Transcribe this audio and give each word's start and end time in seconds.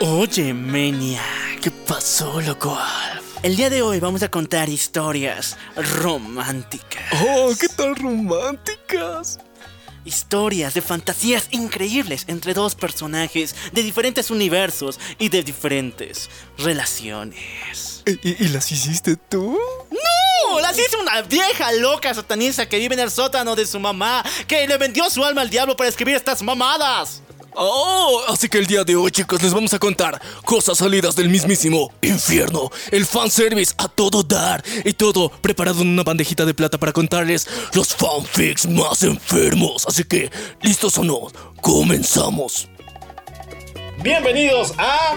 Oye, 0.00 0.54
Menia, 0.54 1.22
¿qué 1.60 1.70
pasó, 1.70 2.40
loco 2.40 2.74
Alf? 2.74 3.22
El 3.42 3.56
día 3.56 3.68
de 3.68 3.82
hoy 3.82 4.00
vamos 4.00 4.22
a 4.22 4.30
contar 4.30 4.68
historias 4.68 5.58
románticas. 5.76 7.04
Oh, 7.26 7.52
¿qué 7.58 7.68
tal 7.68 7.96
románticas? 7.96 9.38
Historias 10.06 10.72
de 10.72 10.80
fantasías 10.80 11.48
increíbles 11.50 12.24
entre 12.28 12.54
dos 12.54 12.74
personajes 12.74 13.54
de 13.72 13.82
diferentes 13.82 14.30
universos 14.30 14.98
y 15.18 15.28
de 15.28 15.42
diferentes 15.42 16.30
relaciones. 16.56 18.02
¿Y, 18.06 18.44
y 18.44 18.48
las 18.48 18.72
hiciste 18.72 19.16
tú? 19.16 19.58
¡No! 19.90 20.60
Las 20.60 20.78
hizo 20.78 20.98
una 21.00 21.20
vieja 21.22 21.72
loca 21.72 22.14
satanista 22.14 22.66
que 22.68 22.78
vive 22.78 22.94
en 22.94 23.00
el 23.00 23.10
sótano 23.10 23.54
de 23.54 23.66
su 23.66 23.78
mamá, 23.78 24.24
que 24.46 24.66
le 24.66 24.78
vendió 24.78 25.08
su 25.10 25.22
alma 25.24 25.42
al 25.42 25.50
diablo 25.50 25.76
para 25.76 25.90
escribir 25.90 26.16
estas 26.16 26.42
mamadas. 26.42 27.22
Oh, 27.54 28.22
así 28.28 28.48
que 28.48 28.58
el 28.58 28.66
día 28.66 28.84
de 28.84 28.96
hoy, 28.96 29.10
chicos, 29.10 29.42
les 29.42 29.52
vamos 29.52 29.74
a 29.74 29.78
contar 29.78 30.20
cosas 30.44 30.78
salidas 30.78 31.16
del 31.16 31.28
mismísimo 31.28 31.92
infierno. 32.00 32.70
El 32.90 33.06
fanservice 33.06 33.74
a 33.78 33.88
todo 33.88 34.22
dar 34.22 34.62
y 34.84 34.92
todo 34.92 35.30
preparado 35.30 35.82
en 35.82 35.88
una 35.88 36.04
bandejita 36.04 36.44
de 36.44 36.54
plata 36.54 36.78
para 36.78 36.92
contarles 36.92 37.48
los 37.74 37.94
fanfics 37.94 38.68
más 38.68 39.02
enfermos. 39.02 39.84
Así 39.86 40.04
que, 40.04 40.30
¿listos 40.62 40.96
o 40.98 41.04
no? 41.04 41.28
Comenzamos. 41.60 42.68
Bienvenidos 44.02 44.72
a 44.78 45.16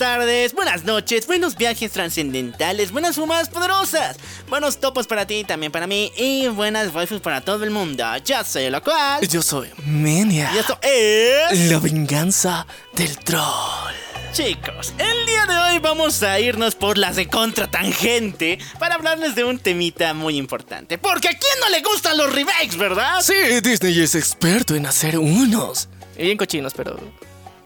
Tardes, 0.00 0.54
buenas 0.54 0.84
noches, 0.84 1.26
buenos 1.26 1.56
viajes 1.58 1.92
trascendentales, 1.92 2.90
buenas 2.90 3.16
fumas 3.16 3.50
poderosas, 3.50 4.16
buenos 4.48 4.80
topos 4.80 5.06
para 5.06 5.26
ti, 5.26 5.44
también 5.44 5.70
para 5.70 5.86
mí 5.86 6.10
y 6.16 6.48
buenas 6.48 6.94
waifus 6.94 7.20
para 7.20 7.42
todo 7.42 7.64
el 7.64 7.70
mundo. 7.70 8.02
Yo 8.24 8.42
soy 8.42 8.70
lo 8.70 8.82
cual 8.82 9.28
Yo 9.28 9.42
soy 9.42 9.68
Menia. 9.84 10.52
y 10.54 10.58
esto 10.58 10.78
es 10.80 11.70
La 11.70 11.78
venganza 11.80 12.66
del 12.94 13.14
troll. 13.18 13.92
Chicos, 14.32 14.94
el 14.96 15.26
día 15.26 15.44
de 15.44 15.58
hoy 15.58 15.78
vamos 15.80 16.22
a 16.22 16.40
irnos 16.40 16.76
por 16.76 16.96
las 16.96 17.16
de 17.16 17.28
contra 17.28 17.70
tangente 17.70 18.58
para 18.78 18.94
hablarles 18.94 19.34
de 19.34 19.44
un 19.44 19.58
temita 19.58 20.14
muy 20.14 20.38
importante. 20.38 20.96
Porque 20.96 21.28
a 21.28 21.32
quién 21.32 21.60
no 21.60 21.68
le 21.68 21.82
gustan 21.82 22.16
los 22.16 22.32
remakes, 22.32 22.78
¿verdad? 22.78 23.20
Sí, 23.20 23.34
Disney 23.62 24.00
es 24.00 24.14
experto 24.14 24.74
en 24.74 24.86
hacer 24.86 25.18
unos. 25.18 25.90
Y 26.16 26.22
bien 26.22 26.38
cochinos, 26.38 26.72
pero. 26.74 26.98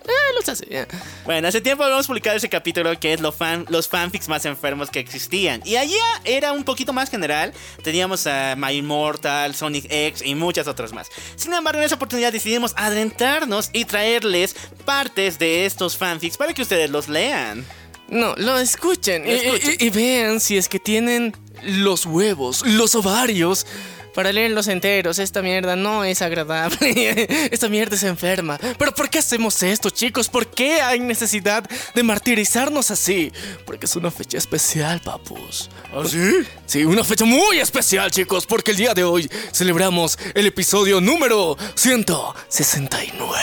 Eh, 0.07 0.35
los 0.35 0.49
hace. 0.49 0.87
Bueno, 1.25 1.49
hace 1.49 1.61
tiempo 1.63 1.83
habíamos 1.83 2.07
publicado 2.07 2.37
ese 2.37 2.49
capítulo 2.51 2.99
que 3.01 3.15
es 3.15 3.21
lo 3.21 3.33
fan- 3.33 3.65
los 3.71 3.89
fanfics 3.89 4.29
más 4.29 4.45
enfermos 4.45 4.91
que 4.91 4.99
existían. 5.01 5.63
Y 5.65 5.77
allí 5.77 5.97
era 6.25 6.53
un 6.53 6.63
poquito 6.65 6.93
más 6.93 7.09
general. 7.11 7.53
Teníamos 7.83 8.27
a 8.27 8.55
My 8.57 8.73
Immortal, 8.73 9.55
Sonic 9.55 9.87
X 9.89 10.23
y 10.25 10.35
muchas 10.35 10.69
otras 10.69 10.93
más. 10.93 11.09
Sin 11.37 11.53
embargo, 11.55 11.79
en 11.81 11.87
esa 11.87 11.95
oportunidad 11.95 12.33
decidimos 12.33 12.75
adentrarnos 12.77 13.71
y 13.73 13.87
traerles 13.87 14.55
partes 14.85 15.39
de 15.39 15.65
estos 15.67 15.97
fanfics 15.97 16.37
para 16.37 16.53
que 16.53 16.63
ustedes 16.63 16.91
los 16.91 17.09
lean. 17.09 17.65
No, 18.09 18.35
lo 18.37 18.59
escuchen. 18.59 19.25
Lo 19.25 19.31
y- 19.33 19.35
escuchen. 19.37 19.77
Y, 19.81 19.87
y 19.87 19.91
vean 19.91 20.39
si 20.41 20.59
es 20.59 20.69
que 20.69 20.79
tienen 20.79 21.35
los 21.63 22.05
huevos, 22.05 22.63
los 22.67 22.95
ovarios. 22.95 23.67
Para 24.15 24.33
leerlos 24.33 24.69
enteros, 24.69 25.19
esta 25.19 25.43
mierda 25.43 25.75
no 25.75 26.05
es 26.05 26.23
agradable. 26.23 27.27
esta 27.51 27.69
mierda 27.69 27.97
es 27.97 28.05
enferma. 28.05 28.59
Pero 28.79 28.95
¿por 28.95 29.11
qué 29.11 29.19
hacemos 29.19 29.63
esto, 29.63 29.91
chicos? 29.91 30.29
¿Por 30.29 30.47
qué 30.47 30.81
hay 30.81 31.01
necesidad 31.01 31.69
de 31.95 32.03
martirizarnos 32.03 32.91
así? 32.91 33.33
Porque 33.67 33.87
es 33.87 33.97
una 33.97 34.11
fecha 34.11 34.39
especial, 34.39 35.01
papus. 35.01 35.69
¿Ah, 35.93 36.03
sí? 36.07 36.47
Sí, 36.67 36.85
una 36.85 37.03
fecha 37.03 37.25
muy 37.25 37.59
especial, 37.59 38.11
chicos, 38.11 38.47
porque 38.47 38.71
el 38.71 38.77
día 38.77 38.95
de 38.95 39.03
hoy 39.03 39.29
celebramos 39.53 40.19
el 40.35 40.47
episodio 40.47 41.01
número 41.01 41.57
169. 41.75 43.35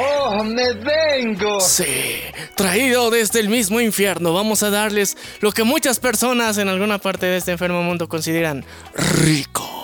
¡Oh, 0.00 0.44
me 0.44 0.72
vengo! 0.74 1.60
Sí, 1.60 2.20
traído 2.54 3.10
desde 3.10 3.40
el 3.40 3.48
mismo 3.48 3.80
infierno, 3.80 4.32
vamos 4.32 4.62
a 4.62 4.70
darles 4.70 5.16
lo 5.40 5.50
que 5.52 5.64
muchas 5.64 5.98
personas 5.98 6.58
en 6.58 6.68
alguna 6.68 6.98
parte 6.98 7.26
de 7.26 7.38
este 7.38 7.52
enfermo 7.52 7.82
mundo 7.82 8.08
consideran 8.08 8.64
rico. 8.94 9.81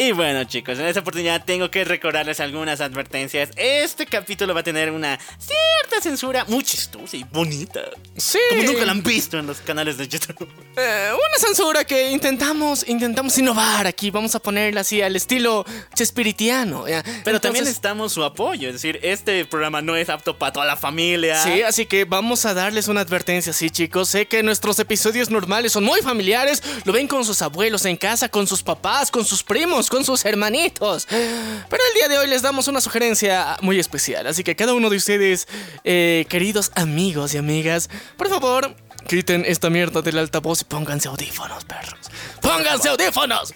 Y 0.00 0.12
bueno 0.12 0.44
chicos, 0.44 0.78
en 0.78 0.86
esta 0.86 1.00
oportunidad 1.00 1.44
tengo 1.44 1.72
que 1.72 1.84
recordarles 1.84 2.38
algunas 2.38 2.80
advertencias. 2.80 3.50
Este 3.56 4.06
capítulo 4.06 4.54
va 4.54 4.60
a 4.60 4.62
tener 4.62 4.92
una 4.92 5.18
cierta 5.38 6.00
censura 6.00 6.44
muy 6.46 6.62
chistosa 6.62 7.16
y 7.16 7.24
bonita. 7.24 7.80
Sí, 8.16 8.38
Como 8.50 8.62
nunca 8.62 8.84
la 8.84 8.92
han 8.92 9.02
visto 9.02 9.40
en 9.40 9.48
los 9.48 9.58
canales 9.58 9.98
de 9.98 10.06
YouTube. 10.06 10.48
eh, 10.76 11.10
una 11.12 11.38
censura 11.44 11.84
que 11.84 12.12
intentamos, 12.12 12.86
intentamos 12.86 13.36
innovar 13.38 13.88
aquí, 13.88 14.12
vamos 14.12 14.36
a 14.36 14.38
ponerla 14.38 14.82
así 14.82 15.02
al 15.02 15.16
estilo 15.16 15.66
chespiritiano. 15.96 16.86
¿ya? 16.86 17.02
Pero 17.24 17.40
también 17.40 17.64
necesitamos 17.64 18.12
su 18.12 18.22
apoyo. 18.22 18.68
Es 18.68 18.74
decir, 18.74 19.00
este 19.02 19.44
programa 19.46 19.82
no 19.82 19.96
es 19.96 20.08
apto 20.10 20.38
para 20.38 20.52
toda 20.52 20.66
la 20.66 20.76
familia. 20.76 21.42
Sí, 21.42 21.62
así 21.62 21.86
que 21.86 22.04
vamos 22.04 22.44
a 22.46 22.54
darles 22.54 22.86
una 22.86 23.00
advertencia, 23.00 23.52
sí, 23.52 23.68
chicos. 23.68 24.08
Sé 24.10 24.26
que 24.26 24.44
nuestros 24.44 24.78
episodios 24.78 25.28
normales 25.28 25.72
son 25.72 25.82
muy 25.82 26.02
familiares. 26.02 26.62
Lo 26.84 26.92
ven 26.92 27.08
con 27.08 27.24
sus 27.24 27.42
abuelos 27.42 27.84
en 27.84 27.96
casa, 27.96 28.28
con 28.28 28.46
sus 28.46 28.62
papás, 28.62 29.10
con 29.10 29.24
sus 29.24 29.42
primos, 29.42 29.87
con 29.88 30.04
sus 30.04 30.24
hermanitos. 30.24 31.06
Pero 31.08 31.82
el 31.88 31.94
día 31.94 32.08
de 32.08 32.18
hoy 32.18 32.28
les 32.28 32.42
damos 32.42 32.68
una 32.68 32.80
sugerencia 32.80 33.56
muy 33.62 33.78
especial. 33.78 34.26
Así 34.26 34.44
que 34.44 34.56
cada 34.56 34.74
uno 34.74 34.90
de 34.90 34.96
ustedes, 34.96 35.48
eh, 35.84 36.26
queridos 36.28 36.72
amigos 36.74 37.34
y 37.34 37.38
amigas, 37.38 37.90
por 38.16 38.28
favor, 38.28 38.74
quiten 39.06 39.44
esta 39.46 39.70
mierda 39.70 40.02
del 40.02 40.18
altavoz 40.18 40.62
y 40.62 40.64
pónganse 40.64 41.08
audífonos, 41.08 41.64
perros. 41.64 42.10
¡Pónganse 42.40 42.88
audífonos! 42.88 43.54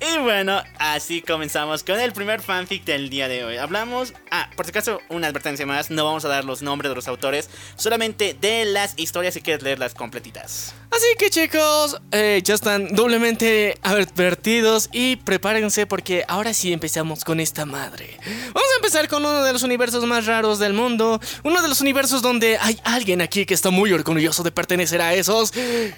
Y 0.00 0.18
bueno, 0.18 0.62
así 0.78 1.22
comenzamos 1.22 1.82
con 1.82 1.98
el 1.98 2.12
primer 2.12 2.40
fanfic 2.40 2.84
del 2.84 3.10
día 3.10 3.26
de 3.26 3.44
hoy. 3.44 3.56
Hablamos, 3.56 4.14
ah, 4.30 4.48
por 4.54 4.64
si 4.64 4.70
acaso, 4.70 5.00
una 5.08 5.26
advertencia 5.26 5.66
más, 5.66 5.90
no 5.90 6.04
vamos 6.04 6.24
a 6.24 6.28
dar 6.28 6.44
los 6.44 6.62
nombres 6.62 6.88
de 6.90 6.94
los 6.94 7.08
autores, 7.08 7.50
solamente 7.76 8.36
de 8.40 8.64
las 8.64 8.94
historias 8.96 9.34
si 9.34 9.40
quieres 9.40 9.64
leerlas 9.64 9.94
completitas. 9.94 10.72
Así 10.90 11.06
que 11.18 11.30
chicos, 11.30 12.00
eh, 12.12 12.40
ya 12.44 12.54
están 12.54 12.94
doblemente 12.94 13.78
advertidos 13.82 14.88
y 14.92 15.16
prepárense 15.16 15.86
porque 15.86 16.24
ahora 16.28 16.54
sí 16.54 16.72
empezamos 16.72 17.24
con 17.24 17.40
esta 17.40 17.66
madre. 17.66 18.18
Vamos 18.54 18.70
a 18.72 18.76
empezar 18.76 19.08
con 19.08 19.24
uno 19.24 19.42
de 19.42 19.52
los 19.52 19.64
universos 19.64 20.04
más 20.06 20.26
raros 20.26 20.60
del 20.60 20.74
mundo, 20.74 21.20
uno 21.42 21.60
de 21.60 21.68
los 21.68 21.80
universos 21.80 22.22
donde 22.22 22.56
hay 22.58 22.80
alguien 22.84 23.20
aquí 23.20 23.46
que 23.46 23.54
está 23.54 23.70
muy 23.70 23.92
orgulloso 23.92 24.44
de 24.44 24.52
pertenecer 24.52 25.02
a 25.02 25.14
esos 25.14 25.52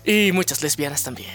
y 0.05 0.33
muchas 0.33 0.63
lesbianas 0.63 1.03
también. 1.03 1.31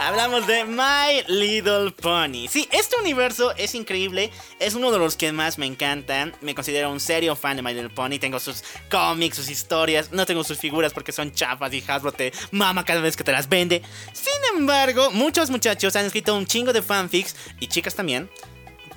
Hablamos 0.00 0.46
de 0.46 0.64
My 0.64 1.22
Little 1.28 1.90
Pony. 1.90 2.48
Sí, 2.48 2.68
este 2.72 2.96
universo 3.00 3.54
es 3.56 3.74
increíble. 3.74 4.30
Es 4.58 4.74
uno 4.74 4.90
de 4.90 4.98
los 4.98 5.16
que 5.16 5.32
más 5.32 5.58
me 5.58 5.66
encantan. 5.66 6.34
Me 6.40 6.54
considero 6.54 6.90
un 6.90 7.00
serio 7.00 7.36
fan 7.36 7.56
de 7.56 7.62
My 7.62 7.74
Little 7.74 7.90
Pony. 7.90 8.18
Tengo 8.18 8.38
sus 8.38 8.64
cómics, 8.90 9.36
sus 9.36 9.50
historias. 9.50 10.12
No 10.12 10.26
tengo 10.26 10.44
sus 10.44 10.58
figuras 10.58 10.92
porque 10.92 11.12
son 11.12 11.32
chafas 11.32 11.72
y 11.72 11.84
Hasbro 11.86 12.12
te 12.12 12.32
mama 12.50 12.84
cada 12.84 13.00
vez 13.00 13.16
que 13.16 13.24
te 13.24 13.32
las 13.32 13.48
vende. 13.48 13.82
Sin 14.12 14.58
embargo, 14.58 15.10
muchos 15.10 15.50
muchachos 15.50 15.96
han 15.96 16.06
escrito 16.06 16.36
un 16.36 16.46
chingo 16.46 16.72
de 16.72 16.82
fanfics 16.82 17.36
y 17.60 17.66
chicas 17.66 17.94
también. 17.94 18.28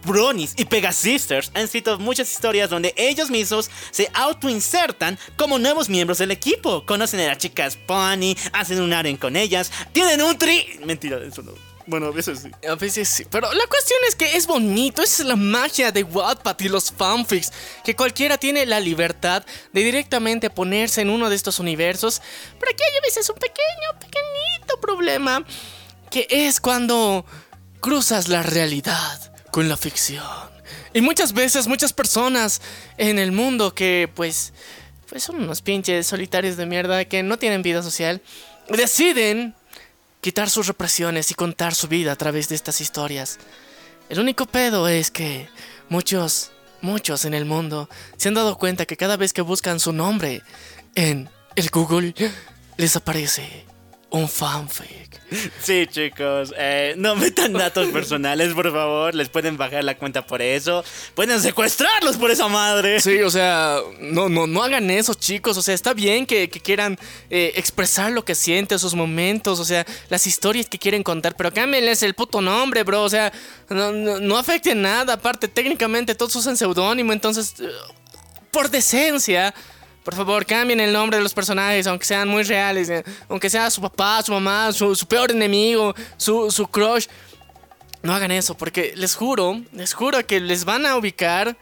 Bronies 0.05 0.53
y 0.57 0.65
Pegasisters 0.65 1.51
han 1.53 1.63
escrito 1.63 1.99
muchas 1.99 2.31
historias 2.31 2.69
donde 2.69 2.93
ellos 2.97 3.29
mismos 3.29 3.69
se 3.91 4.09
autoinsertan 4.13 5.17
como 5.35 5.59
nuevos 5.59 5.89
miembros 5.89 6.17
del 6.17 6.31
equipo. 6.31 6.85
Conocen 6.85 7.19
a 7.21 7.27
las 7.27 7.37
chicas 7.37 7.77
Pony, 7.77 8.35
hacen 8.53 8.81
un 8.81 8.93
aren 8.93 9.17
con 9.17 9.35
ellas, 9.35 9.71
tienen 9.91 10.21
un 10.21 10.37
tri. 10.37 10.79
Mentira, 10.85 11.19
eso 11.23 11.41
no. 11.41 11.53
Bueno, 11.89 12.05
a 12.05 12.11
veces 12.11 12.41
sí. 12.41 12.51
A 12.67 12.75
veces 12.75 13.09
sí, 13.09 13.25
pero 13.31 13.51
la 13.51 13.65
cuestión 13.65 13.97
es 14.07 14.13
que 14.13 14.37
es 14.37 14.45
bonito, 14.45 15.01
esa 15.01 15.23
es 15.23 15.27
la 15.27 15.35
magia 15.35 15.91
de 15.91 16.03
Wattpad 16.03 16.59
y 16.59 16.69
los 16.69 16.91
fanfics, 16.91 17.51
que 17.83 17.95
cualquiera 17.95 18.37
tiene 18.37 18.67
la 18.67 18.79
libertad 18.79 19.43
de 19.73 19.81
directamente 19.81 20.51
ponerse 20.51 21.01
en 21.01 21.09
uno 21.09 21.31
de 21.31 21.35
estos 21.35 21.57
universos, 21.57 22.21
pero 22.59 22.71
aquí 22.71 22.83
hay 22.83 22.95
a 22.95 23.01
veces 23.01 23.27
un 23.27 23.37
pequeño, 23.37 23.99
pequeñito 23.99 24.79
problema, 24.79 25.43
que 26.11 26.27
es 26.29 26.61
cuando 26.61 27.25
cruzas 27.79 28.27
la 28.27 28.43
realidad 28.43 29.28
con 29.51 29.69
la 29.69 29.77
ficción. 29.77 30.23
Y 30.93 31.01
muchas 31.01 31.33
veces 31.33 31.67
muchas 31.67 31.93
personas 31.93 32.61
en 32.97 33.19
el 33.19 33.31
mundo 33.31 33.73
que 33.73 34.09
pues 34.13 34.53
pues 35.09 35.23
son 35.23 35.37
unos 35.37 35.61
pinches 35.61 36.05
solitarios 36.07 36.55
de 36.55 36.67
mierda 36.67 37.03
que 37.05 37.23
no 37.23 37.37
tienen 37.37 37.63
vida 37.63 37.81
social, 37.81 38.21
deciden 38.69 39.55
quitar 40.21 40.49
sus 40.49 40.67
represiones 40.67 41.31
y 41.31 41.33
contar 41.33 41.73
su 41.73 41.87
vida 41.87 42.11
a 42.11 42.15
través 42.15 42.49
de 42.49 42.55
estas 42.55 42.79
historias. 42.79 43.39
El 44.09 44.19
único 44.19 44.45
pedo 44.45 44.87
es 44.87 45.09
que 45.09 45.49
muchos, 45.89 46.51
muchos 46.81 47.25
en 47.25 47.33
el 47.33 47.45
mundo 47.45 47.89
se 48.17 48.27
han 48.27 48.35
dado 48.35 48.57
cuenta 48.57 48.85
que 48.85 48.97
cada 48.97 49.17
vez 49.17 49.33
que 49.33 49.41
buscan 49.41 49.79
su 49.79 49.93
nombre 49.93 50.43
en 50.95 51.29
el 51.55 51.69
Google 51.69 52.13
les 52.77 52.95
aparece 52.95 53.65
un 54.11 54.27
fanfic. 54.27 55.09
Sí, 55.61 55.85
chicos, 55.87 56.51
eh, 56.57 56.95
no 56.97 57.15
metan 57.15 57.53
datos 57.53 57.87
personales, 57.93 58.53
por 58.53 58.71
favor. 58.71 59.13
Les 59.13 59.29
pueden 59.29 59.57
bajar 59.57 59.83
la 59.83 59.95
cuenta 59.95 60.25
por 60.25 60.41
eso. 60.41 60.83
Pueden 61.13 61.39
secuestrarlos 61.39 62.17
por 62.17 62.31
esa 62.31 62.47
madre. 62.47 62.99
Sí, 62.99 63.21
o 63.21 63.29
sea, 63.29 63.77
no, 63.99 64.27
no, 64.27 64.47
no 64.47 64.63
hagan 64.63 64.89
eso, 64.89 65.13
chicos. 65.13 65.57
O 65.57 65.61
sea, 65.61 65.75
está 65.75 65.93
bien 65.93 66.25
que, 66.25 66.49
que 66.49 66.59
quieran 66.59 66.97
eh, 67.29 67.51
expresar 67.55 68.11
lo 68.11 68.25
que 68.25 68.33
sienten, 68.33 68.79
sus 68.79 68.95
momentos, 68.95 69.59
o 69.59 69.65
sea, 69.65 69.85
las 70.09 70.25
historias 70.25 70.67
que 70.67 70.79
quieren 70.79 71.03
contar, 71.03 71.35
pero 71.35 71.53
cámbienles 71.53 72.01
el 72.01 72.15
puto 72.15 72.41
nombre, 72.41 72.83
bro. 72.83 73.03
O 73.03 73.09
sea, 73.09 73.31
no, 73.69 73.91
no, 73.91 74.19
no 74.19 74.37
afecte 74.37 74.73
nada. 74.73 75.13
Aparte, 75.13 75.47
técnicamente 75.47 76.15
todos 76.15 76.35
usan 76.35 76.57
seudónimo, 76.57 77.13
entonces, 77.13 77.53
eh, 77.59 77.69
por 78.51 78.71
decencia. 78.71 79.53
Por 80.09 80.15
favor, 80.17 80.43
cambien 80.43 80.79
el 80.79 80.91
nombre 80.91 81.17
de 81.17 81.23
los 81.23 81.35
personajes, 81.35 81.85
aunque 81.85 82.03
sean 82.03 82.27
muy 82.27 82.41
reales. 82.41 82.89
eh, 82.89 83.03
Aunque 83.29 83.47
sea 83.47 83.69
su 83.69 83.79
papá, 83.79 84.23
su 84.23 84.31
mamá, 84.31 84.71
su, 84.73 84.95
su 84.95 85.05
peor 85.05 85.29
enemigo, 85.29 85.93
su, 86.17 86.49
su 86.49 86.65
crush. 86.65 87.05
No 88.01 88.15
hagan 88.15 88.31
eso, 88.31 88.55
porque 88.57 88.93
les 88.95 89.13
juro, 89.13 89.61
les 89.71 89.93
juro 89.93 90.25
que 90.25 90.39
les 90.39 90.65
van 90.65 90.87
a 90.87 90.95
ubicar. 90.95 91.55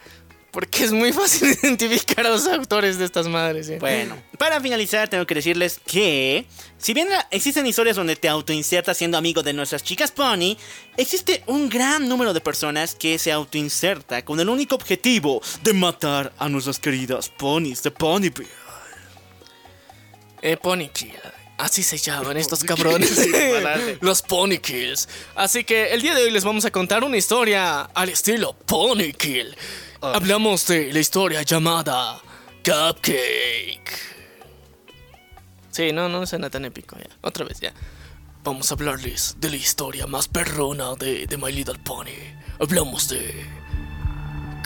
Porque 0.58 0.86
es 0.86 0.92
muy 0.92 1.14
fácil 1.14 1.56
identificar 1.64 2.26
a 2.26 2.32
los 2.32 2.48
autores 2.48 2.98
de 2.98 3.06
estas 3.06 3.28
madres. 3.28 3.70
eh. 3.70 3.78
Bueno, 3.80 4.18
para 4.40 4.60
finalizar 4.60 5.08
tengo 5.08 5.24
que 5.28 5.36
decirles 5.36 5.80
que 5.86 6.48
si 6.80 6.96
bien 6.96 7.10
existen 7.30 7.68
historias 7.68 7.96
donde 7.96 8.16
te 8.16 8.28
autoinsertas 8.28 8.98
siendo 8.98 9.20
amigo 9.20 9.44
de 9.44 9.54
nuestras 9.54 9.84
chicas 9.84 10.10
pony, 10.10 10.58
existe 10.98 11.44
un 11.46 11.70
gran 11.70 12.10
número 12.10 12.34
de 12.34 12.42
personas 12.42 12.96
que 12.96 13.20
se 13.20 13.32
autoinserta 13.32 14.26
con 14.26 14.40
el 14.40 14.50
único 14.50 14.74
objetivo 14.74 15.44
de 15.62 15.74
matar 15.74 16.34
a 16.40 16.50
nuestras 16.50 16.80
queridas 16.80 17.30
ponies 17.30 17.84
de 17.84 17.92
Ponyville. 17.92 18.50
Eh, 20.42 20.58
Pony 20.58 20.90
Kill. 20.92 21.14
Así 21.60 21.84
se 21.84 22.00
llaman 22.00 22.36
estos 22.38 22.64
cabrones. 22.64 23.30
Los 24.02 24.24
Pony 24.24 24.58
Kills. 24.58 25.08
Así 25.36 25.64
que 25.64 25.94
el 25.94 26.02
día 26.02 26.16
de 26.16 26.24
hoy 26.24 26.32
les 26.32 26.44
vamos 26.44 26.66
a 26.66 26.72
contar 26.72 27.04
una 27.04 27.18
historia 27.18 27.82
al 27.82 28.10
estilo 28.10 28.56
Pony 28.66 29.14
Kill. 29.16 29.56
Hablamos 30.02 30.68
de 30.68 30.94
la 30.94 31.00
historia 31.00 31.42
llamada 31.42 32.22
Cupcake. 32.64 33.82
Sí, 35.72 35.92
no, 35.92 36.08
no 36.08 36.26
suena 36.28 36.50
tan 36.50 36.66
épico 36.66 36.98
ya. 36.98 37.10
Otra 37.22 37.46
vez 37.46 37.60
ya. 37.60 37.74
Vamos 38.44 38.72
a 38.72 38.76
hablarles 38.76 39.36
de 39.40 39.50
la 39.50 39.56
historia 39.56 40.06
más 40.06 40.28
perrona 40.28 40.94
de, 40.96 41.26
de 41.26 41.38
My 41.38 41.52
Little 41.52 41.80
Pony. 41.80 42.14
Hablamos 42.60 43.10
de 43.10 43.46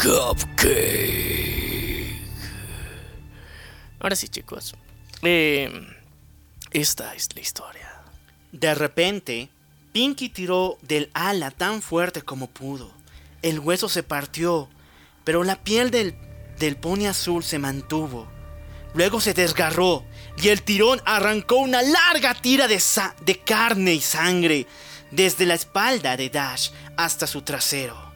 Cupcake. 0.02 1.32
Ahora 4.00 4.16
sí, 4.16 4.28
chicos. 4.28 4.76
Eh, 5.22 5.72
esta 6.72 7.16
es 7.16 7.34
la 7.36 7.42
historia. 7.42 7.90
De 8.52 8.76
repente, 8.76 9.50
Pinky 9.94 10.28
tiró 10.30 10.78
del 10.82 11.10
ala 11.14 11.52
tan 11.52 11.82
fuerte 11.82 12.22
como 12.22 12.48
pudo. 12.48 12.92
El 13.42 13.60
hueso 13.60 13.88
se 13.90 14.04
partió, 14.04 14.70
pero 15.24 15.44
la 15.44 15.56
piel 15.56 15.92
del, 15.92 16.16
del 16.60 16.78
pony 16.78 17.08
azul 17.08 17.44
se 17.44 17.60
mantuvo. 17.60 18.28
Luego 18.94 19.22
se 19.22 19.34
desgarró 19.34 20.04
y 20.42 20.50
el 20.50 20.64
tirón 20.64 21.02
arrancó 21.06 21.58
una 21.58 21.82
larga 21.82 22.34
tira 22.34 22.68
de, 22.68 22.82
de 23.22 23.40
carne 23.40 23.94
y 23.94 24.02
sangre 24.02 24.68
desde 25.12 25.46
la 25.46 25.54
espalda 25.54 26.18
de 26.18 26.30
Dash 26.30 26.70
hasta 26.98 27.28
su 27.28 27.42
trasero. 27.42 28.12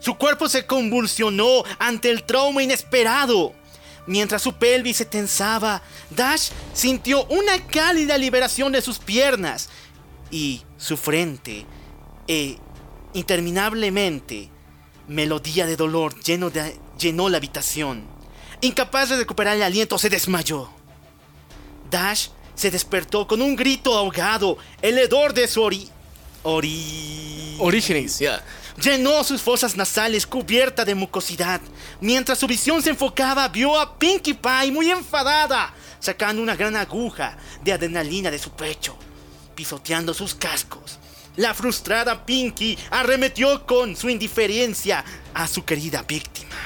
Su 0.00 0.16
cuerpo 0.16 0.48
se 0.48 0.66
convulsionó 0.66 1.62
ante 1.78 2.10
el 2.10 2.24
trauma 2.24 2.62
inesperado. 2.62 3.54
Mientras 4.06 4.42
su 4.42 4.54
pelvis 4.54 4.96
se 4.96 5.04
tensaba, 5.04 5.82
Dash 6.10 6.50
sintió 6.72 7.26
una 7.26 7.64
cálida 7.66 8.16
liberación 8.16 8.72
de 8.72 8.80
sus 8.80 8.98
piernas 8.98 9.68
y 10.30 10.62
su 10.78 10.96
frente, 10.96 11.66
e 12.26 12.56
interminablemente, 13.12 14.49
melodía 15.10 15.66
de 15.66 15.76
dolor 15.76 16.18
lleno 16.22 16.50
de- 16.50 16.78
llenó 16.98 17.28
la 17.28 17.36
habitación. 17.36 18.04
Incapaz 18.62 19.08
de 19.08 19.16
recuperar 19.16 19.56
el 19.56 19.62
aliento, 19.62 19.98
se 19.98 20.08
desmayó. 20.08 20.70
Dash 21.90 22.28
se 22.54 22.70
despertó 22.70 23.26
con 23.26 23.42
un 23.42 23.56
grito 23.56 23.96
ahogado. 23.96 24.56
El 24.80 24.98
hedor 24.98 25.34
de 25.34 25.48
su 25.48 25.62
ori... 25.62 25.88
ori... 26.42 27.56
Orígenes. 27.58 28.18
Llenó 28.80 29.24
sus 29.24 29.42
fosas 29.42 29.76
nasales 29.76 30.26
cubierta 30.26 30.84
de 30.84 30.94
mucosidad. 30.94 31.60
Mientras 32.00 32.38
su 32.38 32.46
visión 32.46 32.80
se 32.82 32.90
enfocaba, 32.90 33.48
vio 33.48 33.78
a 33.78 33.98
Pinkie 33.98 34.34
Pie 34.34 34.70
muy 34.70 34.90
enfadada, 34.90 35.74
sacando 35.98 36.40
una 36.40 36.54
gran 36.54 36.76
aguja 36.76 37.36
de 37.62 37.72
adrenalina 37.72 38.30
de 38.30 38.38
su 38.38 38.50
pecho, 38.52 38.96
pisoteando 39.54 40.14
sus 40.14 40.34
cascos. 40.34 40.98
La 41.36 41.54
frustrada 41.54 42.26
Pinkie 42.26 42.78
arremetió 42.90 43.64
con 43.66 43.96
su 43.96 44.08
indiferencia 44.08 45.04
a 45.32 45.46
su 45.46 45.64
querida 45.64 46.02
víctima. 46.02 46.56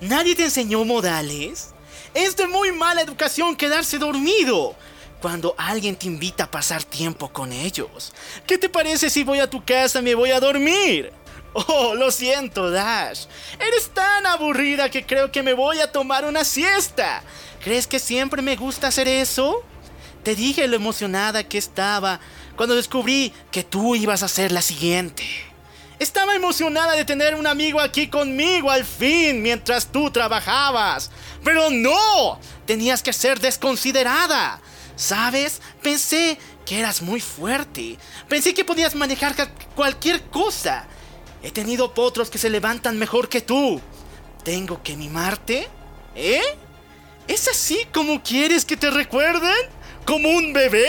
¿Nadie 0.00 0.36
te 0.36 0.44
enseñó 0.44 0.84
modales? 0.84 1.70
Es 2.12 2.36
de 2.36 2.46
muy 2.46 2.72
mala 2.72 3.00
educación 3.00 3.56
quedarse 3.56 3.98
dormido 3.98 4.74
cuando 5.20 5.54
alguien 5.56 5.96
te 5.96 6.06
invita 6.06 6.44
a 6.44 6.50
pasar 6.50 6.84
tiempo 6.84 7.32
con 7.32 7.52
ellos. 7.52 8.12
¿Qué 8.46 8.58
te 8.58 8.68
parece 8.68 9.08
si 9.08 9.24
voy 9.24 9.40
a 9.40 9.50
tu 9.50 9.64
casa 9.64 10.00
y 10.00 10.02
me 10.02 10.14
voy 10.14 10.30
a 10.30 10.40
dormir? 10.40 11.12
Oh, 11.54 11.94
lo 11.94 12.10
siento, 12.10 12.70
Dash. 12.70 13.24
Eres 13.58 13.88
tan 13.88 14.26
aburrida 14.26 14.90
que 14.90 15.06
creo 15.06 15.32
que 15.32 15.42
me 15.42 15.54
voy 15.54 15.80
a 15.80 15.90
tomar 15.90 16.26
una 16.26 16.44
siesta. 16.44 17.22
¿Crees 17.64 17.86
que 17.86 17.98
siempre 17.98 18.42
me 18.42 18.56
gusta 18.56 18.88
hacer 18.88 19.08
eso? 19.08 19.64
Te 20.22 20.34
dije 20.34 20.68
lo 20.68 20.76
emocionada 20.76 21.44
que 21.44 21.56
estaba 21.56 22.20
cuando 22.56 22.74
descubrí 22.74 23.32
que 23.50 23.62
tú 23.62 23.94
ibas 23.94 24.22
a 24.22 24.28
ser 24.28 24.52
la 24.52 24.62
siguiente. 24.62 25.24
Estaba 25.98 26.34
emocionada 26.34 26.94
de 26.94 27.04
tener 27.04 27.34
un 27.34 27.46
amigo 27.46 27.80
aquí 27.80 28.08
conmigo 28.08 28.70
al 28.70 28.84
fin 28.84 29.42
mientras 29.42 29.86
tú 29.86 30.10
trabajabas. 30.10 31.10
Pero 31.42 31.70
no, 31.70 32.38
tenías 32.66 33.02
que 33.02 33.12
ser 33.12 33.40
desconsiderada. 33.40 34.60
¿Sabes? 34.94 35.62
Pensé 35.82 36.38
que 36.66 36.78
eras 36.80 37.00
muy 37.00 37.20
fuerte. 37.20 37.98
Pensé 38.28 38.52
que 38.52 38.64
podías 38.64 38.94
manejar 38.94 39.34
cualquier 39.74 40.22
cosa. 40.24 40.86
He 41.42 41.50
tenido 41.50 41.94
potros 41.94 42.28
que 42.28 42.38
se 42.38 42.50
levantan 42.50 42.98
mejor 42.98 43.28
que 43.28 43.40
tú. 43.40 43.80
¿Tengo 44.42 44.82
que 44.82 44.96
mimarte? 44.96 45.68
¿Eh? 46.14 46.42
¿Es 47.28 47.48
así 47.48 47.86
como 47.92 48.22
quieres 48.22 48.64
que 48.64 48.76
te 48.76 48.90
recuerden? 48.90 49.56
¿Como 50.04 50.28
un 50.28 50.52
bebé? 50.52 50.88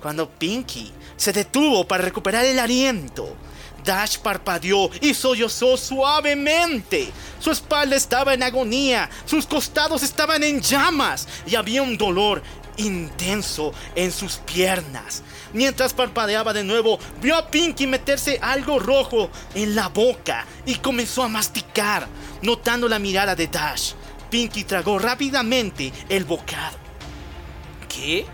Cuando 0.00 0.28
Pinky 0.28 0.92
se 1.16 1.32
detuvo 1.32 1.86
para 1.86 2.04
recuperar 2.04 2.44
el 2.44 2.58
aliento, 2.58 3.36
Dash 3.84 4.18
parpadeó 4.18 4.90
y 5.00 5.14
sollozó 5.14 5.76
suavemente. 5.76 7.10
Su 7.38 7.50
espalda 7.50 7.96
estaba 7.96 8.34
en 8.34 8.42
agonía, 8.42 9.08
sus 9.24 9.46
costados 9.46 10.02
estaban 10.02 10.42
en 10.42 10.60
llamas 10.60 11.28
y 11.46 11.54
había 11.54 11.82
un 11.82 11.96
dolor 11.96 12.42
intenso 12.76 13.72
en 13.94 14.10
sus 14.12 14.36
piernas. 14.36 15.22
Mientras 15.52 15.92
parpadeaba 15.92 16.52
de 16.52 16.64
nuevo, 16.64 16.98
vio 17.20 17.36
a 17.36 17.48
Pinky 17.48 17.86
meterse 17.86 18.38
algo 18.40 18.78
rojo 18.78 19.30
en 19.54 19.74
la 19.74 19.88
boca 19.88 20.46
y 20.64 20.76
comenzó 20.76 21.22
a 21.24 21.28
masticar, 21.28 22.06
notando 22.42 22.88
la 22.88 22.98
mirada 22.98 23.34
de 23.34 23.48
Dash. 23.48 23.92
Pinky 24.30 24.64
tragó 24.64 24.98
rápidamente 24.98 25.92
el 26.08 26.24
bocado. 26.24 26.78
¿Qué? 27.88 28.26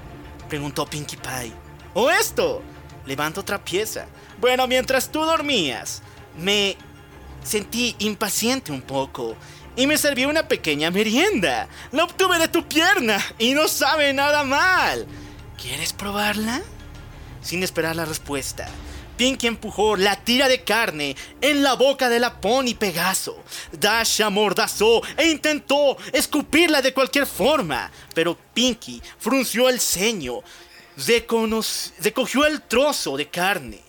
Preguntó 0.48 0.86
Pinkie 0.86 1.16
Pie. 1.16 1.52
¿O 1.94 2.10
esto? 2.10 2.62
Levanta 3.06 3.40
otra 3.40 3.64
pieza. 3.64 4.06
Bueno, 4.40 4.66
mientras 4.66 5.10
tú 5.10 5.24
dormías, 5.24 6.02
me 6.38 6.76
sentí 7.42 7.94
impaciente 8.00 8.72
un 8.72 8.82
poco 8.82 9.36
y 9.76 9.86
me 9.86 9.98
serví 9.98 10.24
una 10.24 10.48
pequeña 10.48 10.90
merienda. 10.90 11.68
La 11.92 12.04
obtuve 12.04 12.38
de 12.38 12.48
tu 12.48 12.66
pierna 12.66 13.18
y 13.38 13.54
no 13.54 13.68
sabe 13.68 14.12
nada 14.12 14.44
mal. 14.44 15.06
¿Quieres 15.60 15.92
probarla? 15.92 16.62
Sin 17.42 17.62
esperar 17.62 17.94
la 17.94 18.04
respuesta, 18.04 18.68
Pinky 19.16 19.46
empujó 19.46 19.96
la 19.96 20.16
tira 20.16 20.48
de 20.48 20.62
carne 20.62 21.16
en 21.40 21.62
la 21.62 21.74
boca 21.74 22.08
de 22.08 22.20
la 22.20 22.40
pony 22.40 22.74
Pegaso. 22.78 23.42
Dash 23.72 24.20
amordazó 24.20 25.02
e 25.16 25.30
intentó 25.30 25.96
escupirla 26.12 26.82
de 26.82 26.92
cualquier 26.92 27.26
forma, 27.26 27.90
pero 28.14 28.36
Pinky 28.54 29.02
frunció 29.18 29.68
el 29.68 29.80
ceño, 29.80 30.40
recogió 31.98 32.46
el 32.46 32.62
trozo 32.62 33.16
de 33.16 33.28
carne. 33.28 33.80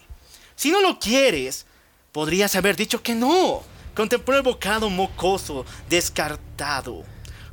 Si 0.55 0.72
no 0.72 0.81
lo 0.81 0.98
quieres, 0.98 1.65
podrías 2.12 2.55
haber 2.55 2.75
dicho 2.75 3.03
que 3.03 3.13
no. 3.13 3.63
Contempló 3.93 4.36
el 4.36 4.43
bocado 4.43 4.89
mocoso 4.89 5.65
descartado. 5.89 7.03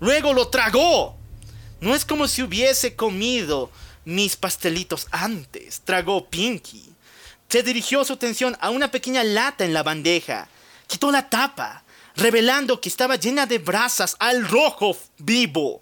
Luego 0.01 0.33
lo 0.33 0.49
tragó. 0.49 1.17
No 1.81 1.95
es 1.95 2.05
como 2.05 2.29
si 2.29 2.43
hubiese 2.43 2.95
comido 2.95 3.71
mis 4.05 4.37
pastelitos 4.37 5.07
antes, 5.11 5.81
tragó 5.85 6.29
Pinky. 6.29 6.94
Se 7.55 7.63
dirigió 7.63 8.05
su 8.05 8.15
atención 8.15 8.57
a 8.61 8.71
una 8.71 8.91
pequeña 8.91 9.23
lata 9.23 9.65
en 9.65 9.73
la 9.73 9.85
bandeja. 9.85 10.49
Quitó 10.89 11.13
la 11.13 11.31
tapa, 11.31 11.85
revelando 12.17 12.81
que 12.81 12.89
estaba 12.89 13.15
llena 13.15 13.47
de 13.47 13.59
brasas 13.59 14.17
al 14.19 14.49
rojo 14.49 14.97
vivo. 15.19 15.81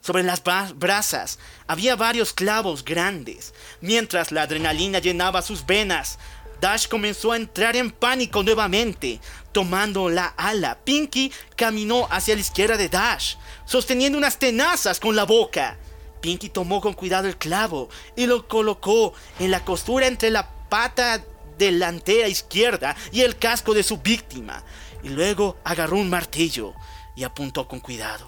Sobre 0.00 0.22
las 0.22 0.44
bra- 0.44 0.72
brasas 0.72 1.40
había 1.66 1.96
varios 1.96 2.32
clavos 2.32 2.84
grandes. 2.84 3.52
Mientras 3.80 4.30
la 4.30 4.42
adrenalina 4.42 5.00
llenaba 5.00 5.42
sus 5.42 5.66
venas, 5.66 6.20
Dash 6.60 6.86
comenzó 6.86 7.32
a 7.32 7.38
entrar 7.38 7.74
en 7.74 7.90
pánico 7.90 8.44
nuevamente. 8.44 9.18
Tomando 9.50 10.10
la 10.10 10.26
ala, 10.36 10.78
Pinky 10.84 11.32
caminó 11.56 12.06
hacia 12.12 12.36
la 12.36 12.40
izquierda 12.42 12.76
de 12.76 12.88
Dash, 12.88 13.34
sosteniendo 13.64 14.16
unas 14.16 14.38
tenazas 14.38 15.00
con 15.00 15.16
la 15.16 15.24
boca. 15.24 15.76
Pinky 16.20 16.50
tomó 16.50 16.80
con 16.80 16.92
cuidado 16.92 17.26
el 17.26 17.36
clavo 17.36 17.88
y 18.14 18.26
lo 18.26 18.46
colocó 18.46 19.12
en 19.40 19.50
la 19.50 19.64
costura 19.64 20.06
entre 20.06 20.30
la 20.30 20.59
pata 20.70 21.22
delantera 21.58 22.26
izquierda 22.26 22.96
y 23.12 23.20
el 23.20 23.36
casco 23.36 23.74
de 23.74 23.82
su 23.82 23.98
víctima. 23.98 24.64
Y 25.02 25.10
luego 25.10 25.58
agarró 25.64 25.98
un 25.98 26.08
martillo 26.08 26.72
y 27.14 27.24
apuntó 27.24 27.68
con 27.68 27.80
cuidado. 27.80 28.26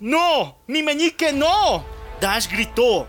¡No! 0.00 0.56
¡Mi 0.66 0.82
meñique 0.82 1.32
no! 1.32 1.84
Dash 2.20 2.48
gritó. 2.48 3.06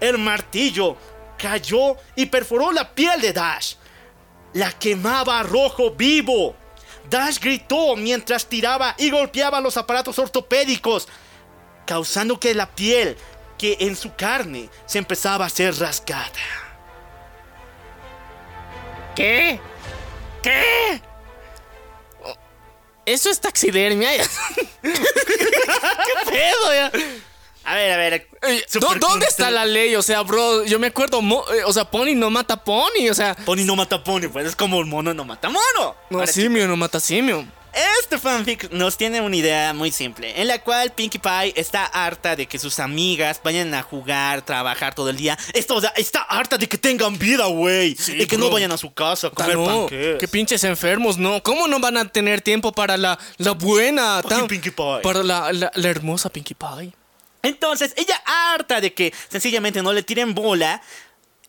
El 0.00 0.18
martillo 0.18 0.96
cayó 1.38 1.96
y 2.16 2.26
perforó 2.26 2.72
la 2.72 2.94
piel 2.94 3.20
de 3.20 3.32
Dash. 3.32 3.76
La 4.52 4.72
quemaba 4.72 5.42
rojo 5.42 5.92
vivo. 5.92 6.54
Dash 7.08 7.38
gritó 7.38 7.96
mientras 7.96 8.46
tiraba 8.46 8.94
y 8.98 9.10
golpeaba 9.10 9.60
los 9.60 9.76
aparatos 9.76 10.18
ortopédicos, 10.18 11.08
causando 11.86 12.40
que 12.40 12.54
la 12.54 12.74
piel 12.74 13.16
que 13.58 13.76
en 13.80 13.94
su 13.94 14.14
carne 14.14 14.68
se 14.86 14.98
empezaba 14.98 15.46
a 15.46 15.50
ser 15.50 15.78
rasgada. 15.78 16.63
¿Qué? 19.14 19.60
¿Qué? 20.42 21.00
Eso 23.06 23.30
es 23.30 23.40
taxidermia. 23.40 24.10
¿Qué 24.82 24.92
pedo 26.30 26.72
ya? 26.74 26.90
A 27.66 27.74
ver, 27.74 27.92
a 27.92 27.96
ver. 27.96 28.28
¿dó- 28.80 28.94
¿Dónde 28.98 29.26
está 29.26 29.50
la 29.50 29.64
ley? 29.64 29.94
O 29.96 30.02
sea, 30.02 30.22
bro, 30.22 30.64
yo 30.64 30.78
me 30.78 30.86
acuerdo, 30.88 31.20
eh, 31.54 31.64
o 31.64 31.72
sea, 31.72 31.90
Pony 31.90 32.14
no 32.14 32.30
mata 32.30 32.62
Pony, 32.62 33.08
o 33.10 33.14
sea, 33.14 33.34
Pony 33.34 33.64
no 33.64 33.76
mata 33.76 34.02
pony, 34.04 34.28
pues 34.32 34.46
es 34.46 34.56
como 34.56 34.80
el 34.80 34.86
mono 34.86 35.12
no 35.14 35.24
mata 35.24 35.48
mono. 35.48 35.96
no, 36.10 36.18
Ahora, 36.18 36.26
simio 36.32 36.66
no 36.68 36.76
mata 36.76 37.00
simio. 37.00 37.46
Este 38.00 38.18
fanfic 38.18 38.70
nos 38.70 38.96
tiene 38.96 39.20
una 39.20 39.34
idea 39.34 39.72
muy 39.72 39.90
simple, 39.90 40.40
en 40.40 40.46
la 40.48 40.60
cual 40.60 40.92
Pinkie 40.92 41.18
Pie 41.18 41.52
está 41.56 41.84
harta 41.86 42.36
de 42.36 42.46
que 42.46 42.58
sus 42.58 42.78
amigas 42.78 43.40
vayan 43.42 43.74
a 43.74 43.82
jugar, 43.82 44.42
trabajar 44.42 44.94
todo 44.94 45.10
el 45.10 45.16
día. 45.16 45.36
Esto, 45.52 45.74
o 45.76 45.80
sea, 45.80 45.92
está 45.96 46.20
harta 46.22 46.56
de 46.56 46.68
que 46.68 46.78
tengan 46.78 47.18
vida, 47.18 47.46
güey. 47.46 47.96
y 48.08 48.26
que 48.26 48.38
no 48.38 48.50
vayan 48.50 48.70
a 48.72 48.76
su 48.76 48.92
casa 48.94 49.26
a 49.28 49.30
comer 49.30 49.56
no, 49.56 49.64
panqueques. 49.66 50.18
qué 50.20 50.28
pinches 50.28 50.62
enfermos, 50.64 51.18
no. 51.18 51.42
¿Cómo 51.42 51.66
no 51.66 51.80
van 51.80 51.96
a 51.96 52.08
tener 52.08 52.40
tiempo 52.42 52.70
para 52.72 52.96
la, 52.96 53.18
la 53.38 53.52
buena? 53.52 54.22
Pinkie 54.48 54.70
Pie. 54.70 55.00
Para 55.02 55.22
la, 55.22 55.52
la- 55.52 55.72
la 55.74 55.88
hermosa 55.88 56.28
Pinkie 56.30 56.54
Pie. 56.54 56.92
Entonces, 57.42 57.92
ella 57.98 58.22
harta 58.54 58.80
de 58.80 58.94
que 58.94 59.12
sencillamente 59.28 59.82
no 59.82 59.92
le 59.92 60.02
tiren 60.02 60.34
bola, 60.34 60.80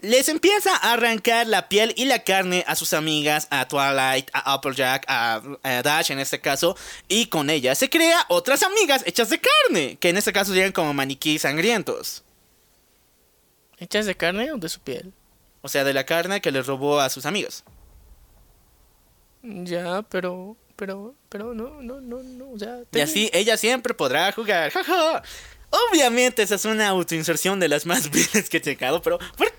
les 0.05 0.29
empieza 0.29 0.75
a 0.75 0.93
arrancar 0.93 1.47
la 1.47 1.67
piel 1.69 1.93
y 1.97 2.05
la 2.05 2.23
carne 2.23 2.63
a 2.67 2.75
sus 2.75 2.93
amigas, 2.93 3.47
a 3.49 3.67
Twilight, 3.67 4.29
a 4.33 4.53
Applejack, 4.53 5.05
a, 5.07 5.41
a 5.63 5.81
Dash 5.81 6.11
en 6.11 6.19
este 6.19 6.39
caso, 6.39 6.77
y 7.07 7.27
con 7.27 7.49
ella 7.49 7.75
se 7.75 7.89
crea 7.89 8.25
otras 8.29 8.63
amigas 8.63 9.03
hechas 9.05 9.29
de 9.29 9.39
carne, 9.39 9.97
que 9.99 10.09
en 10.09 10.17
este 10.17 10.33
caso 10.33 10.53
llegan 10.53 10.71
como 10.71 10.93
maniquí 10.93 11.39
sangrientos. 11.39 12.23
¿Hechas 13.77 14.05
de 14.05 14.15
carne 14.15 14.51
o 14.51 14.57
de 14.57 14.69
su 14.69 14.79
piel? 14.79 15.11
O 15.61 15.67
sea, 15.67 15.83
de 15.83 15.93
la 15.93 16.05
carne 16.05 16.41
que 16.41 16.51
les 16.51 16.65
robó 16.65 16.99
a 16.99 17.09
sus 17.09 17.25
amigos. 17.25 17.63
Ya, 19.41 20.03
pero, 20.03 20.55
pero, 20.75 21.15
pero 21.29 21.53
no, 21.53 21.81
no, 21.81 22.01
no, 22.01 22.23
no, 22.23 22.57
sea. 22.57 22.79
Y 22.93 22.99
así 22.99 23.29
ella 23.33 23.57
siempre 23.57 23.93
podrá 23.93 24.31
jugar. 24.31 24.71
Obviamente 25.69 26.41
esa 26.43 26.55
es 26.55 26.65
una 26.65 26.87
autoinserción 26.87 27.59
de 27.59 27.67
las 27.67 27.85
más 27.85 28.09
viles 28.11 28.49
que 28.49 28.57
he 28.57 28.61
checado, 28.61 29.01
pero 29.01 29.19
¿por 29.37 29.54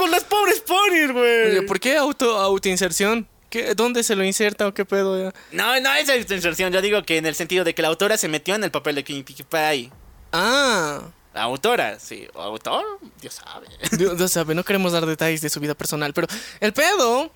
con 0.00 0.10
las 0.10 0.24
pobres 0.24 0.60
ponies, 0.60 1.12
güey? 1.12 1.50
Oye, 1.50 1.62
¿por 1.62 1.78
qué 1.78 1.98
auto, 1.98 2.38
autoinserción? 2.38 3.28
¿Qué, 3.50 3.74
¿Dónde 3.74 4.02
se 4.02 4.16
lo 4.16 4.24
inserta 4.24 4.66
o 4.66 4.72
qué 4.72 4.86
pedo? 4.86 5.22
ya? 5.22 5.34
No, 5.52 5.78
no 5.78 5.94
es 5.94 6.08
autoinserción, 6.08 6.72
yo 6.72 6.80
digo 6.80 7.02
que 7.02 7.18
en 7.18 7.26
el 7.26 7.34
sentido 7.34 7.64
de 7.64 7.74
que 7.74 7.82
la 7.82 7.88
autora 7.88 8.16
se 8.16 8.26
metió 8.26 8.54
en 8.54 8.64
el 8.64 8.70
papel 8.70 8.94
de 8.94 9.02
Pinkie 9.04 9.44
Pie. 9.44 9.90
Ah, 10.32 11.02
La 11.34 11.42
autora, 11.42 11.98
sí. 12.00 12.26
¿O 12.32 12.40
autor? 12.40 12.82
Dios 13.20 13.34
sabe. 13.34 13.66
Dios, 13.98 14.16
Dios 14.16 14.32
sabe, 14.32 14.54
no 14.54 14.64
queremos 14.64 14.92
dar 14.92 15.04
detalles 15.04 15.42
de 15.42 15.50
su 15.50 15.60
vida 15.60 15.74
personal, 15.74 16.14
pero 16.14 16.28
el 16.60 16.72
pedo 16.72 17.30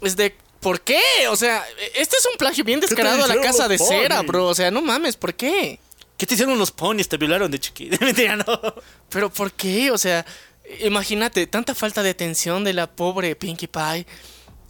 es 0.00 0.14
de 0.14 0.36
¿por 0.60 0.80
qué? 0.82 1.00
O 1.30 1.34
sea, 1.34 1.64
este 1.96 2.16
es 2.18 2.26
un 2.30 2.38
plagio 2.38 2.62
bien 2.62 2.78
descarado 2.78 3.24
a 3.24 3.26
la 3.26 3.40
casa 3.40 3.66
de 3.66 3.78
cera, 3.78 4.22
bro. 4.22 4.46
O 4.46 4.54
sea, 4.54 4.70
no 4.70 4.80
mames, 4.80 5.16
¿por 5.16 5.34
qué? 5.34 5.80
¿Qué 6.16 6.24
te 6.26 6.34
hicieron 6.34 6.58
los 6.58 6.70
ponies? 6.70 7.08
¿Te 7.08 7.16
violaron 7.18 7.50
de 7.50 7.58
chiquita? 7.58 7.98
Mentira, 8.04 8.36
no. 8.36 8.44
Pero 9.10 9.28
¿por 9.30 9.52
qué? 9.52 9.90
O 9.90 9.98
sea, 9.98 10.24
imagínate, 10.80 11.46
tanta 11.46 11.74
falta 11.74 12.02
de 12.02 12.10
atención 12.10 12.64
de 12.64 12.72
la 12.72 12.86
pobre 12.90 13.36
Pinkie 13.36 13.68
Pie 13.68 14.06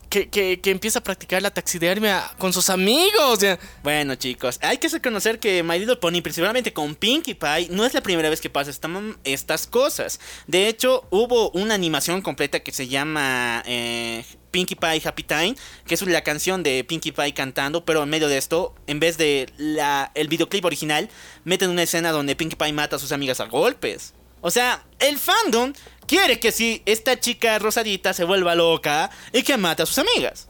que, 0.08 0.28
que, 0.60 0.70
empieza 0.70 1.00
a 1.00 1.02
practicar 1.02 1.42
la 1.42 1.50
taxidermia 1.50 2.30
con 2.38 2.52
sus 2.52 2.70
amigos. 2.70 3.40
Bueno, 3.82 4.14
chicos, 4.14 4.58
hay 4.62 4.78
que 4.78 4.88
reconocer 4.88 5.38
que 5.38 5.62
My 5.62 5.78
Little 5.78 5.96
Pony, 5.96 6.22
principalmente 6.22 6.72
con 6.72 6.94
Pinkie 6.94 7.34
Pie, 7.34 7.68
no 7.70 7.84
es 7.84 7.94
la 7.94 8.00
primera 8.00 8.30
vez 8.30 8.40
que 8.40 8.50
pasa 8.50 8.70
esta- 8.70 8.88
estas 9.24 9.66
cosas. 9.66 10.20
De 10.46 10.68
hecho, 10.68 11.04
hubo 11.10 11.50
una 11.50 11.74
animación 11.74 12.22
completa 12.22 12.60
que 12.60 12.72
se 12.72 12.88
llama 12.88 13.62
eh, 13.66 14.24
Pinkie 14.50 14.76
Pie 14.76 15.02
Happy 15.04 15.22
Time, 15.24 15.56
que 15.86 15.94
es 15.94 16.02
la 16.02 16.22
canción 16.22 16.62
de 16.62 16.84
Pinkie 16.84 17.12
Pie 17.12 17.34
cantando, 17.34 17.84
pero 17.84 18.02
en 18.02 18.08
medio 18.08 18.28
de 18.28 18.38
esto, 18.38 18.74
en 18.86 19.00
vez 19.00 19.18
de 19.18 19.52
la, 19.56 20.12
el 20.14 20.28
videoclip 20.28 20.64
original, 20.64 21.08
meten 21.44 21.70
una 21.70 21.82
escena 21.82 22.12
donde 22.12 22.36
Pinkie 22.36 22.56
Pie 22.56 22.72
mata 22.72 22.96
a 22.96 22.98
sus 22.98 23.12
amigas 23.12 23.40
a 23.40 23.46
golpes. 23.46 24.14
O 24.46 24.50
sea, 24.52 24.84
el 25.00 25.18
fandom 25.18 25.72
quiere 26.06 26.38
que 26.38 26.52
si 26.52 26.80
esta 26.86 27.18
chica 27.18 27.58
rosadita 27.58 28.14
se 28.14 28.22
vuelva 28.22 28.54
loca 28.54 29.10
y 29.32 29.42
que 29.42 29.56
mate 29.56 29.82
a 29.82 29.86
sus 29.86 29.98
amigas. 29.98 30.48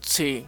sí. 0.00 0.46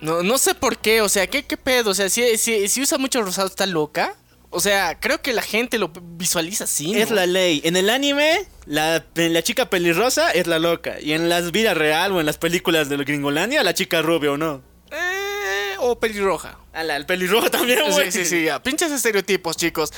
No, 0.00 0.22
no 0.22 0.38
sé 0.38 0.54
por 0.54 0.78
qué, 0.78 1.00
o 1.00 1.08
sea, 1.08 1.26
¿qué, 1.26 1.44
qué 1.44 1.56
pedo? 1.56 1.90
O 1.90 1.94
sea, 1.94 2.08
si, 2.10 2.36
si, 2.36 2.68
si 2.68 2.80
usa 2.80 2.96
mucho 2.98 3.22
rosado, 3.22 3.48
¿está 3.48 3.66
loca? 3.66 4.14
O 4.50 4.60
sea, 4.60 5.00
creo 5.00 5.20
que 5.20 5.32
la 5.32 5.42
gente 5.42 5.78
lo 5.78 5.90
visualiza 6.00 6.64
así. 6.64 6.92
¿no? 6.92 6.98
Es 6.98 7.10
la 7.10 7.26
ley. 7.26 7.60
En 7.64 7.74
el 7.74 7.90
anime, 7.90 8.46
la, 8.66 9.04
la 9.14 9.42
chica 9.42 9.68
pelirrosa 9.70 10.30
es 10.30 10.46
la 10.46 10.60
loca. 10.60 11.00
Y 11.00 11.12
en 11.12 11.28
las 11.28 11.50
vidas 11.50 11.76
real 11.76 12.12
o 12.12 12.20
en 12.20 12.26
las 12.26 12.38
películas 12.38 12.88
de 12.88 12.98
Gringolandia, 12.98 13.64
la 13.64 13.74
chica 13.74 14.00
rubia 14.00 14.30
o 14.32 14.36
no. 14.36 14.62
Eh, 14.92 15.74
o 15.80 15.98
pelirroja. 15.98 16.58
A 16.72 16.84
la, 16.84 16.96
el 16.96 17.06
pelirrojo 17.06 17.50
también, 17.50 17.80
güey. 17.90 18.12
Sí, 18.12 18.20
sí, 18.20 18.26
sí, 18.26 18.44
ya. 18.44 18.62
Pinches 18.62 18.92
estereotipos, 18.92 19.56
chicos. 19.56 19.90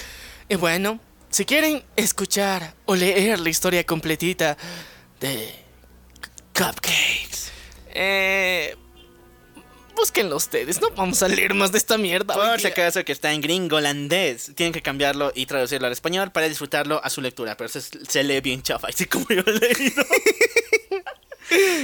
Y 0.48 0.54
bueno, 0.54 1.00
si 1.36 1.44
quieren 1.44 1.84
escuchar 1.96 2.72
o 2.86 2.96
leer 2.96 3.38
la 3.40 3.50
historia 3.50 3.84
completita 3.84 4.56
de 5.20 5.54
Cupcakes, 6.54 7.52
eh, 7.88 8.74
búsquenlo 9.94 10.36
ustedes. 10.36 10.80
No 10.80 10.88
vamos 10.92 11.22
a 11.22 11.28
leer 11.28 11.52
más 11.52 11.72
de 11.72 11.76
esta 11.76 11.98
mierda. 11.98 12.32
Por 12.32 12.58
si 12.58 12.68
acaso 12.68 13.04
que 13.04 13.12
está 13.12 13.34
en 13.34 13.42
gringolandés, 13.42 14.52
tienen 14.54 14.72
que 14.72 14.80
cambiarlo 14.80 15.30
y 15.34 15.44
traducirlo 15.44 15.88
al 15.88 15.92
español 15.92 16.32
para 16.32 16.48
disfrutarlo 16.48 17.04
a 17.04 17.10
su 17.10 17.20
lectura. 17.20 17.54
Pero 17.54 17.68
se, 17.68 17.82
se 17.82 18.24
lee 18.24 18.40
bien 18.40 18.62
chafa, 18.62 18.88
así 18.88 19.04
como 19.04 19.26
yo 19.28 19.42
lo 19.42 19.52
he 19.52 19.74
leído. 19.74 20.06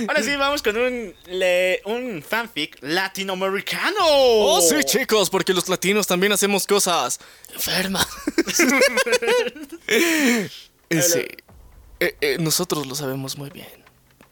Ahora 0.09 0.23
sí, 0.23 0.35
vamos 0.37 0.63
con 0.63 0.77
un, 0.77 1.15
le- 1.27 1.81
un 1.85 2.23
fanfic 2.23 2.79
latinoamericano. 2.83 3.97
Oh, 4.01 4.61
sí, 4.61 4.83
chicos, 4.85 5.31
porque 5.31 5.55
los 5.55 5.69
latinos 5.69 6.07
también 6.07 6.33
hacemos 6.33 6.67
cosas 6.67 7.19
enfermas. 7.55 8.07
Sí, 10.91 11.21
Eh, 12.01 12.17
eh, 12.21 12.37
nosotros 12.41 12.87
lo 12.87 12.95
sabemos 12.95 13.39
muy 13.39 13.49
bien. 13.51 13.69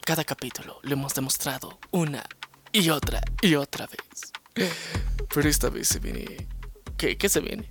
Cada 0.05 0.25
capítulo 0.25 0.79
lo 0.83 0.93
hemos 0.93 1.15
demostrado 1.15 1.79
una 1.93 2.25
y 2.73 2.91
otra 2.91 3.21
y 3.41 3.55
otra 3.55 3.87
vez. 3.87 4.69
Pero 5.33 5.49
esta 5.49 5.71
vez 5.71 5.89
se 5.89 6.01
viene... 6.01 6.49
¿Qué, 6.99 7.17
qué 7.17 7.29
se 7.31 7.41
viene? 7.41 7.67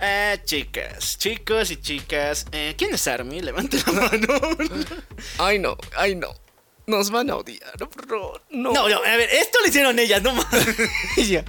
Eh, 0.00 0.38
chicas, 0.44 1.16
chicos 1.16 1.70
y 1.70 1.76
chicas, 1.78 2.44
eh, 2.52 2.74
¿quién 2.76 2.92
es 2.94 3.06
Army? 3.06 3.40
Levante 3.40 3.78
la 3.86 3.92
mano. 3.92 4.28
Ay, 5.38 5.58
no, 5.58 5.78
ay, 5.96 6.14
no. 6.14 6.28
Nos 6.86 7.10
van 7.10 7.30
a 7.30 7.36
odiar, 7.36 7.76
bro. 8.06 8.40
No. 8.50 8.72
No, 8.72 8.88
no, 8.88 8.96
a 8.96 9.16
ver, 9.16 9.28
esto 9.30 9.58
lo 9.60 9.68
hicieron 9.68 9.98
ellas, 9.98 10.22
no 10.22 10.32
más. 10.34 10.46
ya. 11.28 11.44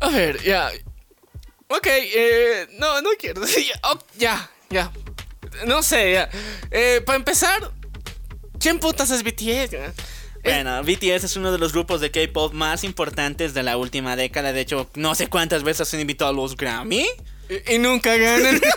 A 0.00 0.08
ver, 0.10 0.40
ya. 0.42 0.70
Ok, 1.68 1.86
eh, 1.86 2.68
no, 2.78 3.02
no 3.02 3.10
quiero 3.18 3.42
oh, 3.82 3.98
ya, 4.16 4.50
ya. 4.70 4.92
No 5.66 5.82
sé, 5.82 6.12
ya. 6.12 6.30
Eh, 6.70 7.02
para 7.04 7.16
empezar, 7.16 7.72
¿quién 8.60 8.78
putas 8.78 9.10
es 9.10 9.22
BTS? 9.22 9.76
Bueno, 10.44 10.82
BTS 10.82 11.24
es 11.24 11.36
uno 11.36 11.50
de 11.50 11.58
los 11.58 11.72
grupos 11.72 12.00
de 12.00 12.10
K-pop 12.10 12.52
más 12.52 12.84
importantes 12.84 13.54
de 13.54 13.62
la 13.62 13.76
última 13.76 14.14
década. 14.14 14.52
De 14.52 14.60
hecho, 14.60 14.90
no 14.94 15.14
sé 15.14 15.28
cuántas 15.28 15.62
veces 15.64 15.92
han 15.94 16.00
invitado 16.00 16.30
a 16.30 16.34
los 16.34 16.54
Grammy. 16.56 17.06
Y, 17.66 17.74
y 17.74 17.78
nunca 17.78 18.16
ganan. 18.16 18.60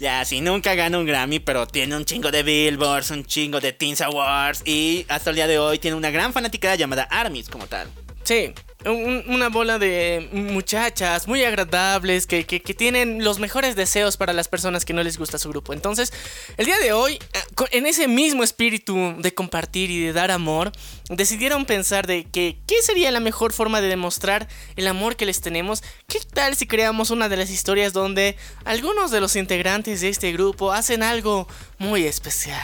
Ya, 0.00 0.24
sí, 0.24 0.40
nunca 0.40 0.74
gana 0.74 0.96
un 0.98 1.06
Grammy, 1.06 1.40
pero 1.40 1.66
tiene 1.66 1.96
un 1.96 2.04
chingo 2.04 2.30
de 2.30 2.44
Billboards, 2.44 3.10
un 3.10 3.24
chingo 3.24 3.60
de 3.60 3.72
Teens 3.72 4.00
Awards 4.00 4.62
y 4.64 5.04
hasta 5.08 5.30
el 5.30 5.36
día 5.36 5.48
de 5.48 5.58
hoy 5.58 5.80
tiene 5.80 5.96
una 5.96 6.10
gran 6.10 6.32
fanática 6.32 6.74
llamada 6.76 7.02
Armis 7.10 7.48
como 7.48 7.66
tal. 7.66 7.88
Sí, 8.22 8.52
un- 8.84 9.24
una 9.28 9.48
bola 9.48 9.78
de 9.78 10.28
muchachas 10.32 11.26
muy 11.26 11.42
agradables 11.44 12.26
que, 12.26 12.44
que- 12.46 12.62
que 12.62 12.74
tienen 12.74 13.24
los 13.24 13.38
mejores 13.38 13.74
deseos 13.76 14.16
para 14.16 14.32
las 14.32 14.48
personas 14.48 14.84
que 14.84 14.92
no 14.92 15.02
les 15.02 15.18
gusta 15.18 15.38
su 15.38 15.48
grupo. 15.48 15.72
Entonces, 15.72 16.12
el 16.56 16.66
día 16.66 16.78
de 16.78 16.92
hoy, 16.92 17.14
eh, 17.14 17.66
en 17.72 17.86
ese 17.86 18.06
mismo 18.06 18.44
espíritu 18.44 19.14
de 19.18 19.34
compartir 19.34 19.90
y 19.90 20.00
de 20.00 20.12
dar 20.12 20.30
amor, 20.30 20.70
decidieron 21.10 21.64
pensar 21.66 22.06
de 22.06 22.24
que 22.24 22.58
qué 22.66 22.80
sería 22.82 23.10
la 23.10 23.20
mejor 23.20 23.52
forma 23.52 23.80
de 23.80 23.88
demostrar 23.88 24.46
el 24.76 24.86
amor 24.86 25.16
que 25.16 25.26
les 25.26 25.40
tenemos. 25.40 25.82
¿Qué 26.06 26.20
tal 26.32 26.54
si 26.56 26.66
creamos 26.66 27.10
una 27.10 27.28
de 27.28 27.36
las 27.36 27.50
historias 27.50 27.92
donde 27.92 28.36
algunos 28.64 29.10
de 29.10 29.20
los 29.20 29.34
integrantes 29.36 30.00
de 30.02 30.08
este 30.08 30.32
grupo 30.32 30.72
hacen 30.72 31.02
algo 31.02 31.48
muy 31.78 32.04
especial? 32.04 32.62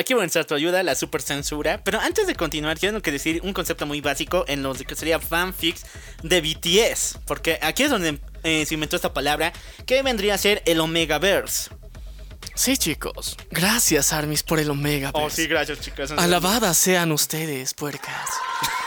Aquí 0.00 0.14
voy 0.14 0.22
a 0.22 0.24
necesitar 0.24 0.46
tu 0.46 0.54
ayuda, 0.54 0.82
la 0.82 0.94
super 0.94 1.20
censura. 1.20 1.82
Pero 1.84 2.00
antes 2.00 2.26
de 2.26 2.34
continuar, 2.34 2.78
quiero 2.78 3.02
que 3.02 3.12
decir 3.12 3.42
un 3.44 3.52
concepto 3.52 3.84
muy 3.84 4.00
básico 4.00 4.46
en 4.48 4.62
lo 4.62 4.72
que 4.72 4.96
sería 4.96 5.20
fanfics 5.20 5.84
de 6.22 6.40
BTS. 6.40 7.18
Porque 7.26 7.58
aquí 7.60 7.82
es 7.82 7.90
donde 7.90 8.18
eh, 8.42 8.64
se 8.64 8.72
inventó 8.72 8.96
esta 8.96 9.12
palabra, 9.12 9.52
que 9.84 10.02
vendría 10.02 10.36
a 10.36 10.38
ser 10.38 10.62
el 10.64 10.80
Omegaverse. 10.80 11.70
Sí, 12.54 12.78
chicos. 12.78 13.36
Gracias, 13.50 14.14
Armis, 14.14 14.42
por 14.42 14.58
el 14.58 14.70
Omega. 14.70 15.10
Oh, 15.12 15.28
sí, 15.28 15.46
gracias, 15.46 15.80
chicos. 15.80 16.12
Alabadas 16.12 16.78
sean 16.78 17.12
ustedes, 17.12 17.74
puercas. 17.74 18.26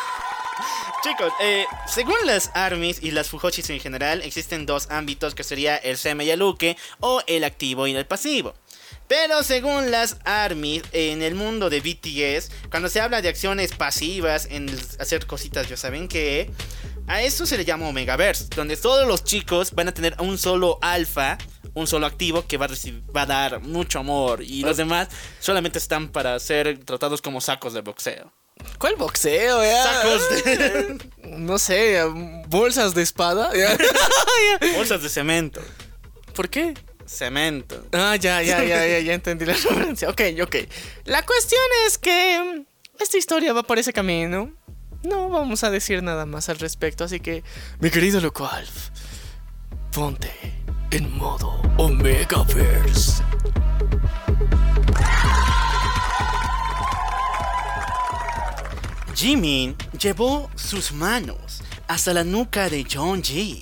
Chicos, 1.04 1.34
eh, 1.42 1.66
según 1.86 2.16
las 2.24 2.50
ARMYs 2.54 3.04
y 3.04 3.12
las 3.12 3.28
Fujoshis 3.28 3.70
en 3.70 3.82
general, 3.82 4.22
existen 4.22 4.66
dos 4.66 4.88
ámbitos 4.90 5.36
que 5.36 5.44
sería 5.44 5.76
el 5.76 5.98
Seme 5.98 6.24
y 6.24 6.30
el 6.30 6.42
Uke, 6.42 6.78
o 7.02 7.22
el 7.28 7.44
activo 7.44 7.88
y 7.88 7.94
el 7.94 8.06
pasivo. 8.06 8.54
Pero 9.16 9.44
según 9.44 9.92
las 9.92 10.18
ARMYs, 10.26 10.82
en 10.92 11.22
el 11.22 11.36
mundo 11.36 11.70
de 11.70 11.82
BTS, 11.82 12.50
cuando 12.72 12.90
se 12.90 13.00
habla 13.00 13.22
de 13.22 13.30
acciones 13.30 13.72
pasivas, 13.72 14.48
en 14.50 14.76
hacer 15.00 15.28
cositas, 15.28 15.70
ya 15.70 15.78
saben 15.78 16.08
que 16.08 16.50
a 17.06 17.22
eso 17.22 17.46
se 17.46 17.56
le 17.58 17.64
llama 17.64 17.88
Omegaverse, 17.88 18.46
donde 18.56 18.76
todos 18.76 19.08
los 19.08 19.24
chicos 19.24 19.72
van 19.76 19.88
a 19.90 19.94
tener 19.94 20.16
un 20.20 20.40
solo 20.40 20.80
alfa, 20.82 21.38
un 21.76 21.86
solo 21.86 22.08
activo 22.08 22.48
que 22.48 22.58
va 22.58 22.66
a, 22.66 22.70
recib- 22.70 23.04
va 23.16 23.22
a 23.22 23.26
dar 23.28 23.60
mucho 23.62 24.00
amor 24.00 24.42
y 24.42 24.64
los 24.64 24.78
demás 24.78 25.10
solamente 25.40 25.78
están 25.78 26.08
para 26.10 26.40
ser 26.40 26.80
tratados 26.84 27.22
como 27.22 27.40
sacos 27.40 27.74
de 27.76 27.82
boxeo. 27.82 28.32
¿Cuál 28.80 28.96
boxeo, 28.96 29.64
ya? 29.64 29.84
Sacos 29.84 30.44
de 30.44 30.98
No 31.38 31.60
sé, 31.60 32.02
bolsas 32.48 32.96
de 32.96 33.04
espada. 33.04 33.52
ya. 33.56 33.78
bolsas 34.76 35.04
de 35.04 35.10
cemento. 35.10 35.62
¿Por 36.34 36.50
qué? 36.50 36.74
Cemento. 37.14 37.86
Ah, 37.94 38.16
ya, 38.16 38.42
ya, 38.42 38.64
ya, 38.64 38.86
ya, 38.86 39.00
ya 39.00 39.14
entendí 39.14 39.46
la 39.46 39.54
referencia. 39.64 40.10
Ok, 40.10 40.22
ok. 40.42 40.56
La 41.06 41.24
cuestión 41.26 41.62
es 41.86 41.98
que 41.98 42.40
mm, 42.40 43.02
esta 43.02 43.18
historia 43.18 43.54
va 43.54 43.64
por 43.64 43.80
ese 43.80 43.94
camino. 43.94 44.52
No 45.04 45.30
vamos 45.30 45.64
a 45.64 45.70
decir 45.70 46.02
nada 46.02 46.26
más 46.26 46.50
al 46.50 46.60
respecto, 46.60 47.04
así 47.04 47.20
que, 47.20 47.44
mi 47.80 47.90
querido 47.90 48.22
Loco 48.22 48.48
Alf, 48.48 48.90
ponte 49.92 50.32
en 50.92 51.12
modo 51.18 51.62
Omegaverse. 51.78 53.22
Jimin 59.14 59.76
llevó 60.00 60.50
sus 60.56 60.92
manos 60.92 61.62
hasta 61.88 62.14
la 62.14 62.24
nuca 62.24 62.70
de 62.70 62.84
Ji 62.84 63.62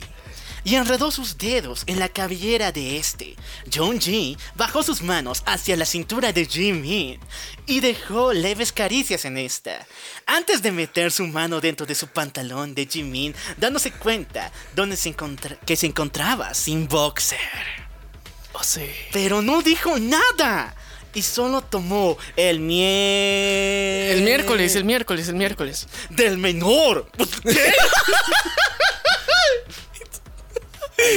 y 0.64 0.76
enredó 0.76 1.12
sus 1.12 1.38
dedos 1.38 1.84
en 1.88 2.00
la 2.00 2.10
cabellera 2.10 2.72
de 2.72 2.98
este. 2.98 3.36
Ji 3.70 4.38
bajó 4.56 4.84
sus 4.84 5.02
manos 5.02 5.44
hacia 5.46 5.78
la 5.78 5.86
cintura 5.86 6.32
de 6.32 6.46
Jimin 6.46 7.20
y 7.66 7.80
dejó 7.80 8.34
leves 8.34 8.72
caricias 8.72 9.26
en 9.26 9.38
esta, 9.38 9.86
antes 10.26 10.62
de 10.62 10.72
meter 10.72 11.12
su 11.12 11.28
mano 11.28 11.62
dentro 11.62 11.86
de 11.86 11.96
su 11.96 12.08
pantalón 12.08 12.74
de 12.76 12.86
Jimin, 12.86 13.36
dándose 13.58 13.92
cuenta 13.92 14.52
donde 14.76 14.98
se 14.98 15.16
que 15.66 15.76
se 15.76 15.88
encontraba 15.88 16.54
sin 16.54 16.88
boxer. 16.88 17.40
Oh, 18.54 18.64
sí. 18.64 18.90
Pero 19.12 19.42
no 19.42 19.62
dijo 19.62 19.98
nada. 20.00 20.76
Y 21.14 21.22
solo 21.24 21.62
tomó 21.62 22.18
el 22.38 22.62
miel. 22.62 24.18
El 24.18 24.22
miércoles, 24.24 24.76
el 24.76 24.86
miércoles, 24.86 25.28
el 25.28 25.36
miércoles. 25.36 25.88
Del 26.10 26.38
menor. 26.38 27.12
¿Qué? 27.44 27.74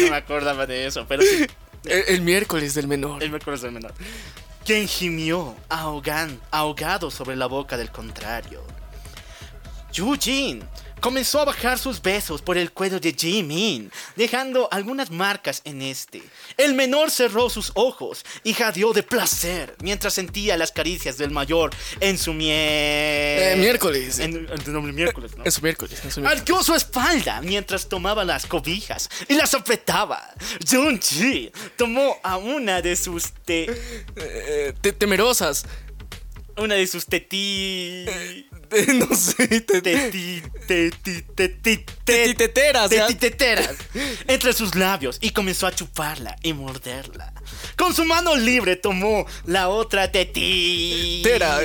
No 0.05 0.11
me 0.11 0.17
acordaba 0.17 0.67
de 0.67 0.87
eso, 0.87 1.05
pero 1.09 1.23
sí. 1.23 1.47
El, 1.85 2.05
el 2.09 2.21
miércoles 2.23 2.75
del 2.75 2.87
menor. 2.89 3.23
El 3.23 3.31
miércoles 3.31 3.61
del 3.63 3.73
menor. 3.73 3.93
Quien 4.65 4.89
gimió 4.89 5.55
ahogan- 5.69 6.39
ahogado 6.51 7.11
sobre 7.11 7.37
la 7.37 7.47
boca 7.47 7.77
del 7.77 7.91
contrario. 7.91 8.63
Yujin 9.93 10.65
comenzó 11.05 11.41
a 11.41 11.45
bajar 11.45 11.79
sus 11.79 12.01
besos 12.01 12.41
por 12.41 12.57
el 12.57 12.73
cuello 12.73 12.99
de 12.99 13.13
Jimin, 13.13 13.93
dejando 14.17 14.69
algunas 14.73 15.11
marcas 15.11 15.61
en 15.67 15.83
este. 15.83 16.23
El 16.57 16.73
menor 16.73 17.11
cerró 17.11 17.51
sus 17.51 17.73
ojos 17.75 18.25
y 18.43 18.55
jadeó 18.55 18.95
de 18.95 19.03
placer 19.03 19.77
mientras 19.83 20.15
sentía 20.15 20.57
las 20.57 20.73
caricias 20.73 21.19
del 21.19 21.31
mayor 21.31 21.73
en 22.01 22.17
su 22.17 22.33
miel. 22.33 22.57
Eh, 22.57 23.55
miércoles. 23.59 24.19
En, 24.19 24.49
en- 24.51 24.73
no, 24.73 24.81
miércoles, 24.81 25.37
¿no? 25.37 25.45
Es 25.45 25.53
su 25.55 25.61
miércoles, 25.61 25.93
es 26.03 26.15
su 26.15 26.21
miércoles. 26.21 26.41
Arqueó 26.41 26.63
su 26.63 26.75
espalda 26.75 27.43
mientras 27.43 27.87
tomaba 27.87 28.25
las 28.25 28.47
cobijas 28.47 29.11
y 29.29 29.35
las 29.35 29.53
apretaba. 29.53 30.33
Junji 30.67 31.53
tomó 31.77 32.17
a 32.23 32.39
una 32.39 32.81
de 32.81 32.97
sus 32.97 33.31
te, 33.45 33.67
Eh, 34.17 34.73
te- 34.81 34.93
temerosas. 34.95 35.67
una 36.57 36.77
de 36.77 36.87
sus 36.87 37.05
tetí 37.05 38.07
no 38.95 39.15
sé, 39.15 39.65
tetiteteras 42.05 42.91
entre 44.27 44.53
sus 44.53 44.75
labios 44.75 45.19
y 45.21 45.31
comenzó 45.31 45.67
a 45.67 45.73
chuparla 45.73 46.37
y 46.43 46.53
morderla. 46.53 47.33
Con 47.77 47.95
su 47.95 48.05
mano 48.05 48.37
libre 48.37 48.77
tomó 48.77 49.27
la 49.47 49.69
otra 49.69 50.11
teti 50.11 51.23
Tera. 51.25 51.61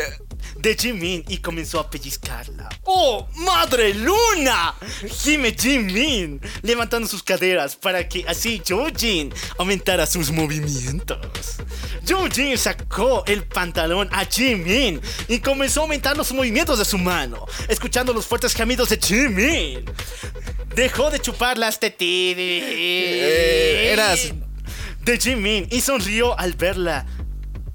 De 0.61 0.75
Jimin 0.75 1.23
y 1.27 1.37
comenzó 1.37 1.79
a 1.79 1.89
pellizcarla. 1.89 2.67
¡Oh, 2.83 3.27
madre 3.35 3.93
luna! 3.93 4.75
Gime 5.21 5.55
Jimin, 5.57 6.41
levantando 6.61 7.07
sus 7.07 7.23
caderas 7.23 7.75
para 7.77 8.07
que 8.07 8.25
así 8.27 8.61
Jojin 8.67 9.33
aumentara 9.57 10.05
sus 10.05 10.31
movimientos. 10.31 11.17
Jojin 12.07 12.57
sacó 12.57 13.23
el 13.25 13.43
pantalón 13.43 14.09
a 14.11 14.25
Jimin 14.25 14.99
y 15.27 15.39
comenzó 15.39 15.81
a 15.81 15.83
aumentar 15.83 16.17
los 16.17 16.31
movimientos 16.33 16.77
de 16.79 16.85
su 16.85 16.97
mano, 16.97 17.45
escuchando 17.67 18.11
los 18.13 18.25
fuertes 18.25 18.53
gemidos 18.53 18.89
de 18.89 18.97
Jimin. 18.97 19.85
Dejó 20.75 21.09
de 21.09 21.19
chupar 21.19 21.57
las 21.57 21.79
tetis. 21.79 22.35
Eh, 22.37 23.89
eras- 23.93 24.33
de 25.01 25.17
Jimin 25.17 25.67
y 25.71 25.79
sonrió 25.81 26.37
al 26.37 26.53
verla 26.53 27.05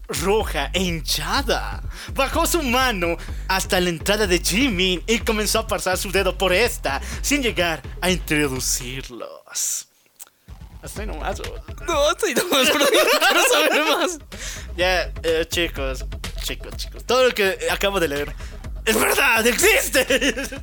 roja 0.08 0.70
e 0.72 0.80
hinchada. 0.80 1.82
Bajó 2.14 2.46
su 2.46 2.62
mano 2.62 3.16
hasta 3.48 3.80
la 3.80 3.88
entrada 3.88 4.26
de 4.26 4.38
Jimin 4.38 5.02
y 5.06 5.18
comenzó 5.20 5.60
a 5.60 5.66
pasar 5.66 5.96
su 5.96 6.10
dedo 6.10 6.36
por 6.36 6.52
esta 6.52 7.00
sin 7.22 7.42
llegar 7.42 7.82
a 8.00 8.10
introducirlos. 8.10 9.88
Hasta 10.82 11.00
ahí 11.00 11.06
nomás. 11.06 11.40
No, 11.86 12.10
estoy 12.10 12.34
nomás, 12.34 12.68
pero 12.70 12.80
no 12.80 12.86
quiero 12.86 13.42
saber 13.52 13.84
más. 13.84 14.18
Ya, 14.76 15.12
eh, 15.22 15.46
chicos, 15.48 16.04
chicos, 16.42 16.76
chicos. 16.76 17.04
Todo 17.04 17.28
lo 17.28 17.32
que 17.32 17.56
acabo 17.70 18.00
de 18.00 18.08
leer 18.08 18.34
es 18.84 19.00
verdad, 19.00 19.46
existe. 19.46 20.06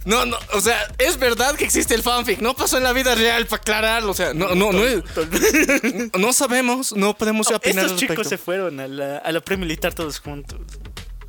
No, 0.06 0.26
no, 0.26 0.38
o 0.54 0.62
sea, 0.62 0.88
es 0.98 1.18
verdad 1.18 1.56
que 1.56 1.64
existe 1.66 1.94
el 1.96 2.04
fanfic. 2.04 2.40
No 2.40 2.56
pasó 2.56 2.78
en 2.78 2.84
la 2.84 2.94
vida 2.94 3.16
real 3.16 3.46
para 3.48 3.62
aclararlo. 3.62 4.12
O 4.12 4.16
sea, 4.16 4.34
no, 4.34 4.54
no, 4.56 4.72
no 4.72 4.84
es. 4.86 5.04
No 6.18 6.34
sabemos, 6.34 6.94
no 6.94 7.16
podemos 7.18 7.50
opinar 7.52 7.86
Estos 7.86 8.00
chicos 8.00 8.16
se 8.16 8.22
respecto. 8.36 8.46
fueron 8.46 8.80
a 8.80 8.88
la, 8.88 9.18
a 9.18 9.32
la 9.32 9.42
pre-militar 9.42 9.94
todos 9.94 10.20
juntos. 10.20 10.60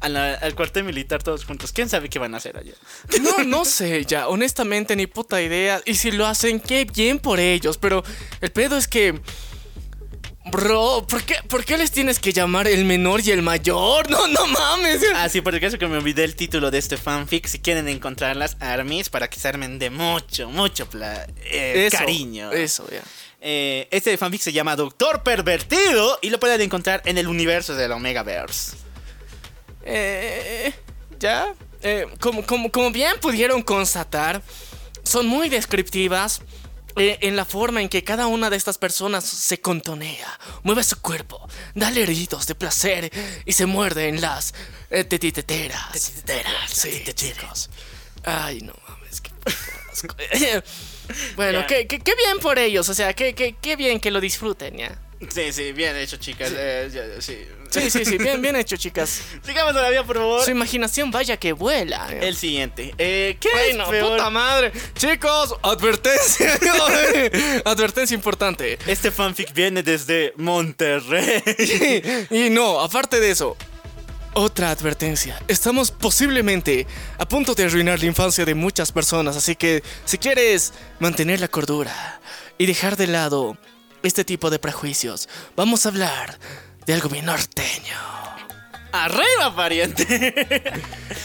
A 0.00 0.08
la- 0.08 0.34
al 0.34 0.54
cuartel 0.56 0.82
militar 0.84 1.22
todos 1.22 1.44
juntos. 1.44 1.70
¿Quién 1.72 1.88
sabe 1.88 2.08
qué 2.08 2.18
van 2.18 2.34
a 2.34 2.38
hacer 2.38 2.56
allá? 2.56 2.72
No, 3.22 3.44
no 3.44 3.64
sé, 3.64 4.04
ya, 4.04 4.26
honestamente, 4.28 4.96
ni 4.96 5.06
puta 5.06 5.40
idea. 5.40 5.80
Y 5.84 5.94
si 5.94 6.10
lo 6.10 6.26
hacen, 6.26 6.58
qué 6.60 6.84
bien 6.84 7.18
por 7.20 7.38
ellos. 7.38 7.78
Pero 7.78 8.02
el 8.40 8.50
pedo 8.50 8.76
es 8.76 8.88
que. 8.88 9.20
Bro, 10.44 11.06
¿por 11.08 11.22
qué, 11.22 11.36
¿por 11.48 11.64
qué 11.64 11.76
les 11.78 11.92
tienes 11.92 12.18
que 12.18 12.32
llamar 12.32 12.66
el 12.66 12.84
menor 12.84 13.20
y 13.20 13.30
el 13.30 13.42
mayor? 13.42 14.10
No, 14.10 14.26
no 14.26 14.46
mames. 14.48 15.00
Ah, 15.14 15.28
sí, 15.28 15.40
por 15.40 15.54
el 15.54 15.60
caso 15.60 15.78
que 15.78 15.86
me 15.86 15.98
olvidé 15.98 16.24
el 16.24 16.34
título 16.34 16.70
de 16.72 16.78
este 16.78 16.96
fanfic. 16.96 17.46
Si 17.46 17.60
quieren 17.60 17.88
encontrar 17.88 18.34
las 18.36 18.56
armies 18.58 19.08
para 19.08 19.30
que 19.30 19.38
se 19.38 19.46
armen 19.46 19.78
de 19.78 19.90
mucho, 19.90 20.48
mucho 20.50 20.90
pla- 20.90 21.26
eh, 21.44 21.86
Eso, 21.86 21.96
cariño. 21.98 22.50
Eso, 22.50 22.88
ya. 22.90 23.02
Eh, 23.40 23.86
este 23.92 24.16
fanfic 24.18 24.40
se 24.40 24.52
llama 24.52 24.74
Doctor 24.74 25.22
Pervertido 25.22 26.18
y 26.22 26.30
lo 26.30 26.40
pueden 26.40 26.60
encontrar 26.60 27.02
en 27.04 27.18
el 27.18 27.28
universo 27.28 27.74
del 27.76 27.92
Omegaverse. 27.92 28.72
Eh, 29.84 30.72
ya. 31.20 31.54
Eh, 31.82 32.06
como, 32.20 32.44
como, 32.44 32.70
como 32.72 32.90
bien 32.90 33.12
pudieron 33.20 33.62
constatar, 33.62 34.42
son 35.04 35.26
muy 35.26 35.48
descriptivas. 35.48 36.40
Eh, 36.96 37.18
en 37.22 37.36
la 37.36 37.44
forma 37.44 37.80
en 37.82 37.88
que 37.88 38.04
cada 38.04 38.26
una 38.26 38.50
de 38.50 38.56
estas 38.56 38.78
personas 38.78 39.24
se 39.24 39.60
contonea, 39.60 40.38
mueve 40.62 40.84
su 40.84 41.00
cuerpo, 41.00 41.48
da 41.74 41.88
alaridos 41.88 42.46
de 42.46 42.54
placer 42.54 43.10
y 43.44 43.52
se 43.52 43.66
muerde 43.66 44.08
en 44.08 44.20
las 44.20 44.54
eh, 44.90 45.04
tetiteteras. 45.04 45.92
Tetiteteras, 45.92 46.70
Sí, 46.70 47.02
chicos. 47.14 47.70
Ay, 48.24 48.60
no 48.60 48.72
mames, 48.88 49.20
qué. 49.20 49.30
Bueno, 51.36 51.60
Ya. 51.60 51.66
qué, 51.66 51.86
qué- 51.86 51.98
qué 52.00 52.14
bien 52.14 52.38
por 52.40 52.58
ellos, 52.58 52.88
o 52.88 52.94
sea, 52.94 53.12
qué, 53.14 53.34
qué- 53.34 53.54
qué 53.60 53.76
bien 53.76 54.00
que 54.00 54.10
lo 54.10 54.20
disfruten, 54.20 54.76
¿ya? 54.78 54.98
Sí, 55.28 55.52
sí, 55.52 55.72
bien 55.72 55.96
hecho, 55.96 56.16
chicas. 56.16 56.52
eh, 56.56 56.88
ya, 56.92 57.20
sí. 57.20 57.38
Sí, 57.72 57.90
sí, 57.90 58.04
sí, 58.04 58.18
bien, 58.18 58.42
bien 58.42 58.54
hecho, 58.56 58.76
chicas. 58.76 59.22
Sigamos 59.44 59.72
todavía, 59.72 60.04
por 60.04 60.16
favor. 60.16 60.44
Su 60.44 60.50
imaginación 60.50 61.10
vaya 61.10 61.36
que 61.38 61.52
vuela. 61.52 62.08
El 62.12 62.36
siguiente. 62.36 62.94
Eh, 62.98 63.36
¿Qué 63.40 63.48
Bueno, 63.50 63.84
es 63.84 63.90
peor? 63.90 64.10
puta 64.12 64.30
madre. 64.30 64.72
Chicos, 64.94 65.54
advertencia. 65.62 66.52
advertencia 67.64 68.14
importante. 68.14 68.78
Este 68.86 69.10
fanfic 69.10 69.52
viene 69.54 69.82
desde 69.82 70.32
Monterrey. 70.36 71.42
Y 72.30 72.50
no, 72.50 72.80
aparte 72.80 73.20
de 73.20 73.30
eso, 73.30 73.56
otra 74.34 74.70
advertencia. 74.70 75.40
Estamos 75.48 75.90
posiblemente 75.90 76.86
a 77.18 77.26
punto 77.26 77.54
de 77.54 77.64
arruinar 77.64 78.00
la 78.00 78.06
infancia 78.06 78.44
de 78.44 78.54
muchas 78.54 78.92
personas, 78.92 79.36
así 79.36 79.56
que 79.56 79.82
si 80.04 80.18
quieres 80.18 80.72
mantener 81.00 81.40
la 81.40 81.48
cordura 81.48 82.20
y 82.58 82.66
dejar 82.66 82.96
de 82.96 83.06
lado 83.06 83.56
este 84.02 84.24
tipo 84.24 84.50
de 84.50 84.58
prejuicios, 84.58 85.28
vamos 85.56 85.86
a 85.86 85.90
hablar 85.90 86.38
de 86.86 86.94
algo 86.94 87.08
bien 87.08 87.26
norteño. 87.26 87.96
Arriba, 88.92 89.54
pariente. 89.56 90.62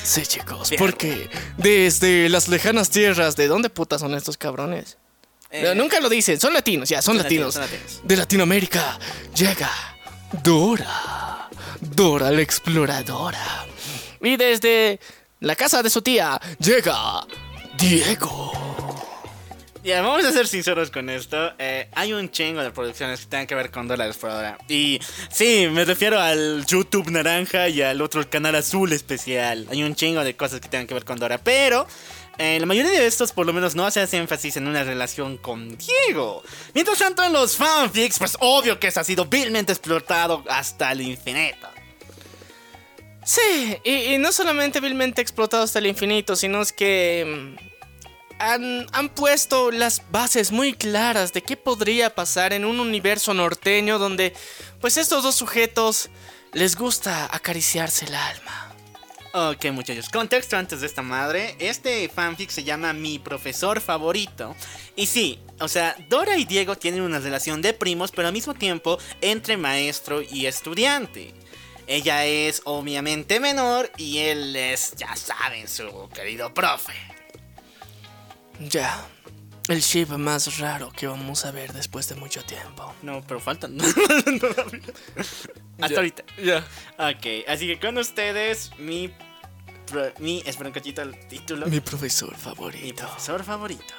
Sí, 0.03 0.21
chicos, 0.25 0.69
Bien. 0.69 0.79
porque 0.79 1.29
desde 1.57 2.29
las 2.29 2.47
lejanas 2.47 2.89
tierras, 2.89 3.35
¿de 3.35 3.47
dónde 3.47 3.69
putas 3.69 3.99
son 3.99 4.15
estos 4.15 4.37
cabrones? 4.37 4.97
Eh, 5.49 5.73
Nunca 5.75 5.99
lo 5.99 6.07
dicen, 6.09 6.39
son 6.39 6.53
latinos, 6.53 6.87
ya, 6.89 7.01
son, 7.01 7.15
son 7.15 7.23
latinos. 7.23 7.55
latinos, 7.55 7.71
son 7.71 7.79
latinos. 7.89 8.07
De 8.07 8.15
Latinoamérica 8.17 8.97
llega 9.35 9.69
Dora. 10.43 11.49
Dora 11.81 12.31
la 12.31 12.41
exploradora. 12.41 13.65
Y 14.21 14.37
desde 14.37 14.99
la 15.41 15.55
casa 15.55 15.83
de 15.83 15.89
su 15.89 16.01
tía 16.01 16.39
llega 16.59 17.25
Diego. 17.77 18.51
Ya, 19.87 20.01
vamos 20.01 20.25
a 20.25 20.33
ser 20.33 20.49
sinceros 20.49 20.91
con 20.91 21.09
esto. 21.09 21.53
Eh, 21.57 21.87
hay 21.93 22.11
un 22.11 22.29
chingo 22.29 22.61
de 22.61 22.71
producciones 22.71 23.21
que 23.21 23.27
tengan 23.27 23.47
que 23.47 23.55
ver 23.55 23.71
con 23.71 23.87
Dora 23.87 24.03
la 24.03 24.09
Exploradora. 24.09 24.57
Y 24.67 24.99
sí, 25.29 25.69
me 25.71 25.85
refiero 25.85 26.19
al 26.19 26.65
YouTube 26.65 27.09
Naranja 27.09 27.69
y 27.69 27.81
al 27.81 28.01
otro 28.01 28.29
canal 28.29 28.55
azul 28.55 28.91
especial. 28.91 29.65
Hay 29.71 29.83
un 29.83 29.95
chingo 29.95 30.25
de 30.25 30.35
cosas 30.35 30.59
que 30.59 30.67
tengan 30.67 30.87
que 30.87 30.93
ver 30.93 31.05
con 31.05 31.17
Dora. 31.17 31.37
Pero 31.37 31.87
eh, 32.37 32.59
la 32.59 32.65
mayoría 32.65 32.91
de 32.91 33.07
estos, 33.07 33.31
por 33.31 33.45
lo 33.45 33.53
menos, 33.53 33.75
no 33.75 33.85
hace 33.85 34.01
énfasis 34.17 34.57
en 34.57 34.67
una 34.67 34.83
relación 34.83 35.37
con 35.37 35.77
Diego. 35.77 36.43
Mientras 36.73 36.99
tanto, 36.99 37.23
en 37.23 37.31
los 37.31 37.55
fanfics, 37.55 38.19
pues 38.19 38.35
obvio 38.41 38.81
que 38.81 38.87
eso 38.87 38.99
ha 38.99 39.05
sido 39.05 39.23
vilmente 39.23 39.71
explotado 39.71 40.43
hasta 40.49 40.91
el 40.91 40.99
infinito. 40.99 41.69
Sí, 43.23 43.77
y, 43.85 44.15
y 44.15 44.17
no 44.17 44.33
solamente 44.33 44.81
vilmente 44.81 45.21
explotado 45.21 45.63
hasta 45.63 45.79
el 45.79 45.85
infinito, 45.85 46.35
sino 46.35 46.61
es 46.61 46.73
que 46.73 47.55
mm, 47.57 47.76
han, 48.39 49.09
puesto 49.15 49.71
las 49.71 50.01
bases 50.11 50.51
muy 50.51 50.73
claras 50.73 51.33
de 51.33 51.41
qué 51.41 51.57
podría 51.57 52.13
pasar 52.13 52.53
en 52.53 52.65
un 52.65 52.79
universo 52.79 53.33
norteño 53.33 53.99
donde 53.99 54.33
pues 54.79 54.97
estos 54.97 55.23
dos 55.23 55.35
sujetos 55.35 56.09
les 56.53 56.75
gusta 56.75 57.29
acariciarse 57.33 58.05
el 58.05 58.15
alma. 58.15 58.63
Ok, 59.33 59.65
muchachos, 59.71 60.09
contexto 60.09 60.57
antes 60.57 60.81
de 60.81 60.87
esta 60.87 61.01
madre. 61.01 61.55
Este 61.59 62.09
fanfic 62.09 62.49
se 62.49 62.63
llama 62.63 62.93
Mi 62.93 63.19
profesor 63.19 63.81
favorito. 63.81 64.55
Y 64.95 65.05
sí, 65.05 65.39
o 65.59 65.67
sea, 65.67 65.95
Dora 66.09 66.37
y 66.37 66.45
Diego 66.45 66.75
tienen 66.75 67.01
una 67.01 67.19
relación 67.19 67.61
de 67.61 67.73
primos, 67.73 68.11
pero 68.11 68.27
al 68.27 68.33
mismo 68.33 68.53
tiempo 68.53 68.97
entre 69.21 69.57
maestro 69.57 70.21
y 70.21 70.45
estudiante. 70.45 71.33
Ella 71.85 72.25
es 72.25 72.61
obviamente 72.65 73.39
menor 73.39 73.91
y 73.97 74.19
él 74.19 74.55
es, 74.55 74.93
ya 74.95 75.15
saben, 75.15 75.67
su 75.67 76.09
querido 76.13 76.53
profe. 76.53 77.16
Ya, 78.59 79.05
el 79.67 79.81
ship 79.81 80.07
más 80.17 80.57
raro 80.59 80.91
que 80.91 81.07
vamos 81.07 81.45
a 81.45 81.51
ver 81.51 81.73
después 81.73 82.07
de 82.09 82.15
mucho 82.15 82.43
tiempo. 82.43 82.93
No, 83.01 83.21
pero 83.27 83.39
faltan. 83.39 83.77
Hasta 85.79 85.87
Ya, 85.89 85.95
ahorita. 85.95 86.23
Ya. 86.43 86.57
Ok, 86.97 87.47
así 87.47 87.67
que 87.67 87.79
con 87.79 87.97
ustedes, 87.97 88.71
mi. 88.79 89.13
pro- 89.85 90.11
mi 90.19 90.41
espera 90.45 90.69
un 90.69 90.73
cachito 90.73 91.01
el 91.01 91.17
título. 91.27 91.67
Mi 91.67 91.79
profesor 91.81 92.31
Mi 92.31 92.37
favorito. 92.37 93.05
profesor 93.05 93.43
favorito. 93.43 93.93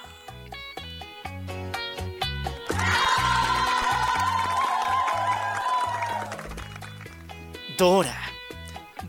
Dora. 7.77 8.17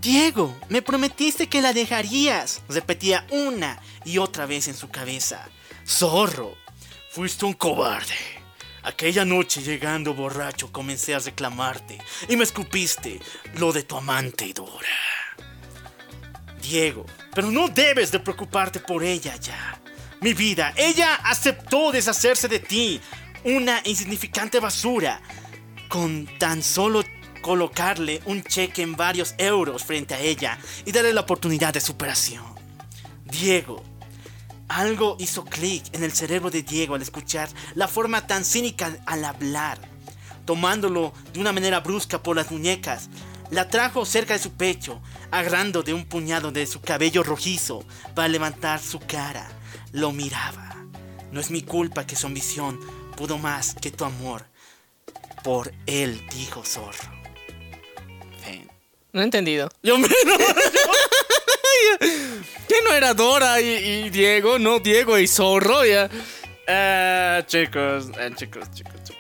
Diego, 0.02 0.56
me 0.70 0.82
prometiste 0.82 1.48
que 1.48 1.62
la 1.62 1.74
dejarías. 1.74 2.62
Repetía 2.70 3.26
una 3.32 3.80
y 4.10 4.18
otra 4.18 4.48
vez 4.48 4.68
en 4.68 4.76
su 4.76 4.90
cabeza. 4.90 5.48
Zorro, 5.86 6.58
fuiste 7.12 7.46
un 7.46 7.54
cobarde. 7.54 8.16
Aquella 8.82 9.24
noche 9.24 9.62
llegando 9.62 10.16
borracho 10.16 10.72
comencé 10.72 11.14
a 11.14 11.20
reclamarte 11.20 12.00
y 12.28 12.36
me 12.36 12.44
escupiste 12.44 13.20
lo 13.58 13.72
de 13.72 13.84
tu 13.84 13.98
amante 13.98 14.52
Dora. 14.52 14.88
Diego, 16.60 17.06
pero 17.36 17.52
no 17.52 17.68
debes 17.68 18.12
de 18.12 18.20
preocuparte 18.20 18.80
por 18.80 19.04
ella 19.04 19.36
ya. 19.36 19.80
Mi 20.22 20.34
vida, 20.34 20.74
ella 20.76 21.16
aceptó 21.24 21.92
deshacerse 21.92 22.48
de 22.48 22.60
ti, 22.60 23.00
una 23.44 23.82
insignificante 23.86 24.60
basura, 24.60 25.22
con 25.88 26.28
tan 26.40 26.64
solo 26.64 27.04
colocarle 27.42 28.22
un 28.26 28.44
cheque 28.44 28.82
en 28.82 28.96
varios 28.96 29.36
euros 29.38 29.84
frente 29.84 30.16
a 30.16 30.20
ella 30.20 30.58
y 30.86 30.92
darle 30.92 31.14
la 31.14 31.22
oportunidad 31.22 31.74
de 31.74 31.80
superación. 31.80 32.44
Diego, 33.24 33.84
algo 34.70 35.18
hizo 35.20 35.44
clic 35.44 35.84
en 35.94 36.04
el 36.04 36.14
cerebro 36.14 36.50
de 36.50 36.64
Diego 36.64 36.96
al 36.96 37.02
escuchar 37.02 37.50
la 37.76 37.88
forma 37.88 38.26
tan 38.28 38.46
cínica 38.46 38.98
al 39.06 39.26
hablar. 39.26 39.80
Tomándolo 40.46 41.14
de 41.34 41.40
una 41.42 41.52
manera 41.52 41.82
brusca 41.82 42.24
por 42.24 42.36
las 42.36 42.50
muñecas, 42.52 43.10
la 43.52 43.68
trajo 43.68 44.06
cerca 44.06 44.34
de 44.34 44.40
su 44.40 44.54
pecho, 44.54 45.02
agarrando 45.32 45.84
de 45.84 45.94
un 45.94 46.06
puñado 46.06 46.52
de 46.52 46.66
su 46.66 46.82
cabello 46.82 47.24
rojizo 47.24 47.84
para 48.16 48.28
levantar 48.28 48.80
su 48.80 49.00
cara. 49.00 49.50
Lo 49.92 50.12
miraba. 50.12 50.76
No 51.32 51.40
es 51.40 51.52
mi 51.52 51.62
culpa 51.62 52.06
que 52.06 52.16
su 52.16 52.28
ambición 52.28 52.80
pudo 53.18 53.38
más 53.38 53.76
que 53.76 53.92
tu 53.92 54.06
amor. 54.06 54.46
Por 55.44 55.74
él, 55.86 56.22
dijo 56.32 56.64
Zorro. 56.64 57.20
No 59.12 59.22
he 59.22 59.24
entendido. 59.24 59.70
Yo 59.82 59.98
menos. 59.98 60.14
¿Qué 62.00 62.76
no 62.84 62.94
era 62.94 63.14
Dora 63.14 63.60
y, 63.62 63.68
y 64.06 64.10
Diego? 64.10 64.60
No, 64.60 64.80
Diego 64.80 65.18
y 65.18 65.28
Zorro, 65.28 65.86
ya. 65.86 66.10
Ah, 66.68 67.42
chicos, 67.48 68.08
ah, 68.20 68.30
chicos, 68.36 68.70
chicos, 68.74 69.04
chicos. 69.04 69.20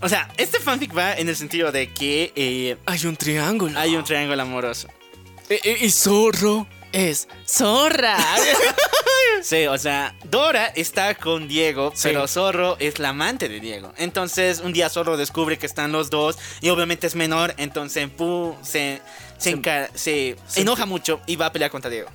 O 0.00 0.08
sea, 0.08 0.28
este 0.36 0.58
fanfic 0.60 0.96
va 0.96 1.14
en 1.14 1.28
el 1.28 1.36
sentido 1.36 1.70
de 1.72 1.92
que 1.92 2.32
eh, 2.34 2.76
Hay 2.86 3.06
un 3.06 3.16
triángulo. 3.16 3.78
hay 3.78 3.94
un 3.96 4.04
triángulo 4.04 4.42
amoroso. 4.42 4.88
Y 5.64 5.90
Zorro 5.90 6.66
es 6.92 7.28
Zorra. 7.46 8.16
Sí, 9.42 9.66
o 9.66 9.76
sea, 9.76 10.14
Dora 10.24 10.66
está 10.66 11.16
con 11.16 11.48
Diego, 11.48 11.90
Sí. 11.96 12.02
pero 12.08 12.28
Zorro 12.28 12.76
es 12.78 13.00
la 13.00 13.08
amante 13.08 13.48
de 13.48 13.58
Diego. 13.58 13.92
Entonces, 13.96 14.60
un 14.60 14.72
día 14.72 14.88
Zorro 14.88 15.16
descubre 15.16 15.58
que 15.58 15.66
están 15.66 15.90
los 15.90 16.10
dos 16.10 16.38
y 16.60 16.68
obviamente 16.68 17.08
es 17.08 17.16
menor, 17.16 17.52
entonces 17.56 18.08
pu, 18.08 18.54
se, 18.62 19.00
se, 19.42 20.36
enoja 20.56 20.86
mucho 20.86 21.20
y 21.26 21.36
va 21.36 21.46
a 21.46 21.52
pelear 21.52 21.70
contra 21.70 21.90
Diego. 21.90 22.10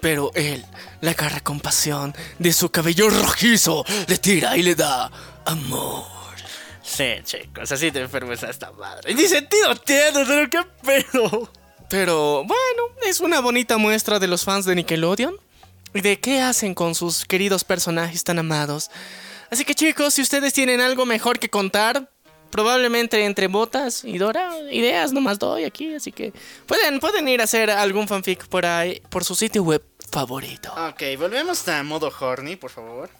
Pero 0.00 0.30
él 0.34 0.64
la 1.00 1.12
agarra 1.12 1.40
con 1.40 1.60
pasión 1.60 2.14
de 2.38 2.52
su 2.52 2.70
cabello 2.70 3.08
rojizo, 3.08 3.84
le 4.06 4.18
tira 4.18 4.56
y 4.56 4.62
le 4.62 4.74
da 4.74 5.10
amor. 5.46 6.04
Sí, 6.82 7.14
chicos, 7.24 7.72
así 7.72 7.90
te 7.90 8.00
enfermes 8.00 8.44
a 8.44 8.50
esta 8.50 8.70
madre. 8.72 9.14
Ni 9.14 9.26
sentido 9.26 9.74
tiene, 9.76 10.24
pero 10.26 10.50
qué 10.50 10.60
pedo. 10.84 11.50
Pero 11.88 12.44
bueno, 12.44 12.82
es 13.06 13.20
una 13.20 13.40
bonita 13.40 13.78
muestra 13.78 14.18
de 14.18 14.26
los 14.26 14.44
fans 14.44 14.66
de 14.66 14.74
Nickelodeon 14.74 15.36
y 15.94 16.00
de 16.00 16.20
qué 16.20 16.42
hacen 16.42 16.74
con 16.74 16.94
sus 16.94 17.24
queridos 17.24 17.64
personajes 17.64 18.24
tan 18.24 18.38
amados. 18.38 18.90
Así 19.50 19.64
que 19.64 19.74
chicos, 19.74 20.14
si 20.14 20.22
ustedes 20.22 20.52
tienen 20.52 20.80
algo 20.80 21.06
mejor 21.06 21.38
que 21.38 21.48
contar, 21.48 22.10
probablemente 22.54 23.24
entre 23.24 23.48
Botas 23.48 24.04
y 24.04 24.16
Dora, 24.16 24.48
ideas 24.70 25.12
nomás 25.12 25.40
doy 25.40 25.64
aquí, 25.64 25.92
así 25.92 26.12
que 26.12 26.32
pueden, 26.66 27.00
pueden 27.00 27.26
ir 27.26 27.40
a 27.40 27.44
hacer 27.44 27.68
algún 27.68 28.06
fanfic 28.06 28.46
por 28.46 28.64
ahí, 28.64 29.02
por 29.10 29.24
su 29.24 29.34
sitio 29.34 29.64
web 29.64 29.82
favorito. 30.12 30.72
Ok, 30.88 31.02
volvemos 31.18 31.66
a 31.66 31.82
modo 31.82 32.12
horny, 32.16 32.54
por 32.54 32.70
favor. 32.70 33.10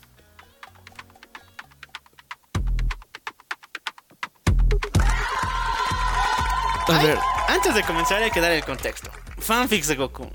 A 6.87 7.03
ver. 7.03 7.18
Antes 7.49 7.75
de 7.75 7.83
comenzar 7.83 8.23
hay 8.23 8.31
que 8.31 8.40
dar 8.40 8.53
el 8.53 8.64
contexto. 8.64 9.11
Fanfics 9.40 9.88
de 9.88 9.97
Goku. 9.97 10.31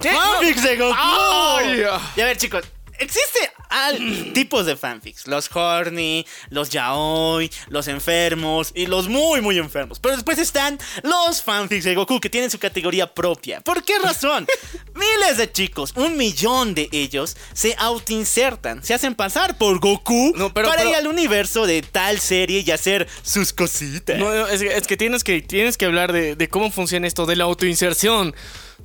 ¿Qué? 0.00 0.12
Fanfics 0.12 0.62
de 0.62 0.76
Goku. 0.76 0.94
Ay. 0.96 1.82
Y 2.14 2.20
a 2.20 2.24
ver, 2.24 2.36
chicos. 2.36 2.62
Existe 2.98 3.50
al- 3.70 4.32
tipos 4.34 4.66
de 4.66 4.76
fanfics. 4.76 5.26
Los 5.26 5.48
horny, 5.54 6.26
los 6.50 6.70
yaoi, 6.70 7.50
los 7.68 7.88
enfermos 7.88 8.72
y 8.74 8.86
los 8.86 9.08
muy, 9.08 9.40
muy 9.40 9.58
enfermos. 9.58 9.98
Pero 10.00 10.14
después 10.16 10.38
están 10.38 10.78
los 11.02 11.42
fanfics 11.42 11.84
de 11.84 11.94
Goku 11.94 12.20
que 12.20 12.30
tienen 12.30 12.50
su 12.50 12.58
categoría 12.58 13.12
propia. 13.14 13.60
¿Por 13.60 13.82
qué 13.84 13.98
razón? 13.98 14.46
Miles 14.94 15.36
de 15.36 15.50
chicos, 15.52 15.92
un 15.96 16.16
millón 16.16 16.74
de 16.74 16.88
ellos, 16.92 17.36
se 17.52 17.74
autoinsertan, 17.78 18.82
se 18.82 18.94
hacen 18.94 19.14
pasar 19.14 19.56
por 19.58 19.78
Goku 19.78 20.32
No, 20.36 20.52
pero- 20.52 20.68
para 20.68 20.78
pero- 20.82 20.90
ir 20.90 20.96
al 20.96 21.06
universo 21.06 21.66
de 21.66 21.82
tal 21.82 22.18
serie 22.20 22.64
y 22.66 22.70
hacer 22.70 23.06
sus 23.22 23.52
cositas. 23.52 24.18
No, 24.18 24.32
no, 24.34 24.46
es, 24.48 24.60
que- 24.62 24.76
es 24.76 24.86
que 24.86 24.96
tienes 24.96 25.24
que 25.24 25.40
tienes 25.42 25.76
que 25.76 25.84
hablar 25.84 26.12
de, 26.12 26.34
de 26.36 26.48
cómo 26.48 26.70
funciona 26.70 27.06
esto 27.06 27.26
de 27.26 27.36
la 27.36 27.44
autoinserción. 27.44 28.34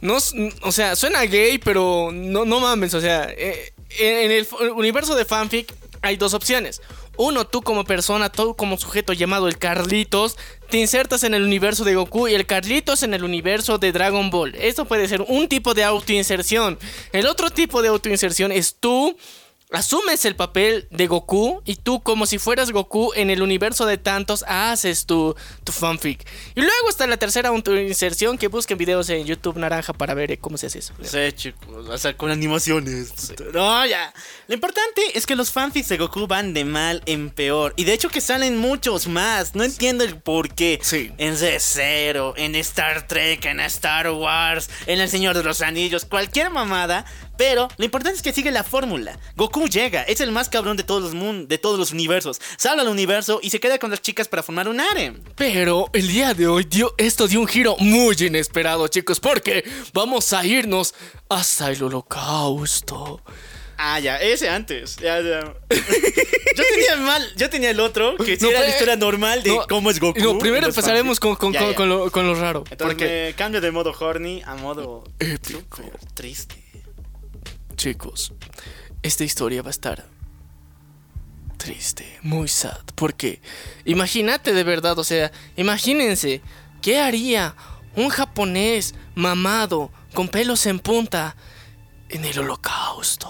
No, 0.02 0.18
o 0.62 0.72
sea, 0.72 0.96
suena 0.96 1.22
gay, 1.24 1.58
pero 1.60 2.10
no, 2.14 2.46
no 2.46 2.60
mames. 2.60 2.94
O 2.94 3.00
sea, 3.02 3.28
eh, 3.38 3.73
en 4.00 4.32
el 4.32 4.48
universo 4.76 5.16
de 5.16 5.26
fanfic 5.26 5.74
hay 6.02 6.18
dos 6.18 6.34
opciones. 6.34 6.82
Uno, 7.16 7.46
tú 7.46 7.62
como 7.62 7.84
persona, 7.86 8.32
tú 8.32 8.56
como 8.56 8.78
sujeto 8.78 9.14
llamado 9.14 9.48
el 9.48 9.58
Carlitos, 9.58 10.38
te 10.70 10.78
insertas 10.78 11.24
en 11.24 11.34
el 11.34 11.44
universo 11.44 11.84
de 11.84 11.96
Goku 11.96 12.28
y 12.28 12.34
el 12.34 12.46
Carlitos 12.46 13.04
en 13.04 13.14
el 13.14 13.24
universo 13.24 13.78
de 13.78 13.92
Dragon 13.92 14.30
Ball. 14.30 14.56
Esto 14.56 14.86
puede 14.86 15.08
ser 15.08 15.22
un 15.22 15.48
tipo 15.48 15.74
de 15.74 15.84
autoinserción. 15.84 16.80
El 17.12 17.28
otro 17.28 17.52
tipo 17.52 17.82
de 17.82 17.90
autoinserción 17.90 18.52
es 18.52 18.76
tú 18.80 19.16
asumes 19.74 20.26
el 20.26 20.36
papel 20.36 20.88
de 20.92 21.08
Goku 21.08 21.62
y 21.66 21.76
tú 21.76 22.02
como 22.02 22.26
si 22.26 22.38
fueras 22.38 22.72
Goku 22.72 23.12
en 23.16 23.30
el 23.30 23.42
universo 23.42 23.86
de 23.86 23.98
tantos 23.98 24.46
haces 24.48 25.06
tu, 25.06 25.36
tu 25.64 25.72
fanfic. 25.72 26.26
Y 26.56 26.62
luego 26.62 26.90
está 26.90 27.08
la 27.08 27.18
tercera 27.18 27.52
inserción 27.54 28.38
que 28.38 28.48
busquen 28.48 28.78
videos 28.78 29.10
en 29.10 29.26
YouTube 29.26 29.58
naranja 29.58 29.94
para 29.94 30.14
ver 30.14 30.32
eh, 30.32 30.38
cómo 30.38 30.58
se 30.58 30.68
hace 30.68 30.80
eso. 30.80 30.94
Sí, 31.02 31.32
chicos, 31.34 31.90
o 31.90 31.98
sea, 31.98 32.16
con 32.16 32.32
animaciones. 32.32 33.34
No, 33.54 33.86
ya. 33.86 34.14
Lo 34.48 34.54
importante 34.54 35.02
es 35.16 35.26
que 35.26 35.36
los 35.36 35.52
fanfics 35.52 35.90
de 35.90 35.98
Goku 35.98 36.28
van 36.28 36.54
de 36.54 36.66
mal 36.66 37.02
en 37.06 37.30
peor. 37.30 37.74
Y 37.76 37.84
de 37.84 37.94
hecho 37.94 38.10
que 38.10 38.22
salen 38.22 38.58
muchos 38.58 39.08
más. 39.08 39.56
No 39.56 39.64
entiendo 39.64 40.04
el 40.04 40.18
por 40.18 40.54
qué. 40.54 40.80
Sí. 40.82 41.12
En 41.18 41.36
Z0, 41.36 42.34
en 42.38 42.56
Star 42.56 43.08
Trek, 43.08 43.46
en 43.46 43.60
Star 43.62 44.10
Wars, 44.12 44.70
en 44.86 45.00
El 45.00 45.10
Señor 45.10 45.36
de 45.36 45.44
los 45.44 45.62
Anillos, 45.62 46.06
cualquier 46.06 46.50
mamada. 46.50 47.06
Pero 47.38 47.68
lo 47.78 47.86
importante 47.86 48.16
es 48.18 48.22
que 48.22 48.32
sigue 48.34 48.52
la 48.52 48.64
fórmula. 48.64 49.18
Goku 49.36 49.68
llega, 49.68 50.04
es 50.04 50.22
el 50.22 50.32
más 50.32 50.50
cabrón 50.50 50.78
de 50.78 50.84
todos 50.84 51.02
los 51.02 51.14
mun- 51.16 51.48
de 51.48 51.58
todos 51.58 51.80
los 51.80 51.92
universos. 51.92 52.40
Salva 52.58 52.84
al 52.84 52.88
universo 52.90 53.40
y 53.42 53.50
se 53.50 53.60
queda 53.60 53.80
con 53.80 53.90
las 53.92 54.02
chicas 54.02 54.28
para 54.28 54.44
formar 54.44 54.68
un 54.68 54.80
harem. 54.80 55.22
Pero 55.36 55.90
el 55.94 56.08
día 56.08 56.34
de 56.34 56.48
hoy 56.48 56.66
dio, 56.70 56.94
esto 56.98 57.28
dio 57.28 57.40
un 57.40 57.48
giro 57.48 57.76
muy 57.80 58.16
inesperado 58.20 58.88
chicos 58.88 59.20
porque 59.20 59.64
vamos 59.94 60.32
a 60.34 60.46
irnos 60.46 60.94
hasta 61.30 61.72
el 61.72 61.82
holocausto. 61.84 63.22
Ah, 63.78 64.00
ya, 64.00 64.18
ese 64.22 64.48
antes. 64.50 64.96
Ya, 64.98 65.20
ya. 65.20 65.40
Yo 66.56 66.64
tenía 66.70 66.96
mal, 66.98 67.34
yo 67.36 67.50
tenía 67.50 67.72
el 67.72 67.80
otro, 67.80 68.16
que 68.18 68.38
sí 68.38 68.44
No, 68.46 68.52
era 68.52 68.60
la 68.62 68.70
historia 68.70 68.96
normal 68.96 69.42
de 69.42 69.50
no, 69.50 69.66
cómo 69.68 69.90
es 69.90 70.00
Goku. 70.00 70.20
No, 70.20 70.38
primero 70.38 70.68
empezaremos 70.68 71.20
con, 71.20 71.36
Ya, 71.52 71.62
lo, 71.86 72.12
con 72.12 72.28
lo 72.28 72.36
raro. 72.36 72.60
Entonces 72.70 72.86
porque, 72.96 73.26
me 73.30 73.34
cambio 73.36 73.60
de 73.60 73.72
modo 73.72 73.92
horny 74.00 74.44
a 74.46 74.54
modo 74.56 75.04
Épico. 75.18 75.82
triste. 76.14 76.63
Chicos, 77.84 78.32
esta 79.02 79.26
historia 79.26 79.62
va 79.62 79.68
a 79.68 79.72
estar 79.72 80.06
triste, 81.58 82.18
muy 82.22 82.48
sad. 82.48 82.80
Porque 82.96 83.42
imagínate 83.84 84.54
de 84.54 84.64
verdad, 84.64 84.98
o 84.98 85.04
sea, 85.04 85.34
imagínense, 85.58 86.42
¿qué 86.82 87.02
haría 87.02 87.58
un 87.98 88.08
japonés 88.08 88.96
mamado 89.16 89.92
con 90.14 90.30
pelos 90.30 90.66
en 90.66 90.80
punta 90.80 91.36
en 92.08 92.24
el 92.24 92.40
holocausto? 92.40 93.28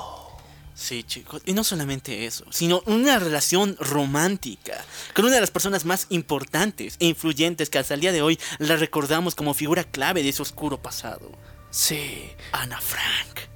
Sí, 0.75 1.01
chicos. 1.01 1.41
Y 1.47 1.53
no 1.53 1.63
solamente 1.63 2.27
eso, 2.27 2.45
sino 2.51 2.83
una 2.85 3.17
relación 3.17 3.75
romántica 3.79 4.85
con 5.15 5.25
una 5.25 5.35
de 5.35 5.41
las 5.41 5.49
personas 5.49 5.83
más 5.83 6.05
importantes 6.09 6.95
e 6.99 7.07
influyentes 7.07 7.71
que 7.71 7.79
hasta 7.79 7.95
el 7.95 8.01
día 8.01 8.11
de 8.11 8.21
hoy 8.21 8.39
la 8.59 8.75
recordamos 8.75 9.33
como 9.33 9.55
figura 9.55 9.83
clave 9.83 10.21
de 10.21 10.29
ese 10.29 10.43
oscuro 10.43 10.79
pasado. 10.79 11.31
Sí. 11.71 12.29
Ana 12.51 12.79
Frank. 12.79 13.52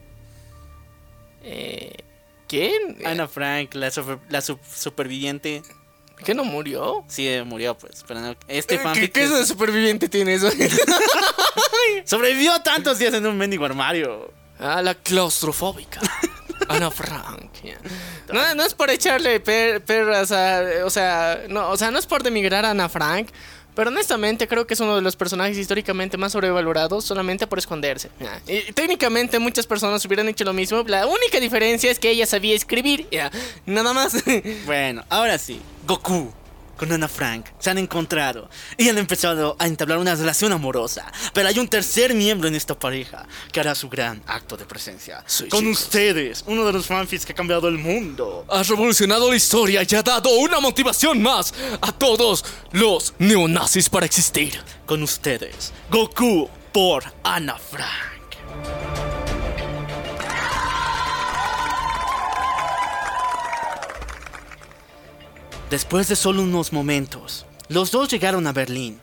Eh, 1.49 1.93
¿Quién? 2.47 2.97
Ana 3.05 3.27
Frank, 3.27 3.73
la, 3.73 3.89
super- 3.91 4.19
la 4.29 4.41
su- 4.41 4.59
superviviente. 4.73 5.63
¿Qué 6.25 6.33
no 6.33 6.43
murió? 6.43 7.03
Sí, 7.07 7.27
eh, 7.27 7.43
murió, 7.43 7.77
pues. 7.77 8.03
Pero 8.07 8.19
no, 8.21 8.35
este 8.47 8.77
¿Qué, 8.77 8.83
fanfic 8.83 9.11
qué 9.13 9.23
es- 9.23 9.31
de 9.31 9.45
superviviente 9.45 10.09
tiene 10.09 10.33
eso? 10.33 10.49
sobrevivió 12.05 12.59
tantos 12.61 12.99
días 12.99 13.13
en 13.13 13.25
un 13.25 13.37
mendigo 13.37 13.65
armario. 13.65 14.31
Ah, 14.59 14.81
la 14.81 14.95
claustrofóbica. 14.95 16.01
Ana 16.69 16.89
Frank. 16.91 17.51
no 18.33 18.63
es 18.63 18.73
por 18.73 18.89
echarle 18.89 19.39
per- 19.39 19.81
perras 19.83 20.31
a. 20.31 20.63
O 20.85 20.89
sea, 20.89 21.43
no, 21.47 21.69
o 21.69 21.77
sea, 21.77 21.91
no 21.91 21.99
es 21.99 22.05
por 22.05 22.23
demigrar 22.23 22.65
a 22.65 22.71
Ana 22.71 22.89
Frank. 22.89 23.29
Pero 23.77 23.91
honestamente 23.91 24.47
creo 24.47 24.65
que 24.65 24.73
es 24.73 24.79
uno 24.79 24.95
de 24.95 25.03
los 25.03 25.15
personajes 25.15 25.55
históricamente 25.55 26.17
más 26.17 26.31
sobrevalorados 26.31 27.05
solamente 27.05 27.45
por 27.45 27.59
esconderse. 27.59 28.09
Y 28.47 28.73
técnicamente 28.73 29.37
muchas 29.37 29.67
personas 29.67 30.03
hubieran 30.03 30.27
hecho 30.27 30.43
lo 30.45 30.51
mismo. 30.51 30.83
La 30.87 31.05
única 31.05 31.39
diferencia 31.39 31.91
es 31.91 31.99
que 31.99 32.09
ella 32.09 32.25
sabía 32.25 32.55
escribir. 32.55 33.07
Nada 33.67 33.93
más. 33.93 34.15
Bueno, 34.65 35.03
ahora 35.09 35.37
sí, 35.37 35.61
Goku 35.85 36.33
con 36.77 36.91
Ana 36.91 37.07
Frank 37.07 37.47
se 37.59 37.69
han 37.69 37.77
encontrado 37.77 38.49
y 38.77 38.87
han 38.89 38.97
empezado 38.97 39.55
a 39.59 39.67
entablar 39.67 39.97
una 39.97 40.15
relación 40.15 40.51
amorosa. 40.51 41.11
Pero 41.33 41.49
hay 41.49 41.59
un 41.59 41.67
tercer 41.67 42.13
miembro 42.13 42.47
en 42.47 42.55
esta 42.55 42.77
pareja 42.77 43.27
que 43.51 43.59
hará 43.59 43.75
su 43.75 43.89
gran 43.89 44.21
acto 44.27 44.55
de 44.55 44.65
presencia. 44.65 45.23
Sí, 45.25 45.47
con 45.49 45.61
chicos. 45.61 45.81
ustedes, 45.81 46.43
uno 46.47 46.65
de 46.65 46.73
los 46.73 46.85
fanfics 46.85 47.25
que 47.25 47.33
ha 47.33 47.35
cambiado 47.35 47.67
el 47.67 47.77
mundo. 47.77 48.45
Has 48.49 48.67
revolucionado 48.67 49.29
la 49.29 49.35
historia 49.35 49.81
y 49.87 49.95
ha 49.95 50.03
dado 50.03 50.29
una 50.37 50.59
motivación 50.59 51.21
más 51.21 51.53
a 51.81 51.91
todos 51.91 52.45
los 52.71 53.13
neonazis 53.19 53.89
para 53.89 54.05
existir. 54.05 54.61
Con 54.85 55.03
ustedes, 55.03 55.73
Goku 55.91 56.49
por 56.71 57.03
Ana 57.23 57.57
Frank. 57.57 59.06
Después 65.69 66.07
de 66.07 66.15
solo 66.15 66.43
unos 66.43 66.71
momentos, 66.71 67.45
los 67.67 67.91
dos 67.91 68.07
llegaron 68.07 68.47
a 68.47 68.53
Berlín. 68.53 69.01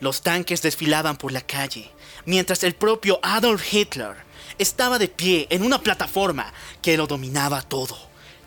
Los 0.00 0.20
tanques 0.20 0.60
desfilaban 0.60 1.16
por 1.16 1.32
la 1.32 1.40
calle, 1.40 1.90
mientras 2.26 2.62
el 2.62 2.74
propio 2.74 3.18
Adolf 3.22 3.72
Hitler 3.72 4.16
estaba 4.58 4.98
de 4.98 5.08
pie 5.08 5.46
en 5.48 5.62
una 5.62 5.80
plataforma 5.80 6.52
que 6.82 6.98
lo 6.98 7.06
dominaba 7.06 7.62
todo. 7.62 7.96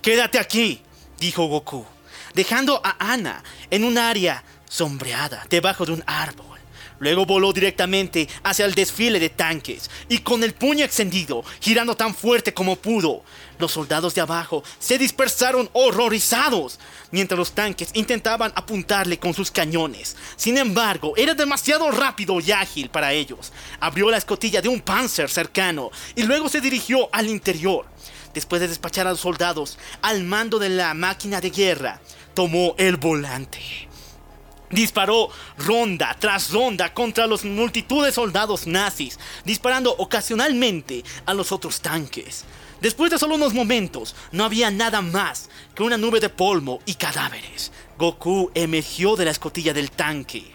Quédate 0.04 0.38
aquí, 0.38 0.84
dijo 1.20 1.48
Goku, 1.48 1.84
dejando 2.36 2.80
a 2.84 2.96
Ana 3.00 3.44
en 3.72 3.86
un 3.86 3.98
área 3.98 4.44
sombreada 4.70 5.48
debajo 5.50 5.84
de 5.88 5.94
un 5.94 6.04
árbol. 6.06 6.47
Luego 7.00 7.26
voló 7.26 7.54
directamente 7.54 8.28
hacia 8.44 8.66
el 8.66 8.74
desfile 8.74 9.20
de 9.20 9.30
tanques 9.30 9.90
y 10.10 10.20
con 10.20 10.44
el 10.44 10.54
puño 10.54 10.84
extendido, 10.84 11.44
girando 11.60 11.96
tan 11.96 12.16
fuerte 12.16 12.54
como 12.54 12.76
pudo, 12.76 13.24
los 13.60 13.72
soldados 13.72 14.14
de 14.14 14.22
abajo 14.22 14.64
se 14.80 14.98
dispersaron 14.98 15.70
horrorizados 15.74 16.80
mientras 17.12 17.38
los 17.38 17.54
tanques 17.54 17.90
intentaban 17.94 18.52
apuntarle 18.56 19.18
con 19.18 19.34
sus 19.34 19.52
cañones. 19.52 20.16
Sin 20.36 20.58
embargo, 20.58 21.14
era 21.18 21.34
demasiado 21.34 21.90
rápido 21.92 22.40
y 22.40 22.52
ágil 22.52 22.90
para 22.90 23.14
ellos. 23.14 23.52
Abrió 23.80 24.10
la 24.12 24.18
escotilla 24.18 24.62
de 24.62 24.70
un 24.70 24.82
panzer 24.82 25.30
cercano 25.30 25.92
y 26.16 26.24
luego 26.24 26.50
se 26.50 26.62
dirigió 26.62 27.10
al 27.12 27.28
interior. 27.28 27.86
Después 28.34 28.62
de 28.62 28.68
despachar 28.68 29.08
a 29.08 29.12
los 29.12 29.22
soldados 29.22 29.80
al 30.02 30.24
mando 30.24 30.60
de 30.60 30.70
la 30.70 30.94
máquina 30.94 31.42
de 31.42 31.50
guerra, 31.50 32.00
tomó 32.36 32.76
el 32.78 32.98
volante. 32.98 33.87
Disparó 34.70 35.30
ronda 35.58 36.16
tras 36.20 36.52
ronda 36.52 36.94
contra 36.94 37.26
los 37.26 37.46
multitud 37.46 38.06
de 38.06 38.12
soldados 38.12 38.68
nazis, 38.68 39.18
disparando 39.46 39.96
ocasionalmente 39.98 41.04
a 41.26 41.34
los 41.34 41.52
otros 41.52 41.82
tanques. 41.82 42.44
Después 42.82 43.10
de 43.10 43.18
solo 43.18 43.36
unos 43.36 43.54
momentos, 43.54 44.16
no 44.32 44.44
había 44.44 44.70
nada 44.70 45.02
más 45.02 45.50
que 45.74 45.84
una 45.84 45.98
nube 45.98 46.20
de 46.20 46.30
polvo 46.30 46.80
y 46.86 46.96
cadáveres. 46.96 47.72
Goku 47.98 48.52
emergió 48.54 49.16
de 49.16 49.26
la 49.26 49.32
escotilla 49.32 49.74
del 49.74 49.90
tanque, 49.90 50.52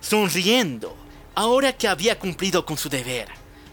sonriendo, 0.00 0.96
ahora 1.34 1.72
que 1.74 1.88
había 1.88 2.18
cumplido 2.18 2.64
con 2.64 2.78
su 2.78 2.88
deber. 2.88 3.28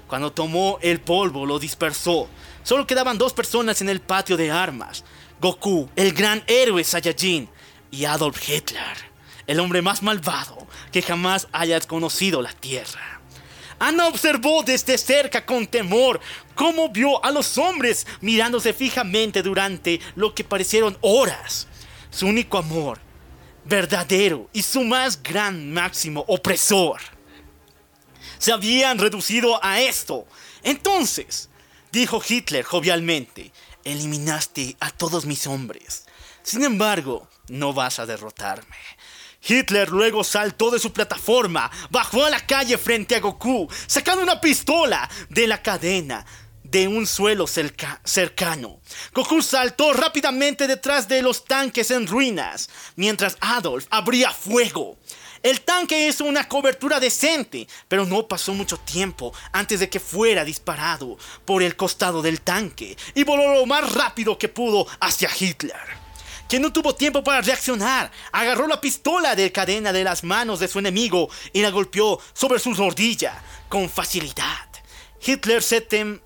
Cuando 0.08 0.32
tomó 0.32 0.80
el 0.82 1.00
polvo, 1.00 1.46
lo 1.46 1.60
dispersó. 1.60 2.28
Solo 2.64 2.88
quedaban 2.88 3.18
dos 3.18 3.34
personas 3.34 3.82
en 3.82 3.90
el 3.90 4.02
patio 4.02 4.36
de 4.36 4.52
armas. 4.52 5.04
Goku, 5.40 5.90
el 5.96 6.14
gran 6.14 6.44
héroe 6.48 6.84
Saiyajin, 6.84 7.50
y 7.92 8.06
Adolf 8.06 8.50
Hitler, 8.50 8.98
el 9.48 9.60
hombre 9.60 9.82
más 9.82 10.04
malvado 10.04 10.68
que 10.92 11.02
jamás 11.02 11.48
hayas 11.52 11.88
conocido 11.88 12.42
la 12.42 12.54
Tierra. 12.54 13.22
Ana 13.80 14.08
observó 14.08 14.64
desde 14.64 14.98
cerca 14.98 15.46
con 15.46 15.68
temor 15.68 16.20
cómo 16.56 16.90
vio 16.90 17.24
a 17.24 17.32
los 17.32 17.58
hombres 17.58 18.08
mirándose 18.22 18.74
fijamente 18.74 19.44
durante 19.44 20.00
lo 20.16 20.34
que 20.34 20.44
parecieron 20.44 20.98
horas. 21.02 21.68
Su 22.10 22.28
único 22.28 22.58
amor, 22.58 23.00
verdadero 23.66 24.50
y 24.52 24.64
su 24.64 24.84
más 24.84 25.22
gran 25.22 25.72
máximo 25.72 26.26
opresor. 26.28 27.00
Se 28.40 28.52
habían 28.52 28.98
reducido 28.98 29.64
a 29.64 29.80
esto. 29.80 30.26
Entonces, 30.64 31.50
dijo 31.92 32.22
Hitler 32.28 32.64
jovialmente, 32.64 33.52
eliminaste 33.84 34.76
a 34.80 34.90
todos 34.90 35.26
mis 35.26 35.46
hombres. 35.46 36.06
Sin 36.42 36.64
embargo, 36.64 37.28
no 37.48 37.74
vas 37.74 38.00
a 38.00 38.06
derrotarme. 38.06 38.76
Hitler 39.48 39.90
luego 39.90 40.24
saltó 40.24 40.72
de 40.72 40.80
su 40.80 40.92
plataforma, 40.92 41.72
bajó 41.90 42.26
a 42.26 42.30
la 42.30 42.46
calle 42.46 42.78
frente 42.78 43.16
a 43.16 43.20
Goku, 43.20 43.70
sacando 43.88 44.22
una 44.24 44.42
pistola 44.42 45.10
de 45.30 45.48
la 45.48 45.62
cadena 45.62 46.26
de 46.64 46.88
un 46.88 47.08
suelo 47.08 47.48
cerca- 47.48 48.02
cercano. 48.04 48.82
Goku 49.14 49.42
saltó 49.42 49.94
rápidamente 49.94 50.68
detrás 50.68 51.08
de 51.08 51.22
los 51.22 51.46
tanques 51.46 51.92
en 51.92 52.08
ruinas, 52.08 52.70
mientras 52.98 53.38
Adolf 53.40 53.86
abría 53.90 54.32
fuego. 54.32 54.98
El 55.44 55.62
tanque 55.62 56.08
hizo 56.08 56.26
una 56.26 56.50
cobertura 56.50 57.00
decente, 57.00 57.68
pero 57.88 58.06
no 58.06 58.28
pasó 58.28 58.54
mucho 58.54 58.78
tiempo 58.78 59.32
antes 59.54 59.80
de 59.80 59.88
que 59.88 60.00
fuera 60.00 60.44
disparado 60.44 61.18
por 61.46 61.64
el 61.64 61.78
costado 61.78 62.22
del 62.22 62.42
tanque 62.42 62.98
y 63.14 63.24
voló 63.24 63.54
lo 63.54 63.66
más 63.66 63.94
rápido 63.94 64.38
que 64.38 64.50
pudo 64.50 64.88
hacia 65.00 65.30
Hitler 65.40 66.07
quien 66.48 66.62
no 66.62 66.72
tuvo 66.74 66.96
tiempo 66.96 67.24
para 67.24 67.42
reaccionar, 67.42 68.12
agarró 68.32 68.68
la 68.68 68.80
pistola 68.82 69.36
de 69.36 69.52
cadena 69.52 69.92
de 69.94 70.04
las 70.04 70.24
manos 70.24 70.60
de 70.60 70.68
su 70.68 70.80
enemigo 70.80 71.30
y 71.54 71.62
la 71.62 71.70
golpeó 71.72 72.20
sobre 72.34 72.60
su 72.60 72.74
rodilla 72.74 73.42
con 73.70 73.90
facilidad. 73.90 74.68
Hitler 75.26 75.62
se, 75.62 75.88
tem- 75.88 76.22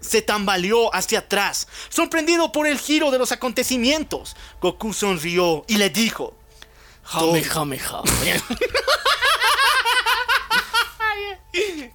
se 0.00 0.22
tambaleó 0.22 0.94
hacia 0.94 1.20
atrás, 1.20 1.68
sorprendido 1.88 2.52
por 2.52 2.66
el 2.66 2.78
giro 2.78 3.10
de 3.10 3.18
los 3.18 3.32
acontecimientos. 3.32 4.36
Goku 4.60 4.92
sonrió 4.92 5.64
y 5.68 5.76
le 5.76 5.90
dijo, 5.90 6.34
Jame, 7.04 7.42
jame, 7.42 7.78
jame. 7.78 8.10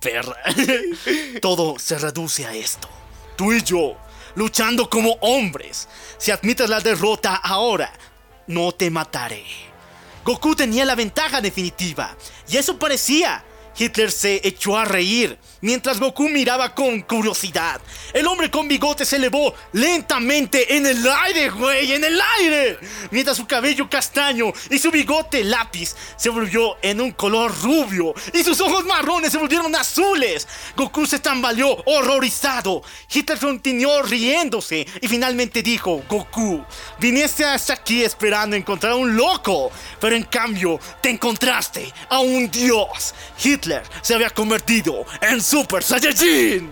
perra. 0.01 0.35
Todo 1.41 1.77
se 1.79 1.97
reduce 1.97 2.45
a 2.45 2.53
esto. 2.53 2.89
Tú 3.35 3.53
y 3.53 3.61
yo, 3.63 3.97
luchando 4.35 4.89
como 4.89 5.17
hombres. 5.21 5.87
Si 6.17 6.31
admites 6.31 6.69
la 6.69 6.79
derrota 6.79 7.35
ahora, 7.35 7.91
no 8.47 8.71
te 8.71 8.89
mataré. 8.89 9.43
Goku 10.23 10.55
tenía 10.55 10.85
la 10.85 10.95
ventaja 10.95 11.41
definitiva, 11.41 12.15
y 12.47 12.57
eso 12.57 12.77
parecía. 12.77 13.43
Hitler 13.77 14.11
se 14.11 14.39
echó 14.47 14.77
a 14.77 14.85
reír 14.85 15.37
mientras 15.61 15.99
Goku 15.99 16.29
miraba 16.29 16.73
con 16.73 17.01
curiosidad. 17.01 17.81
El 18.13 18.27
hombre 18.27 18.51
con 18.51 18.67
bigote 18.67 19.05
se 19.05 19.17
elevó 19.17 19.53
lentamente 19.73 20.75
en 20.75 20.85
el 20.85 21.05
aire, 21.07 21.49
güey, 21.49 21.93
en 21.93 22.03
el 22.03 22.19
aire. 22.39 22.77
Mientras 23.11 23.37
su 23.37 23.45
cabello 23.45 23.89
castaño 23.89 24.51
y 24.69 24.79
su 24.79 24.91
bigote 24.91 25.43
lápiz 25.43 25.95
se 26.17 26.29
volvió 26.29 26.77
en 26.81 27.01
un 27.01 27.11
color 27.11 27.53
rubio 27.61 28.13
y 28.33 28.43
sus 28.43 28.59
ojos 28.61 28.85
marrones 28.85 29.31
se 29.31 29.37
volvieron 29.37 29.75
azules. 29.75 30.47
Goku 30.75 31.05
se 31.05 31.19
tambaleó 31.19 31.77
horrorizado. 31.85 32.83
Hitler 33.11 33.39
continuó 33.39 34.01
riéndose 34.03 34.85
y 35.01 35.07
finalmente 35.07 35.61
dijo, 35.61 36.03
Goku, 36.07 36.63
viniste 36.99 37.45
hasta 37.45 37.73
aquí 37.73 38.03
esperando 38.03 38.55
encontrar 38.55 38.93
a 38.93 38.95
un 38.95 39.15
loco, 39.15 39.71
pero 39.99 40.15
en 40.15 40.23
cambio 40.23 40.79
te 41.01 41.09
encontraste 41.09 41.91
a 42.09 42.19
un 42.19 42.49
dios. 42.49 43.13
Hitler 43.43 43.83
se 44.01 44.13
había 44.13 44.29
convertido 44.29 45.05
en 45.21 45.41
Super 45.55 45.81
Saiyajin. 45.81 46.69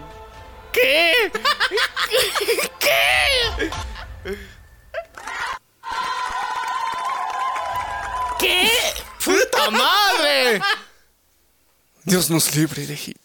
¿Qué? 0.74 1.32
¿Qué? 2.82 3.72
¿Qué? 8.38 8.70
¡Puta 9.24 9.72
madre! 9.72 10.62
Dios 12.04 12.30
nos 12.30 12.54
libre 12.58 12.86
de. 12.86 12.94
E- 12.96 13.16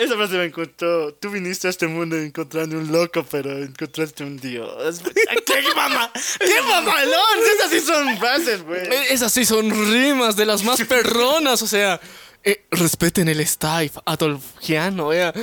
Esa 0.04 0.16
frase 0.16 0.34
me 0.34 0.46
encontró. 0.46 1.14
Tú 1.14 1.30
viniste 1.30 1.68
a 1.68 1.70
este 1.70 1.86
mundo 1.86 2.16
encontrando 2.16 2.76
un 2.76 2.90
loco, 2.90 3.24
pero 3.30 3.52
encontraste 3.62 4.24
un 4.24 4.38
dios. 4.38 5.00
¡Qué 5.46 5.62
mamá! 5.76 6.10
¡Qué 6.40 6.62
mamalón! 6.68 7.38
Esas 7.56 7.70
sí 7.70 7.80
son 7.80 8.18
frases, 8.18 8.64
güey. 8.64 8.88
Esas 9.10 9.32
sí 9.32 9.46
son 9.46 9.70
rimas 9.70 10.34
de 10.34 10.46
las 10.46 10.64
más 10.64 10.82
perronas, 10.88 11.62
o 11.62 11.68
sea. 11.68 12.00
Eh, 12.46 12.64
respeten 12.70 13.28
el 13.28 13.46
Stife, 13.46 14.00
Adolfiano, 14.06 15.12
ya. 15.12 15.34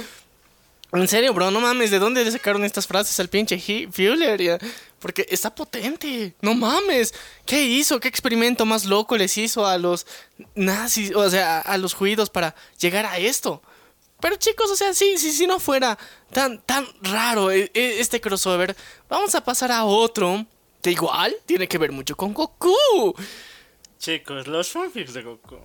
En 0.93 1.07
serio, 1.07 1.33
bro, 1.33 1.49
no 1.51 1.59
mames, 1.59 1.89
¿de 1.91 1.97
dónde 1.99 2.23
le 2.23 2.31
sacaron 2.31 2.63
estas 2.63 2.85
frases 2.85 3.19
al 3.19 3.27
pinche 3.27 3.57
Hi- 3.57 3.87
Fuller? 3.91 4.59
Porque 4.99 5.25
está 5.29 5.53
potente, 5.53 6.35
no 6.41 6.53
mames. 6.53 7.13
¿Qué 7.47 7.63
hizo? 7.63 7.99
¿Qué 7.99 8.07
experimento 8.07 8.63
más 8.65 8.85
loco 8.85 9.17
les 9.17 9.35
hizo 9.37 9.65
a 9.65 9.77
los 9.79 10.05
nazis, 10.55 11.13
o 11.15 11.27
sea, 11.29 11.61
a 11.61 11.77
los 11.79 11.93
judíos 11.95 12.29
para 12.29 12.53
llegar 12.79 13.05
a 13.07 13.17
esto? 13.17 13.61
Pero 14.21 14.35
chicos, 14.35 14.69
o 14.71 14.75
sea, 14.75 14.93
sí, 14.93 15.17
sí, 15.17 15.31
si 15.31 15.47
no 15.47 15.59
fuera 15.59 15.97
tan, 16.31 16.61
tan 16.61 16.87
raro 17.01 17.49
eh, 17.51 17.71
eh, 17.73 17.95
este 17.99 18.21
crossover, 18.21 18.75
vamos 19.09 19.33
a 19.35 19.43
pasar 19.43 19.71
a 19.71 19.83
otro 19.85 20.45
que 20.81 20.91
igual 20.91 21.35
tiene 21.47 21.67
que 21.67 21.79
ver 21.79 21.91
mucho 21.91 22.15
con 22.15 22.33
Goku. 22.35 23.15
Chicos, 23.97 24.47
los 24.47 24.69
fanfics 24.69 25.13
de 25.13 25.23
Goku. 25.23 25.57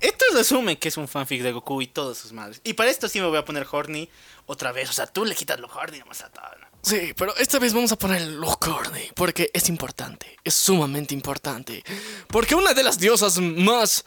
Esto 0.00 0.24
resume 0.34 0.78
que 0.78 0.88
es 0.88 0.96
un 0.96 1.08
fanfic 1.08 1.42
de 1.42 1.52
Goku 1.52 1.82
y 1.82 1.86
todas 1.86 2.18
sus 2.18 2.32
madres. 2.32 2.60
Y 2.64 2.74
para 2.74 2.90
esto 2.90 3.08
sí 3.08 3.20
me 3.20 3.26
voy 3.26 3.38
a 3.38 3.44
poner 3.44 3.66
horny 3.70 4.08
otra 4.46 4.72
vez. 4.72 4.90
O 4.90 4.92
sea, 4.92 5.06
tú 5.06 5.24
le 5.24 5.34
quitas 5.34 5.58
lo 5.60 5.68
horny 5.68 5.98
nomás 5.98 6.22
a 6.22 6.30
todo. 6.30 6.44
Sí, 6.82 7.14
pero 7.16 7.36
esta 7.36 7.60
vez 7.60 7.72
vamos 7.72 7.92
a 7.92 7.96
ponerlo 7.96 8.56
corny, 8.58 9.10
porque 9.14 9.50
es 9.54 9.68
importante, 9.68 10.36
es 10.42 10.54
sumamente 10.54 11.14
importante. 11.14 11.84
Porque 12.26 12.56
una 12.56 12.74
de 12.74 12.82
las 12.82 12.98
diosas 12.98 13.38
más 13.38 14.04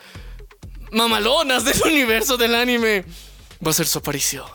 mamalonas 0.92 1.64
del 1.64 1.82
universo 1.86 2.36
del 2.36 2.54
anime 2.54 3.06
va 3.66 3.72
a 3.72 3.74
ser 3.74 3.88
su 3.88 4.00
aparición. 4.00 4.50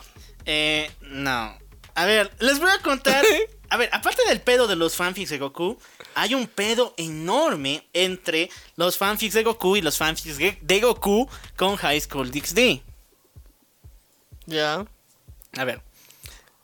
Eh, 0.44 0.90
no. 1.00 1.58
A 1.94 2.04
ver, 2.04 2.30
les 2.40 2.58
voy 2.58 2.70
a 2.70 2.80
contar. 2.82 3.24
A 3.70 3.76
ver, 3.76 3.88
aparte 3.92 4.22
del 4.28 4.40
pedo 4.40 4.66
de 4.66 4.74
los 4.74 4.96
fanfics 4.96 5.30
de 5.30 5.38
Goku, 5.38 5.78
hay 6.16 6.34
un 6.34 6.48
pedo 6.48 6.92
enorme 6.96 7.86
entre 7.92 8.50
los 8.74 8.98
fanfics 8.98 9.34
de 9.34 9.44
Goku 9.44 9.76
y 9.76 9.80
los 9.80 9.96
fanfics 9.96 10.38
de 10.60 10.80
Goku 10.80 11.28
con 11.56 11.76
High 11.76 12.00
School 12.00 12.32
DxD. 12.32 12.82
Ya. 14.46 14.84
A 15.56 15.64
ver. 15.64 15.82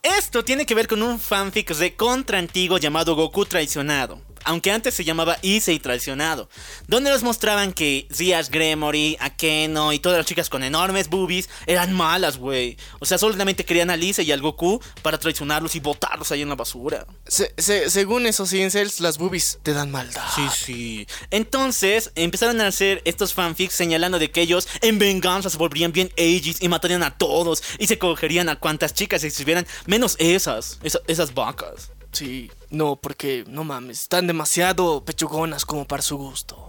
Esto 0.03 0.43
tiene 0.43 0.65
que 0.65 0.75
ver 0.75 0.87
con 0.87 1.01
un 1.01 1.17
fanfic 1.17 1.73
de 1.75 1.95
contra 1.95 2.39
antiguo 2.39 2.77
llamado 2.77 3.15
Goku 3.15 3.45
Traicionado. 3.45 4.26
Aunque 4.47 4.71
antes 4.71 4.93
se 4.93 5.03
llamaba 5.03 5.37
Issei 5.41 5.77
Traicionado. 5.79 6.49
Donde 6.87 7.09
nos 7.11 7.21
mostraban 7.23 7.73
que 7.73 8.07
Ziash 8.13 8.49
Gremory, 8.49 9.17
Akeno 9.19 9.91
y 9.93 9.99
todas 9.99 10.17
las 10.17 10.25
chicas 10.25 10.49
con 10.49 10.63
enormes 10.63 11.09
boobies 11.09 11.49
eran 11.65 11.93
malas, 11.93 12.37
güey. 12.37 12.77
O 12.99 13.05
sea, 13.05 13.17
solamente 13.17 13.65
querían 13.65 13.89
a 13.89 13.97
Lisa 13.97 14.21
y 14.21 14.31
al 14.31 14.41
Goku 14.41 14.81
para 15.01 15.17
traicionarlos 15.17 15.75
y 15.75 15.79
botarlos 15.81 16.31
ahí 16.31 16.41
en 16.41 16.49
la 16.49 16.55
basura. 16.55 17.05
Se- 17.27 17.53
se- 17.57 17.89
según 17.89 18.25
esos 18.25 18.53
incels, 18.53 18.99
las 19.01 19.17
boobies 19.17 19.59
te 19.63 19.73
dan 19.73 19.91
maldad. 19.91 20.23
Sí, 20.35 20.43
sí. 20.53 21.07
Entonces 21.29 22.11
empezaron 22.15 22.61
a 22.61 22.67
hacer 22.67 23.01
estos 23.05 23.33
fanfics 23.33 23.73
señalando 23.75 24.17
de 24.19 24.31
que 24.31 24.41
ellos 24.41 24.67
en 24.81 24.97
venganza 24.97 25.49
se 25.49 25.57
volverían 25.57 25.91
bien 25.91 26.09
ages 26.17 26.61
y 26.61 26.69
matarían 26.69 27.03
a 27.03 27.17
todos 27.17 27.61
y 27.79 27.87
se 27.87 27.97
cogerían 27.97 28.49
a 28.49 28.55
cuantas 28.57 28.93
chicas 28.93 29.23
estuvieran, 29.23 29.67
menos 29.85 30.15
esas, 30.19 30.79
esa- 30.83 31.01
esas 31.07 31.33
vacas. 31.33 31.91
Sí, 32.11 32.51
no, 32.69 32.95
porque 32.95 33.43
no 33.47 33.63
mames, 33.63 34.01
están 34.01 34.27
demasiado 34.27 35.03
pechugonas 35.05 35.65
como 35.65 35.85
para 35.87 36.01
su 36.01 36.17
gusto. 36.17 36.65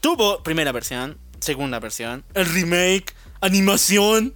Tuvo 0.00 0.42
primera 0.42 0.72
versión, 0.72 1.18
segunda 1.40 1.80
versión, 1.80 2.24
el 2.34 2.46
remake, 2.46 3.14
animación. 3.40 4.34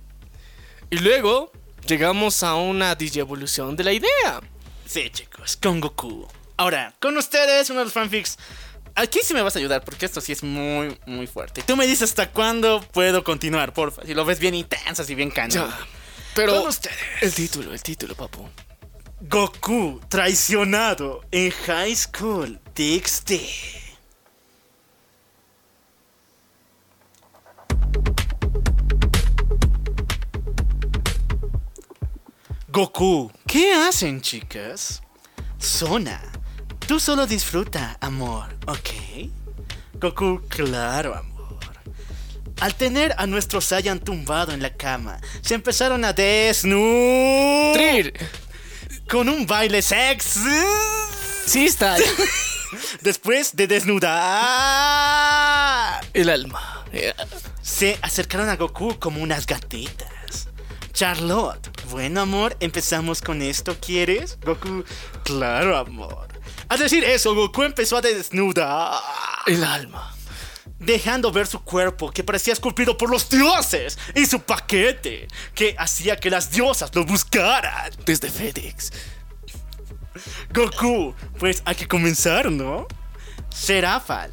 Y 0.90 0.98
luego 0.98 1.52
llegamos 1.86 2.42
a 2.42 2.54
una 2.54 2.94
digievolución 2.94 3.76
de 3.76 3.84
la 3.84 3.92
idea. 3.92 4.40
Sí, 4.86 5.10
chicos, 5.10 5.56
con 5.56 5.80
Goku. 5.80 6.26
Ahora, 6.56 6.94
con 7.00 7.16
ustedes, 7.16 7.68
uno 7.70 7.80
de 7.80 7.84
los 7.86 7.92
fanfics. 7.92 8.38
Aquí 8.94 9.20
sí 9.22 9.34
me 9.34 9.42
vas 9.42 9.54
a 9.54 9.58
ayudar 9.58 9.84
porque 9.84 10.06
esto 10.06 10.20
sí 10.22 10.32
es 10.32 10.42
muy, 10.42 10.98
muy 11.04 11.26
fuerte. 11.26 11.62
Tú 11.62 11.76
me 11.76 11.86
dices 11.86 12.10
hasta 12.10 12.30
cuándo 12.30 12.80
puedo 12.92 13.22
continuar, 13.24 13.74
porfa. 13.74 14.02
Si 14.06 14.14
lo 14.14 14.24
ves 14.24 14.38
bien 14.38 14.54
intenso, 14.54 15.02
así 15.02 15.14
bien 15.14 15.30
cañón. 15.30 15.70
Pero 16.34 16.60
Con 16.60 16.68
ustedes. 16.68 16.96
el 17.20 17.34
título, 17.34 17.74
el 17.74 17.82
título, 17.82 18.14
papu. 18.14 18.48
Goku 19.22 19.98
traicionado 20.10 21.22
en 21.30 21.50
High 21.50 21.96
School 21.96 22.60
DxD. 22.74 23.40
Goku, 32.68 33.32
¿qué 33.46 33.72
hacen, 33.72 34.20
chicas? 34.20 35.00
Zona, 35.58 36.20
tú 36.86 37.00
solo 37.00 37.26
disfruta, 37.26 37.96
amor, 38.02 38.54
¿ok? 38.66 39.30
Goku, 39.94 40.42
claro, 40.46 41.14
amor. 41.14 41.56
Al 42.60 42.74
tener 42.74 43.14
a 43.16 43.26
nuestro 43.26 43.62
Saiyan 43.62 43.98
tumbado 43.98 44.52
en 44.52 44.60
la 44.60 44.74
cama, 44.74 45.18
se 45.40 45.54
empezaron 45.54 46.04
a 46.04 46.12
desnudar 46.12 48.12
con 49.08 49.28
un 49.28 49.46
baile 49.46 49.78
está 49.78 50.16
Después 53.00 53.54
de 53.54 53.66
desnudar, 53.66 54.10
el 56.12 56.28
alma. 56.28 56.84
Se 57.62 57.98
acercaron 58.02 58.48
a 58.48 58.56
Goku 58.56 58.98
como 58.98 59.22
unas 59.22 59.46
gatitas. 59.46 60.48
Charlotte 60.92 61.70
Bueno, 61.90 62.22
amor, 62.22 62.56
empezamos 62.58 63.22
con 63.22 63.42
esto, 63.42 63.76
¿quieres? 63.80 64.38
Goku, 64.44 64.84
claro, 65.24 65.76
amor. 65.76 66.26
Al 66.68 66.80
decir 66.80 67.04
eso, 67.04 67.34
Goku 67.34 67.62
empezó 67.62 67.98
a 67.98 68.00
desnudar, 68.00 69.00
El 69.46 69.62
alma. 69.62 70.15
Dejando 70.78 71.32
ver 71.32 71.46
su 71.46 71.60
cuerpo 71.60 72.10
que 72.10 72.24
parecía 72.24 72.52
esculpido 72.52 72.96
por 72.96 73.10
los 73.10 73.28
dioses 73.28 73.98
y 74.14 74.26
su 74.26 74.40
paquete 74.40 75.28
que 75.54 75.74
hacía 75.78 76.16
que 76.16 76.30
las 76.30 76.50
diosas 76.50 76.94
lo 76.94 77.04
buscaran. 77.04 77.90
Desde 78.04 78.30
FedEx. 78.30 78.92
Goku, 80.52 81.14
pues 81.38 81.62
hay 81.64 81.74
que 81.74 81.88
comenzar, 81.88 82.50
¿no? 82.50 82.86
Serafal. 83.50 84.30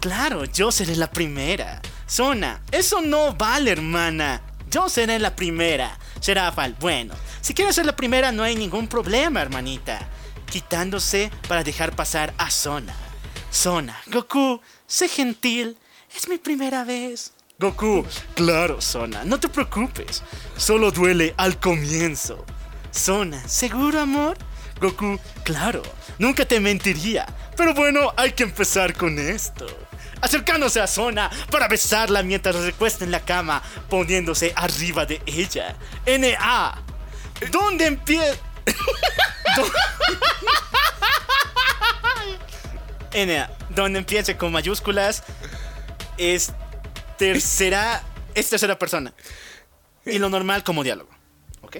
Claro, 0.00 0.44
yo 0.44 0.70
seré 0.70 0.96
la 0.96 1.10
primera. 1.10 1.80
Zona, 2.06 2.62
eso 2.70 3.00
no 3.00 3.34
vale, 3.34 3.72
hermana. 3.72 4.42
Yo 4.70 4.88
seré 4.88 5.18
la 5.18 5.34
primera. 5.34 5.98
Serafal, 6.20 6.76
bueno, 6.78 7.14
si 7.40 7.54
quieres 7.54 7.74
ser 7.74 7.86
la 7.86 7.96
primera 7.96 8.32
no 8.32 8.42
hay 8.42 8.56
ningún 8.56 8.88
problema, 8.88 9.42
hermanita. 9.42 10.08
Quitándose 10.50 11.30
para 11.48 11.64
dejar 11.64 11.94
pasar 11.96 12.34
a 12.38 12.50
Zona. 12.50 12.94
Zona, 13.50 13.96
Goku, 14.06 14.60
sé 14.86 15.08
gentil. 15.08 15.76
Es 16.14 16.28
mi 16.28 16.38
primera 16.38 16.84
vez. 16.84 17.32
Goku, 17.58 18.06
claro, 18.34 18.80
Zona, 18.80 19.24
no 19.24 19.40
te 19.40 19.48
preocupes. 19.48 20.22
Solo 20.56 20.90
duele 20.90 21.34
al 21.36 21.58
comienzo. 21.58 22.44
Zona, 22.92 23.46
¿seguro, 23.48 24.00
amor? 24.00 24.36
Goku, 24.80 25.18
claro, 25.42 25.82
nunca 26.18 26.44
te 26.44 26.60
mentiría. 26.60 27.26
Pero 27.56 27.74
bueno, 27.74 28.12
hay 28.16 28.32
que 28.32 28.42
empezar 28.42 28.94
con 28.94 29.18
esto. 29.18 29.66
Acercándose 30.20 30.80
a 30.80 30.86
Zona 30.86 31.30
para 31.50 31.68
besarla 31.68 32.22
mientras 32.22 32.56
recuesta 32.56 33.04
en 33.04 33.10
la 33.10 33.20
cama, 33.20 33.62
poniéndose 33.88 34.52
arriba 34.56 35.06
de 35.06 35.20
ella. 35.26 35.76
N.A. 36.04 36.82
¿Dónde 37.50 37.86
empieza? 37.86 38.36
N.A. 43.12 43.50
Donde 43.70 43.98
empiece 43.98 44.36
con 44.36 44.52
mayúsculas 44.52 45.22
es 46.18 46.52
tercera, 47.18 48.02
es 48.34 48.48
tercera 48.48 48.78
persona. 48.78 49.12
Y 50.04 50.18
lo 50.18 50.28
normal 50.28 50.62
como 50.64 50.84
diálogo. 50.84 51.10
¿Ok? 51.62 51.78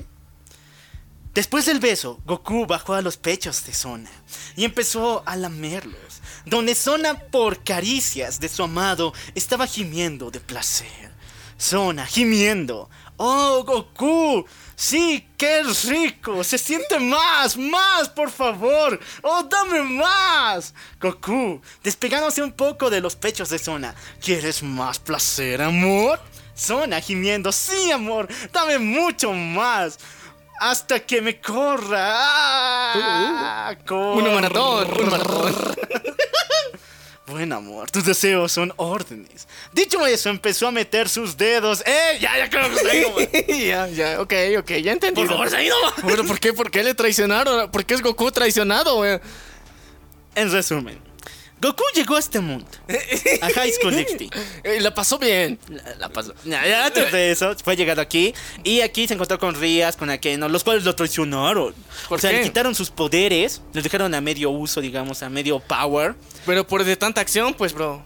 Después 1.35 1.67
del 1.67 1.81
beso, 1.81 2.21
Goku 2.25 2.67
bajó 2.67 2.95
a 2.95 3.03
los 3.03 3.17
pechos 3.17 3.65
de 3.67 3.75
Zona 3.75 4.11
y 4.57 4.65
empezó 4.65 5.23
a 5.27 5.37
lamerlos, 5.37 6.23
donde 6.47 6.75
Zona 6.75 7.19
por 7.19 7.63
caricias 7.63 8.41
de 8.41 8.49
su 8.49 8.63
amado 8.63 9.13
estaba 9.35 9.67
gimiendo 9.67 10.31
de 10.31 10.41
placer. 10.41 11.13
Zona 11.59 12.07
gimiendo. 12.07 12.89
¡Oh, 13.19 13.65
Goku! 13.65 14.47
Sí, 14.77 15.27
qué 15.39 15.63
rico. 15.89 16.45
Se 16.45 16.59
siente 16.59 16.99
más, 17.01 17.57
más, 17.57 18.11
por 18.11 18.31
favor. 18.31 19.01
¡Oh, 19.23 19.43
dame 19.45 19.83
más! 19.83 20.75
Goku, 21.01 21.63
despegándose 21.83 22.43
un 22.43 22.53
poco 22.53 22.91
de 22.91 23.01
los 23.01 23.17
pechos 23.17 23.49
de 23.49 23.59
Zona. 23.59 23.95
¿Quieres 24.21 24.63
más 24.63 24.99
placer, 24.99 25.63
amor? 25.63 26.21
Zona 26.55 27.01
gimiendo. 27.01 27.53
Sí, 27.53 27.91
amor, 27.91 28.29
dame 28.53 28.79
mucho 28.79 29.33
más. 29.33 29.99
Hasta 30.61 31.01
que 31.01 31.23
me 31.23 31.41
corra. 31.41 32.13
¡Ah! 32.15 33.77
Una 33.91 34.31
maratón, 34.31 34.89
un 35.01 35.11
maratón. 35.11 35.55
Bueno, 37.27 37.57
amor, 37.57 37.91
tus 37.91 38.05
deseos 38.05 38.53
son 38.53 38.73
órdenes. 38.77 39.49
Dicho 39.73 40.07
eso, 40.07 40.31
empezó 40.31 40.69
a 40.69 40.71
meter 40.71 41.09
sus 41.09 41.37
dedos. 41.37 41.83
¡Eh! 41.85 42.19
Ya, 42.21 42.39
ya 42.39 42.49
creo 42.49 42.71
que 42.71 43.67
ya, 43.67 43.89
ya, 43.89 44.21
ok, 44.21 44.33
ok, 44.61 44.71
ya 44.75 44.93
entendí. 44.93 45.23
Por 45.23 45.31
favor, 45.31 45.61
ido. 45.61 45.77
Bueno, 46.05 46.25
¿por 46.25 46.39
qué? 46.39 46.53
¿Por 46.53 46.71
qué 46.71 46.85
le 46.85 46.95
traicionaron? 46.95 47.69
¿Por 47.73 47.85
qué 47.85 47.95
es 47.95 48.03
Goku 48.03 48.31
traicionado, 48.31 48.97
güey? 48.97 49.19
En 50.37 50.53
resumen, 50.53 51.01
Goku 51.61 51.83
llegó 51.95 52.17
a 52.17 52.19
este 52.19 52.39
mundo. 52.41 52.67
A 53.41 53.49
High 53.51 53.73
School. 53.73 53.95
Eh, 53.95 54.29
la 54.81 54.93
pasó 54.95 55.19
bien. 55.19 55.59
La, 55.69 55.95
la 55.97 56.09
pasó. 56.11 56.35
Ya, 56.45 56.85
antes 56.87 57.11
de 57.13 57.31
eso, 57.31 57.55
fue 57.65 57.77
llegado 57.77 58.03
aquí. 58.03 58.35
Y 58.63 58.83
aquí 58.83 59.09
se 59.09 59.15
encontró 59.15 59.39
con 59.39 59.55
Rías, 59.55 59.97
con 59.97 60.11
Akeno, 60.11 60.49
los 60.49 60.63
cuales 60.65 60.85
lo 60.85 60.95
traicionaron. 60.95 61.75
¿Por 62.09 62.19
o 62.19 62.21
sea, 62.21 62.31
qué? 62.31 62.39
le 62.39 62.43
quitaron 62.45 62.75
sus 62.75 62.91
poderes, 62.91 63.63
los 63.73 63.83
dejaron 63.83 64.15
a 64.15 64.21
medio 64.21 64.51
uso, 64.51 64.81
digamos, 64.83 65.23
a 65.23 65.31
medio 65.31 65.59
power. 65.61 66.15
Pero 66.45 66.67
por 66.67 66.85
de 66.85 66.95
tanta 66.97 67.23
acción, 67.23 67.55
pues, 67.55 67.73
bro. 67.73 68.05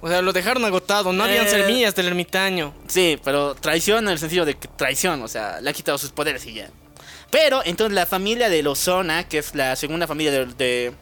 O 0.00 0.08
sea, 0.08 0.22
lo 0.22 0.32
dejaron 0.32 0.64
agotado. 0.64 1.12
No 1.12 1.24
habían 1.24 1.46
Eh. 1.46 1.50
semillas 1.50 1.94
del 1.94 2.06
ermitaño. 2.08 2.74
Sí, 2.88 3.18
pero 3.22 3.54
traición 3.54 4.04
en 4.06 4.12
el 4.12 4.18
sentido 4.18 4.46
de 4.46 4.54
que 4.56 4.66
traición, 4.68 5.22
o 5.22 5.28
sea, 5.28 5.60
le 5.60 5.68
ha 5.68 5.72
quitado 5.74 5.98
sus 5.98 6.10
poderes 6.10 6.46
y 6.46 6.54
ya. 6.54 6.70
Pero 7.30 7.60
entonces 7.64 7.94
la 7.94 8.06
familia 8.06 8.48
de 8.48 8.62
los 8.62 8.78
Zona, 8.78 9.28
que 9.28 9.38
es 9.38 9.54
la 9.54 9.76
segunda 9.76 10.06
familia 10.06 10.32
de, 10.32 10.46
de 10.46 10.92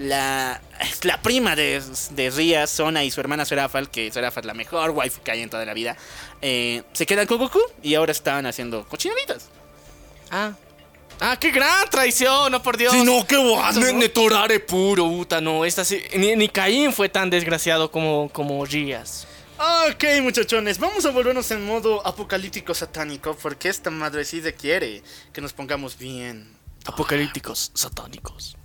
la, 0.00 0.60
la 1.02 1.22
prima 1.22 1.54
de, 1.54 1.82
de 2.10 2.30
Ria, 2.30 2.66
Zona 2.66 3.04
y 3.04 3.10
su 3.10 3.20
hermana 3.20 3.44
Serafal, 3.44 3.90
que 3.90 4.10
Serafal 4.10 4.42
es 4.42 4.46
la 4.46 4.54
mejor 4.54 4.90
waifu 4.90 5.22
que 5.22 5.30
hay 5.30 5.42
en 5.42 5.50
toda 5.50 5.64
la 5.64 5.74
vida, 5.74 5.96
eh, 6.42 6.82
se 6.92 7.06
quedan 7.06 7.26
con 7.26 7.38
Goku 7.38 7.60
y 7.82 7.94
ahora 7.94 8.12
están 8.12 8.46
haciendo 8.46 8.84
cochinaditas. 8.88 9.48
Ah. 10.30 10.52
Ah, 11.22 11.36
qué 11.38 11.50
gran 11.50 11.88
traición, 11.90 12.50
no 12.50 12.62
por 12.62 12.78
Dios. 12.78 12.94
Sí, 12.94 13.02
no, 13.04 13.26
qué 13.26 13.36
guaso, 13.36 13.78
Ne- 13.80 13.92
¿no? 13.92 13.98
Netorare 13.98 14.58
puro, 14.60 15.06
puta, 15.06 15.38
no. 15.40 15.66
Esta 15.66 15.84
sí- 15.84 16.00
ni, 16.16 16.34
ni 16.34 16.48
Caín 16.48 16.94
fue 16.94 17.10
tan 17.10 17.28
desgraciado 17.28 17.90
como, 17.90 18.30
como 18.32 18.64
Rías. 18.64 19.26
Ok, 19.90 20.02
muchachones, 20.22 20.78
vamos 20.78 21.04
a 21.04 21.10
volvernos 21.10 21.50
en 21.50 21.66
modo 21.66 22.06
apocalíptico 22.06 22.74
satánico 22.74 23.36
porque 23.42 23.68
esta 23.68 23.90
madre 23.90 24.24
sí 24.24 24.40
se 24.40 24.54
quiere 24.54 25.02
que 25.34 25.42
nos 25.42 25.52
pongamos 25.52 25.98
bien. 25.98 26.56
Apocalípticos, 26.86 27.70
satánicos. 27.74 28.56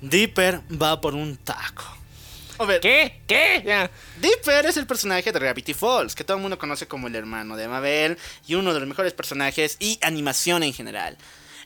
Dipper 0.00 0.60
va 0.70 1.00
por 1.00 1.14
un 1.14 1.36
taco. 1.36 1.84
A 2.58 2.64
ver, 2.66 2.80
¿Qué? 2.80 3.20
¿Qué? 3.26 3.62
Ya. 3.64 3.90
Dipper 4.20 4.66
es 4.66 4.76
el 4.76 4.86
personaje 4.86 5.32
de 5.32 5.38
Gravity 5.38 5.72
Falls, 5.72 6.14
que 6.14 6.24
todo 6.24 6.36
el 6.36 6.42
mundo 6.42 6.58
conoce 6.58 6.86
como 6.86 7.06
el 7.06 7.14
hermano 7.14 7.56
de 7.56 7.66
Mabel 7.68 8.18
y 8.46 8.54
uno 8.54 8.74
de 8.74 8.80
los 8.80 8.88
mejores 8.88 9.14
personajes 9.14 9.78
y 9.80 9.98
animación 10.02 10.62
en 10.62 10.74
general. 10.74 11.16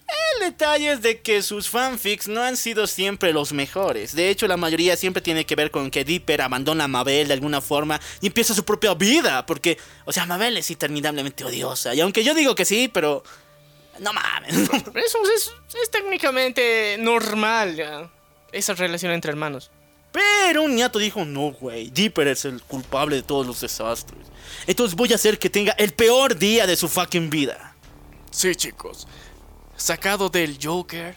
El 0.07 0.51
detalle 0.51 0.93
es 0.93 1.03
de 1.03 1.20
que 1.20 1.43
sus 1.43 1.68
fanfics 1.68 2.28
no 2.28 2.43
han 2.43 2.57
sido 2.57 2.87
siempre 2.87 3.32
los 3.32 3.53
mejores. 3.53 4.14
De 4.14 4.28
hecho, 4.28 4.47
la 4.47 4.57
mayoría 4.57 4.97
siempre 4.97 5.22
tiene 5.22 5.47
que 5.47 5.57
ver 5.57 5.70
con 5.70 5.91
que 5.91 6.05
Dipper 6.05 6.43
abandona 6.43 6.85
a 6.85 6.89
Mabel 6.89 7.26
de 7.26 7.35
alguna 7.35 7.61
forma 7.61 8.01
y 8.20 8.28
empieza 8.28 8.55
su 8.55 8.64
propia 8.64 8.95
vida. 8.95 9.47
Porque, 9.47 9.78
o 10.05 10.12
sea, 10.12 10.26
Mabel 10.26 10.57
es 10.57 10.70
interminablemente 10.70 11.45
odiosa. 11.45 11.95
Y 11.95 12.01
aunque 12.03 12.22
yo 12.22 12.35
digo 12.35 12.55
que 12.55 12.64
sí, 12.64 12.89
pero... 12.93 13.24
No 13.99 14.12
mames. 14.12 14.55
Eso 14.55 15.18
es, 15.35 15.53
es 15.82 15.91
técnicamente 15.91 16.97
normal, 16.99 17.76
ya. 17.76 18.11
Esa 18.55 18.75
relación 18.75 19.13
entre 19.13 19.31
hermanos. 19.31 19.71
Pero 20.13 20.63
un 20.63 20.77
ñato 20.77 21.01
dijo, 21.01 21.25
no, 21.25 21.51
güey, 21.53 21.91
Dipper 21.91 22.29
es 22.29 22.45
el 22.45 22.63
culpable 22.63 23.17
de 23.17 23.23
todos 23.23 23.45
los 23.45 23.61
desastres. 23.61 24.21
Entonces 24.67 24.95
voy 24.95 25.11
a 25.13 25.17
hacer 25.17 25.41
que 25.41 25.51
tenga 25.51 25.73
el 25.73 25.93
peor 25.93 26.39
día 26.39 26.67
de 26.67 26.77
su 26.77 26.89
fucking 26.89 27.31
vida. 27.31 27.75
Sí, 28.31 28.55
chicos. 28.55 29.09
Sacado 29.77 30.29
del 30.29 30.57
Joker, 30.63 31.17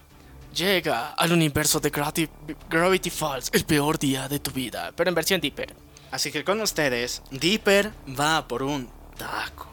llega 0.51 1.13
al 1.13 1.31
universo 1.31 1.79
de 1.79 1.91
Gravity, 1.91 2.27
Gravity 2.69 3.11
Falls, 3.11 3.51
el 3.53 3.65
peor 3.65 3.99
día 3.99 4.27
de 4.27 4.39
tu 4.39 4.49
vida, 4.49 4.91
pero 4.95 5.09
en 5.09 5.15
versión 5.15 5.39
Dipper. 5.39 5.75
Así 6.09 6.31
que 6.31 6.43
con 6.43 6.59
ustedes, 6.61 7.21
Dipper 7.29 7.91
va 8.19 8.47
por 8.47 8.63
un 8.63 8.89
taco. 9.15 9.67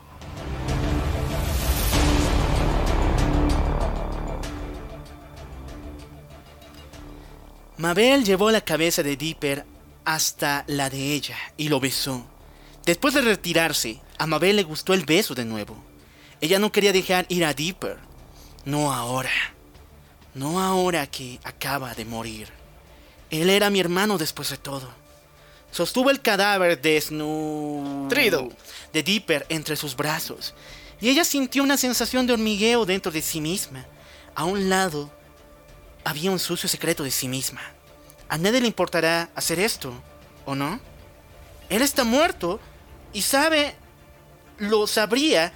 Mabel 7.77 8.25
llevó 8.25 8.53
la 8.53 8.61
cabeza 8.61 9.03
de 9.03 9.17
Dipper 9.17 9.65
hasta 10.05 10.65
la 10.69 10.91
de 10.91 11.13
ella 11.13 11.37
y 11.57 11.69
lo 11.69 11.81
besó. 11.81 12.25
Después 12.87 13.15
de 13.15 13.23
retirarse, 13.23 14.01
a 14.17 14.27
Mabel 14.27 14.57
le 14.57 14.63
gustó 14.63 14.95
el 14.95 15.05
beso 15.05 15.35
de 15.35 15.45
nuevo. 15.45 15.77
Ella 16.41 16.61
no 16.61 16.71
quería 16.71 16.93
dejar 16.93 17.27
ir 17.29 17.45
a 17.45 17.53
Dipper. 17.53 17.99
No 18.65 18.93
ahora. 18.93 19.31
No 20.35 20.61
ahora 20.61 21.09
que 21.09 21.41
acaba 21.43 21.95
de 21.95 22.05
morir. 22.05 22.49
Él 23.31 23.51
era 23.51 23.71
mi 23.71 23.81
hermano 23.81 24.19
después 24.19 24.51
de 24.51 24.57
todo. 24.57 24.89
Sostuvo 25.73 26.11
el 26.11 26.21
cadáver 26.21 26.81
desnutrido 26.81 28.51
de 28.93 29.03
Dipper 29.03 29.47
entre 29.49 29.75
sus 29.75 29.97
brazos. 29.97 30.55
Y 31.01 31.09
ella 31.09 31.25
sintió 31.25 31.65
una 31.65 31.77
sensación 31.77 32.27
de 32.27 32.35
hormigueo 32.35 32.87
dentro 32.87 33.11
de 33.11 33.21
sí 33.21 33.41
misma. 33.41 33.85
A 34.37 34.45
un 34.45 34.69
lado 34.69 35.11
había 36.05 36.31
un 36.31 36.39
sucio 36.39 36.69
secreto 36.69 37.03
de 37.05 37.11
sí 37.11 37.29
misma. 37.29 37.61
A 38.29 38.39
nadie 38.39 38.61
le 38.61 38.67
importará 38.67 39.31
hacer 39.35 39.59
esto, 39.59 39.93
¿o 40.45 40.55
no? 40.55 40.81
Él 41.69 41.83
está 41.83 42.05
muerto 42.05 42.61
y 43.13 43.23
sabe, 43.23 43.75
lo 44.59 44.87
sabría 44.87 45.53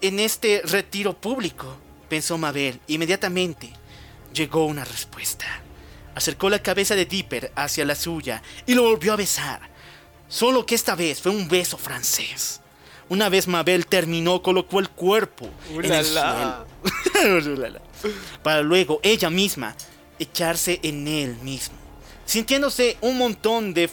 en 0.00 0.20
este 0.20 0.62
retiro 0.64 1.14
público, 1.18 1.76
pensó 2.08 2.36
Mabel. 2.38 2.80
Inmediatamente 2.86 3.72
llegó 4.32 4.66
una 4.66 4.84
respuesta. 4.84 5.46
Acercó 6.14 6.48
la 6.48 6.60
cabeza 6.62 6.94
de 6.94 7.06
Dipper 7.06 7.52
hacia 7.56 7.84
la 7.84 7.94
suya 7.94 8.42
y 8.66 8.74
lo 8.74 8.84
volvió 8.84 9.12
a 9.12 9.16
besar. 9.16 9.60
Solo 10.28 10.64
que 10.64 10.74
esta 10.74 10.94
vez 10.94 11.20
fue 11.20 11.32
un 11.32 11.48
beso 11.48 11.76
francés. 11.76 12.60
Una 13.08 13.28
vez 13.28 13.46
Mabel 13.48 13.86
terminó, 13.86 14.42
colocó 14.42 14.78
el 14.80 14.88
cuerpo 14.88 15.50
en 15.70 15.92
el 15.92 16.06
Ulala. 16.10 16.64
suelo 17.22 17.80
para 18.42 18.62
luego 18.62 19.00
ella 19.02 19.30
misma 19.30 19.74
echarse 20.18 20.80
en 20.82 21.06
él 21.08 21.36
mismo, 21.42 21.76
sintiéndose 22.24 22.96
un 23.00 23.18
montón 23.18 23.74
de 23.74 23.90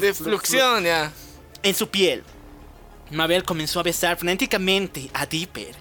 de 0.00 0.14
fluxión 0.14 0.84
ya 0.84 1.12
en 1.62 1.74
su 1.74 1.88
piel. 1.88 2.24
Mabel 3.10 3.44
comenzó 3.44 3.80
a 3.80 3.82
besar 3.82 4.16
frenéticamente 4.16 5.10
a 5.14 5.26
Dipper 5.26 5.74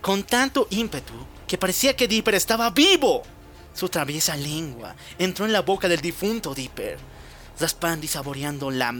con 0.00 0.22
tanto 0.22 0.66
ímpetu 0.70 1.14
que 1.46 1.58
parecía 1.58 1.96
que 1.96 2.08
Dipper 2.08 2.34
estaba 2.34 2.70
vivo. 2.70 3.22
Su 3.74 3.88
traviesa 3.88 4.36
lengua 4.36 4.94
entró 5.18 5.46
en 5.46 5.52
la 5.52 5.62
boca 5.62 5.88
del 5.88 6.00
difunto 6.00 6.54
Dipper 6.54 6.98
raspando 7.60 8.04
y 8.04 8.08
saboreando 8.08 8.70
la 8.70 8.92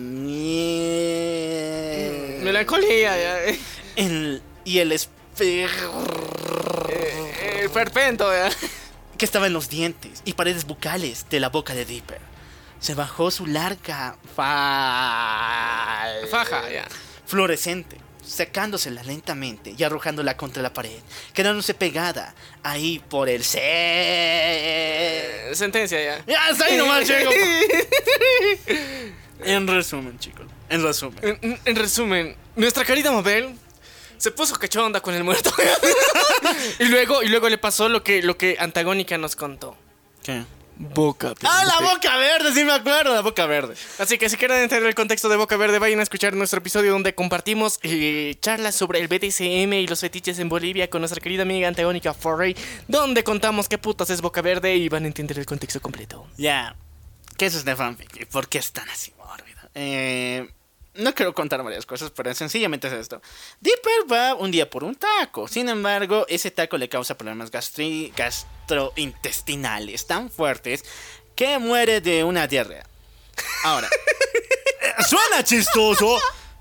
miel. 1.05 2.41
Melancolía, 2.43 3.17
ya. 3.17 3.45
Eh, 3.45 3.59
El- 3.97 4.43
y 4.65 4.79
el 4.79 4.93
espejo 4.93 6.05
eh, 6.89 7.69
perpento, 7.73 8.31
ya. 8.33 8.51
que 9.19 9.25
estaba 9.25 9.47
en 9.47 9.53
los 9.53 9.69
dientes 9.69 10.23
y 10.25 10.33
paredes 10.35 10.65
bucales 10.67 11.27
de 11.31 11.41
la 11.41 11.49
boca 11.51 11.75
de 11.75 11.85
Dipper. 11.85 12.21
Se 12.81 12.95
bajó 12.95 13.31
su 13.31 13.47
larga 13.47 14.17
fa... 14.37 16.07
Faja, 16.31 16.71
ya. 16.71 16.85
fluorescente, 17.27 17.97
secándosela 18.27 19.03
lentamente 19.03 19.75
y 19.77 19.83
arrojándola 19.85 20.37
contra 20.37 20.63
la 20.63 20.73
pared, 20.73 20.99
quedándose 21.33 21.75
pegada 21.75 22.35
ahí 22.63 22.99
por 22.99 23.29
el 23.29 23.45
se. 23.45 23.61
Eh, 23.63 25.51
Sentencia, 25.55 26.03
ya. 26.03 26.25
Ya 26.27 26.49
está 26.51 26.67
ahí 26.67 26.77
nomás. 26.77 27.09
En 29.41 29.67
resumen, 29.67 30.19
chicos, 30.19 30.47
en 30.71 30.83
resumen. 30.83 31.39
En, 31.43 31.61
en 31.65 31.77
resumen, 31.77 32.35
nuestra 32.57 32.83
querida 32.83 33.13
Mabel 33.13 33.55
se 34.17 34.31
puso 34.31 34.55
cachonda 34.55 35.01
con 35.01 35.13
el 35.13 35.23
muerto. 35.23 35.53
y 36.79 36.85
luego, 36.85 37.23
y 37.23 37.29
luego 37.29 37.49
le 37.51 37.59
pasó 37.59 37.91
lo 37.91 38.03
que, 38.03 38.23
lo 38.23 38.39
que 38.39 38.57
Antagónica 38.59 39.19
nos 39.19 39.37
contó. 39.37 39.77
¿Qué? 40.23 40.45
Boca 40.77 41.35
Ah, 41.45 41.65
la 41.65 41.87
boca 41.89 42.17
verde, 42.17 42.53
sí 42.53 42.65
me 42.65 42.73
acuerdo, 42.73 43.15
la 43.15 43.21
boca 43.23 43.47
verde. 43.47 43.75
Así 43.99 44.19
que 44.19 44.29
si 44.29 44.37
quieren 44.37 44.59
entender 44.59 44.89
el 44.89 44.95
contexto 44.95 45.29
de 45.29 45.37
Boca 45.37 45.57
Verde, 45.57 45.79
vayan 45.79 46.01
a 46.01 46.03
escuchar 46.03 46.35
nuestro 46.35 46.59
episodio 46.59 46.91
donde 46.93 47.15
compartimos 47.15 47.79
eh, 47.83 48.35
charlas 48.41 48.75
sobre 48.75 48.99
el 49.01 49.07
BDSM 49.09 49.73
y 49.75 49.87
los 49.87 50.01
fetiches 50.01 50.39
en 50.41 50.49
Bolivia 50.49 50.91
con 50.91 51.01
nuestra 51.01 51.21
querida 51.21 51.43
amiga 51.43 51.69
Antagónica 51.69 52.13
Forrey, 52.13 52.57
donde 52.89 53.23
contamos 53.23 53.69
qué 53.69 53.79
putas 53.79 54.11
es 54.11 54.21
Boca 54.21 54.43
Verde 54.43 54.75
y 54.77 54.89
van 54.89 55.05
a 55.05 55.07
entender 55.07 55.39
el 55.39 55.47
contexto 55.47 55.81
completo. 55.81 56.27
Ya. 56.37 56.75
¿Qué 57.37 57.47
es 57.47 57.55
este 57.55 57.75
fanfic? 57.77 58.23
¿Y 58.23 58.25
por 58.27 58.49
qué 58.49 58.59
es 58.59 58.73
tan 58.73 58.89
así 58.89 59.13
mórbido? 59.17 59.61
Eh, 59.75 60.49
no 60.95 61.13
quiero 61.15 61.35
contar 61.35 61.63
varias 61.65 61.87
cosas, 61.87 62.11
pero 62.13 62.33
sencillamente 62.35 62.87
es 62.87 62.93
esto. 62.95 63.21
Dipper 63.61 64.13
va 64.13 64.35
un 64.35 64.51
día 64.53 64.71
por 64.71 64.85
un 64.85 64.95
taco. 64.95 65.49
Sin 65.49 65.69
embargo, 65.69 66.27
ese 66.29 66.51
taco 66.53 66.77
le 66.79 66.89
causa 66.89 67.17
problemas 67.17 67.51
gastri- 67.51 68.13
gastrointestinales 68.65 70.07
tan 70.07 70.31
fuertes 70.31 70.85
que 71.35 71.59
muere 71.59 72.01
de 72.01 72.25
una 72.25 72.47
diarrea. 72.47 72.85
Ahora, 73.65 73.89
suena 75.09 75.43
chistoso. 75.45 76.19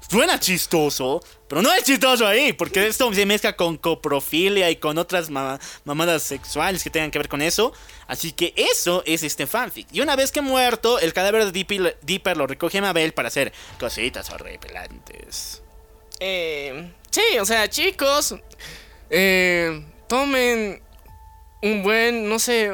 Suena 0.09 0.39
chistoso, 0.39 1.23
pero 1.47 1.63
no 1.63 1.73
es 1.73 1.85
chistoso 1.85 2.27
ahí, 2.27 2.53
porque 2.53 2.85
esto 2.85 3.11
se 3.15 3.25
mezcla 3.25 3.55
con 3.55 3.77
coprofilia 3.77 4.69
y 4.69 4.75
con 4.75 4.99
otras 4.99 5.31
ma- 5.31 5.59
mamadas 5.85 6.21
sexuales 6.21 6.83
que 6.83 6.91
tengan 6.91 7.09
que 7.09 7.17
ver 7.17 7.27
con 7.29 7.41
eso. 7.41 7.73
Así 8.05 8.31
que 8.31 8.53
eso 8.55 9.01
es 9.07 9.23
este 9.23 9.47
fanfic. 9.47 9.87
Y 9.91 10.01
una 10.01 10.15
vez 10.15 10.31
que 10.31 10.41
muerto, 10.41 10.99
el 10.99 11.13
cadáver 11.13 11.45
de 11.45 11.51
Dipper, 11.51 11.97
Dipper 12.03 12.37
lo 12.37 12.45
recoge 12.45 12.79
Mabel 12.79 13.13
para 13.13 13.29
hacer 13.29 13.53
cositas 13.79 14.29
horripilantes. 14.29 15.63
Eh, 16.19 16.91
sí, 17.09 17.39
o 17.41 17.45
sea, 17.45 17.67
chicos, 17.67 18.35
eh, 19.09 19.83
tomen 20.07 20.82
un 21.63 21.81
buen, 21.81 22.29
no 22.29 22.39
sé, 22.39 22.71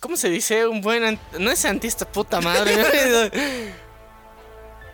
¿cómo 0.00 0.16
se 0.16 0.30
dice? 0.30 0.66
Un 0.66 0.80
buen, 0.80 1.18
no 1.38 1.50
es 1.50 1.64
antista, 1.64 2.10
puta 2.10 2.40
madre. 2.40 3.32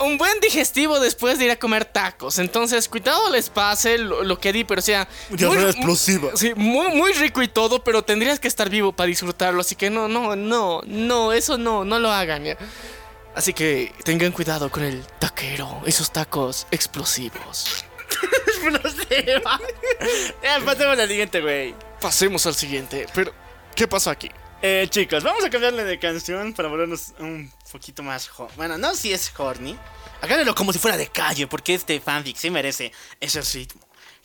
un 0.01 0.19
buen 0.19 0.41
digestivo 0.41 0.99
después 0.99 1.39
de 1.39 1.45
ir 1.45 1.51
a 1.51 1.57
comer 1.57 1.85
tacos. 1.85 2.39
Entonces, 2.39 2.89
cuidado 2.89 3.31
les 3.31 3.51
pase 3.51 3.99
lo, 3.99 4.25
lo 4.25 4.39
que 4.41 4.53
di, 4.53 4.65
pero 4.65 4.79
o 4.79 4.83
sea... 4.83 5.07
Muy- 5.29 5.65
explosiva. 5.65 6.31
Sí, 6.35 6.55
muy, 6.57 6.89
muy 6.89 7.13
rico 7.13 7.43
y 7.43 7.49
todo, 7.49 7.85
pero 7.85 8.03
tendrías 8.03 8.41
que 8.41 8.49
estar 8.49 8.71
vivo 8.71 8.93
para 8.93 9.07
disfrutarlo. 9.07 9.61
Así 9.61 9.77
que 9.77 9.91
no, 9.91 10.09
no, 10.09 10.35
no, 10.35 10.81
no, 10.87 11.33
eso 11.33 11.59
no, 11.59 11.85
no 11.85 11.99
lo 11.99 12.11
hagan. 12.11 12.45
¿ya? 12.45 12.57
Así 13.35 13.53
que 13.53 13.93
tengan 14.03 14.33
cuidado 14.33 14.71
con 14.71 14.83
el 14.83 15.05
taquero, 15.19 15.83
esos 15.85 16.11
tacos 16.11 16.67
explosivos. 16.71 17.85
Explosiva. 18.47 19.61
ya, 20.43 20.61
pasemos 20.65 20.99
al 20.99 21.09
siguiente, 21.09 21.41
güey. 21.41 21.75
Pasemos 22.05 22.45
al 22.45 22.55
siguiente, 22.55 23.07
pero 23.15 23.33
¿qué 23.75 23.89
pasó 23.89 24.11
aquí? 24.11 24.31
Eh, 24.61 24.87
chicos, 24.91 25.25
vamos 25.25 25.43
a 25.43 25.49
cambiarle 25.49 25.85
de 25.85 25.99
canción 25.99 26.53
para 26.53 26.69
volvernos 26.69 27.15
un 27.19 27.51
poquito 27.73 28.03
más 28.03 28.31
Bueno, 28.59 28.77
no 28.77 28.95
si 28.95 29.11
es 29.11 29.33
horny. 29.39 29.75
Háganlo 30.21 30.55
como 30.55 30.71
si 30.75 30.79
fuera 30.79 30.99
de 30.99 31.07
calle, 31.07 31.47
porque 31.47 31.73
este 31.73 31.99
fanfic 32.01 32.37
sí 32.37 32.51
merece 32.51 32.93
ese 33.21 33.41
ritmo. 33.41 33.81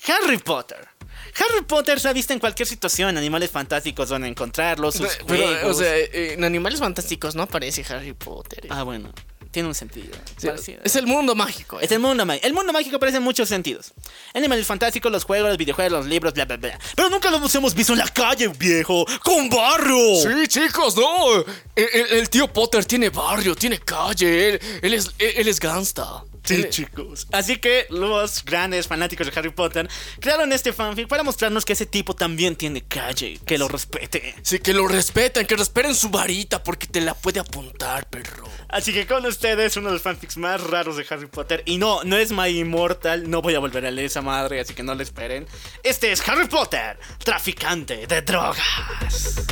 Harry 0.09 0.39
Potter. 0.39 0.89
Harry 1.36 1.63
Potter 1.65 2.01
se 2.01 2.09
ha 2.09 2.13
visto 2.13 2.34
en 2.34 2.39
cualquier 2.39 2.67
situación. 2.67 3.17
Animales 3.17 3.49
fantásticos 3.49 4.09
donde 4.09 4.27
encontrarlos, 4.27 4.95
sus 4.95 5.15
Pero, 5.25 5.47
juegos. 5.47 5.77
o 5.77 5.80
sea, 5.80 5.95
en 5.95 6.43
Animales 6.43 6.82
Fantásticos 6.82 7.34
no 7.34 7.43
aparece 7.43 7.86
Harry 7.93 8.11
Potter. 8.11 8.67
Ah, 8.69 8.84
bueno. 8.84 9.13
Tiene 9.52 9.68
un 9.68 9.74
sentido. 9.74 10.16
Sí, 10.38 10.47
es 10.84 10.95
el 10.95 11.08
mundo 11.08 11.34
mágico. 11.34 11.80
Es 11.80 11.91
el 11.91 12.00
mundo 12.00 12.24
mágico. 12.26 12.45
El 12.45 12.54
mundo 12.54 12.72
mágico 12.72 12.97
aparece 12.97 13.18
en 13.18 13.24
muchos 13.24 13.50
sentidos. 13.50 13.93
Animales 14.36 14.68
fantásticos, 14.68 15.12
los 15.12 15.24
juegos, 15.24 15.50
los 15.50 15.58
videojuegos, 15.58 15.91
los 15.91 16.06
libros, 16.06 16.34
bla, 16.36 16.45
bla, 16.45 16.58
bla. 16.58 16.80
Pero 16.95 17.10
nunca 17.10 17.32
los 17.32 17.56
hemos 17.56 17.74
visto 17.74 17.93
en 17.93 18.00
la 18.00 18.08
calle, 18.10 18.47
viejo. 18.50 19.06
¡Con 19.24 19.50
barrio! 19.50 19.97
Sí, 20.22 20.47
chicos, 20.47 20.95
no. 20.95 21.38
El, 21.76 21.88
el- 21.93 22.08
el 22.20 22.30
tío 22.30 22.47
Potter 22.54 22.86
tiene 22.86 23.10
barrio, 23.10 23.56
tiene 23.56 23.80
calle. 23.80 24.50
Él, 24.50 24.60
él 24.84 24.93
es, 24.93 25.08
él, 25.18 25.34
él 25.38 25.47
es 25.47 25.60
gangsta. 25.60 26.24
Sí, 26.56 26.70
chicos. 26.70 27.28
Así 27.32 27.58
que 27.58 27.86
los 27.89 28.43
grandes 28.43 28.88
fanáticos 28.88 29.28
de 29.28 29.39
Harry 29.39 29.50
Potter 29.50 29.88
crearon 30.20 30.52
este 30.52 30.74
fanfic 30.74 31.08
para 31.08 31.24
mostrarnos 31.24 31.66
que 31.66 31.74
ese 31.74 31.86
tipo 31.86 32.16
también 32.16 32.56
tiene 32.56 32.82
calle, 32.82 33.39
que 33.45 33.58
lo 33.58 33.68
respete. 33.68 34.36
Sí, 34.41 34.60
que 34.60 34.74
lo 34.74 34.88
respeten, 34.88 35.45
que 35.45 35.56
respeten 35.56 35.93
su 35.95 36.10
varita 36.10 36.64
porque 36.64 36.88
te 36.88 37.02
la 37.02 37.14
puede 37.14 37.39
apuntar, 37.39 38.08
perro. 38.10 38.47
Así 38.70 38.93
que 38.93 39.06
con 39.06 39.26
ustedes, 39.26 39.78
uno 39.78 39.88
de 39.88 39.93
los 39.93 40.02
fanfics 40.02 40.38
más 40.38 40.62
raros 40.62 40.97
de 40.97 41.06
Harry 41.10 41.28
Potter. 41.28 41.64
Y 41.66 41.78
no, 41.78 42.04
no 42.04 42.18
es 42.18 42.32
My 42.32 42.47
Immortal, 42.47 43.30
no 43.30 43.41
voy 43.41 43.56
a 43.56 43.60
volver 43.60 43.86
a 43.86 43.91
leer 43.91 44.08
esa 44.08 44.22
madre, 44.22 44.60
así 44.60 44.74
que 44.74 44.84
no 44.84 44.95
le 44.95 45.04
esperen. 45.04 45.47
Este 45.84 46.12
es 46.12 46.28
Harry 46.28 46.47
Potter, 46.47 46.97
traficante 47.24 48.08
de 48.08 48.22
drogas. 48.22 49.45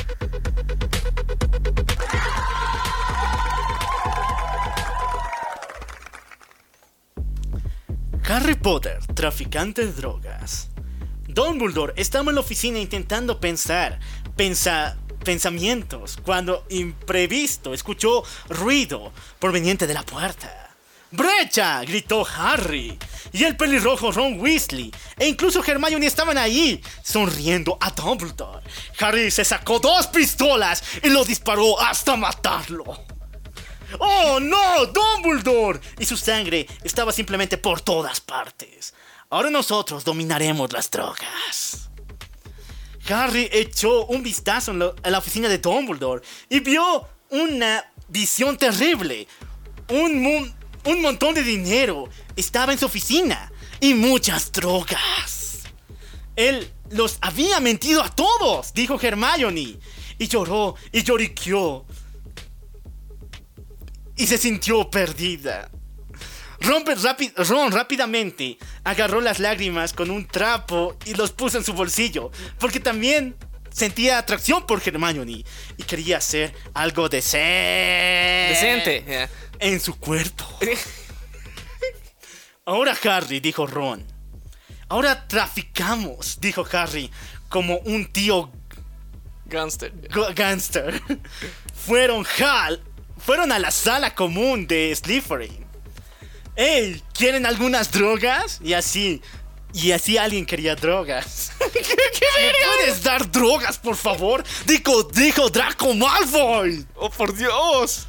Harry 8.30 8.56
Potter, 8.56 9.00
traficante 9.16 9.86
de 9.86 9.94
drogas. 9.94 10.68
Dumbledore 11.30 11.94
estaba 11.96 12.30
en 12.30 12.36
la 12.36 12.42
oficina 12.42 12.78
intentando 12.78 13.40
pensar, 13.40 14.00
pensa, 14.36 14.98
pensamientos, 15.24 16.18
cuando 16.26 16.66
imprevisto 16.68 17.74
escuchó 17.74 18.24
ruido 18.50 19.14
proveniente 19.40 19.88
de 19.88 19.94
la 19.94 20.04
puerta. 20.04 20.72
¡Brecha! 21.10 21.82
gritó 21.86 22.28
Harry. 22.38 23.00
Y 23.32 23.46
el 23.46 23.56
pelirrojo 23.56 24.12
Ron 24.12 24.42
Weasley 24.42 24.92
e 25.18 25.30
incluso 25.30 25.64
Hermione 25.64 26.06
estaban 26.06 26.38
ahí, 26.38 26.82
sonriendo 27.02 27.78
a 27.80 27.92
Dumbledore. 27.92 28.66
Harry 29.00 29.32
se 29.32 29.46
sacó 29.46 29.80
dos 29.80 30.08
pistolas 30.08 30.84
y 31.02 31.08
lo 31.10 31.24
disparó 31.24 31.80
hasta 31.80 32.18
matarlo. 32.18 33.17
¡Oh, 34.00 34.40
no! 34.40 34.86
¡Dumbledore! 34.88 35.80
Y 36.00 36.06
su 36.06 36.18
sangre 36.18 36.68
estaba 36.84 37.12
simplemente 37.12 37.58
por 37.58 37.82
todas 37.82 38.20
partes. 38.20 38.94
Ahora 39.30 39.50
nosotros 39.50 40.04
dominaremos 40.04 40.72
las 40.72 40.90
drogas. 40.90 41.90
Harry 43.10 43.50
echó 43.52 44.06
un 44.06 44.22
vistazo 44.22 44.72
en, 44.72 44.80
la 44.80 45.18
oficina 45.18 45.48
de 45.48 45.60
Dumbledore 45.60 46.22
y 46.50 46.60
vio 46.60 47.08
una 47.30 47.86
visión 48.08 48.58
terrible. 48.58 49.28
Un, 49.90 50.54
un 50.84 51.02
montón 51.02 51.34
de 51.34 51.44
dinero 51.44 52.10
estaba 52.36 52.74
en 52.74 52.80
su 52.80 52.86
oficina 52.86 53.52
y 53.80 53.94
muchas 53.94 54.52
drogas. 54.52 55.64
Él 56.36 56.72
los 56.92 57.18
había 57.22 57.60
mentido 57.60 58.04
a 58.04 58.10
todos, 58.10 58.74
dijo 58.74 59.00
Hermione. 59.02 59.80
Y 60.20 60.28
lloró 60.28 60.76
y 60.92 61.04
lloriqueó 61.04 61.86
y 64.18 64.28
se 64.28 64.38
sintió 64.38 64.90
perdida. 64.90 65.70
Ron, 66.60 66.84
rápi- 66.86 67.34
Ron 67.36 67.72
rápidamente 67.72 68.58
agarró 68.84 69.22
las 69.22 69.40
lágrimas 69.40 69.94
con 69.94 70.10
un 70.10 70.26
trapo 70.28 70.98
y 71.06 71.14
los 71.14 71.32
puso 71.32 71.58
en 71.60 71.64
su 71.64 71.74
bolsillo, 71.74 72.32
porque 72.60 72.80
también 72.80 73.36
sentía 73.72 74.18
atracción 74.18 74.66
por 74.66 74.82
Hermione 74.86 75.44
y 75.78 75.84
quería 75.84 76.18
hacer 76.18 76.54
algo 76.74 77.08
decente, 77.10 77.38
en 79.60 79.80
su 79.80 79.96
cuerpo. 80.00 80.46
Ahora 82.66 82.98
Harry, 83.04 83.40
dijo 83.40 83.66
Ron. 83.68 84.04
Ahora 84.90 85.28
traficamos, 85.28 86.40
dijo 86.42 86.66
Harry, 86.72 87.12
como 87.50 87.78
un 87.80 88.12
tío 88.12 88.52
Gangster. 89.46 89.94
Gangster. 90.36 91.02
Fueron 91.74 92.26
Hal. 92.40 92.82
Fueron 93.28 93.52
a 93.52 93.60
la 93.60 93.72
sala 93.72 94.16
común 94.16 94.68
de 94.68 94.96
Slytherin. 94.96 95.66
Ey, 96.56 97.04
¿quieren 97.14 97.46
algunas 97.46 97.92
drogas? 97.92 98.62
Y 98.64 98.72
así. 98.72 99.22
Y 99.74 99.92
así 99.92 100.18
alguien 100.18 100.46
quería 100.46 100.78
drogas. 100.78 101.52
¿Me 101.60 101.68
puedes 101.68 103.04
dar 103.04 103.30
drogas, 103.30 103.80
por 103.80 103.98
favor? 103.98 104.46
Dijo, 104.66 105.04
dijo 105.04 105.50
Draco 105.50 105.94
Malfoy. 105.94 106.86
¡Oh, 106.96 107.10
por 107.10 107.36
Dios! 107.36 108.08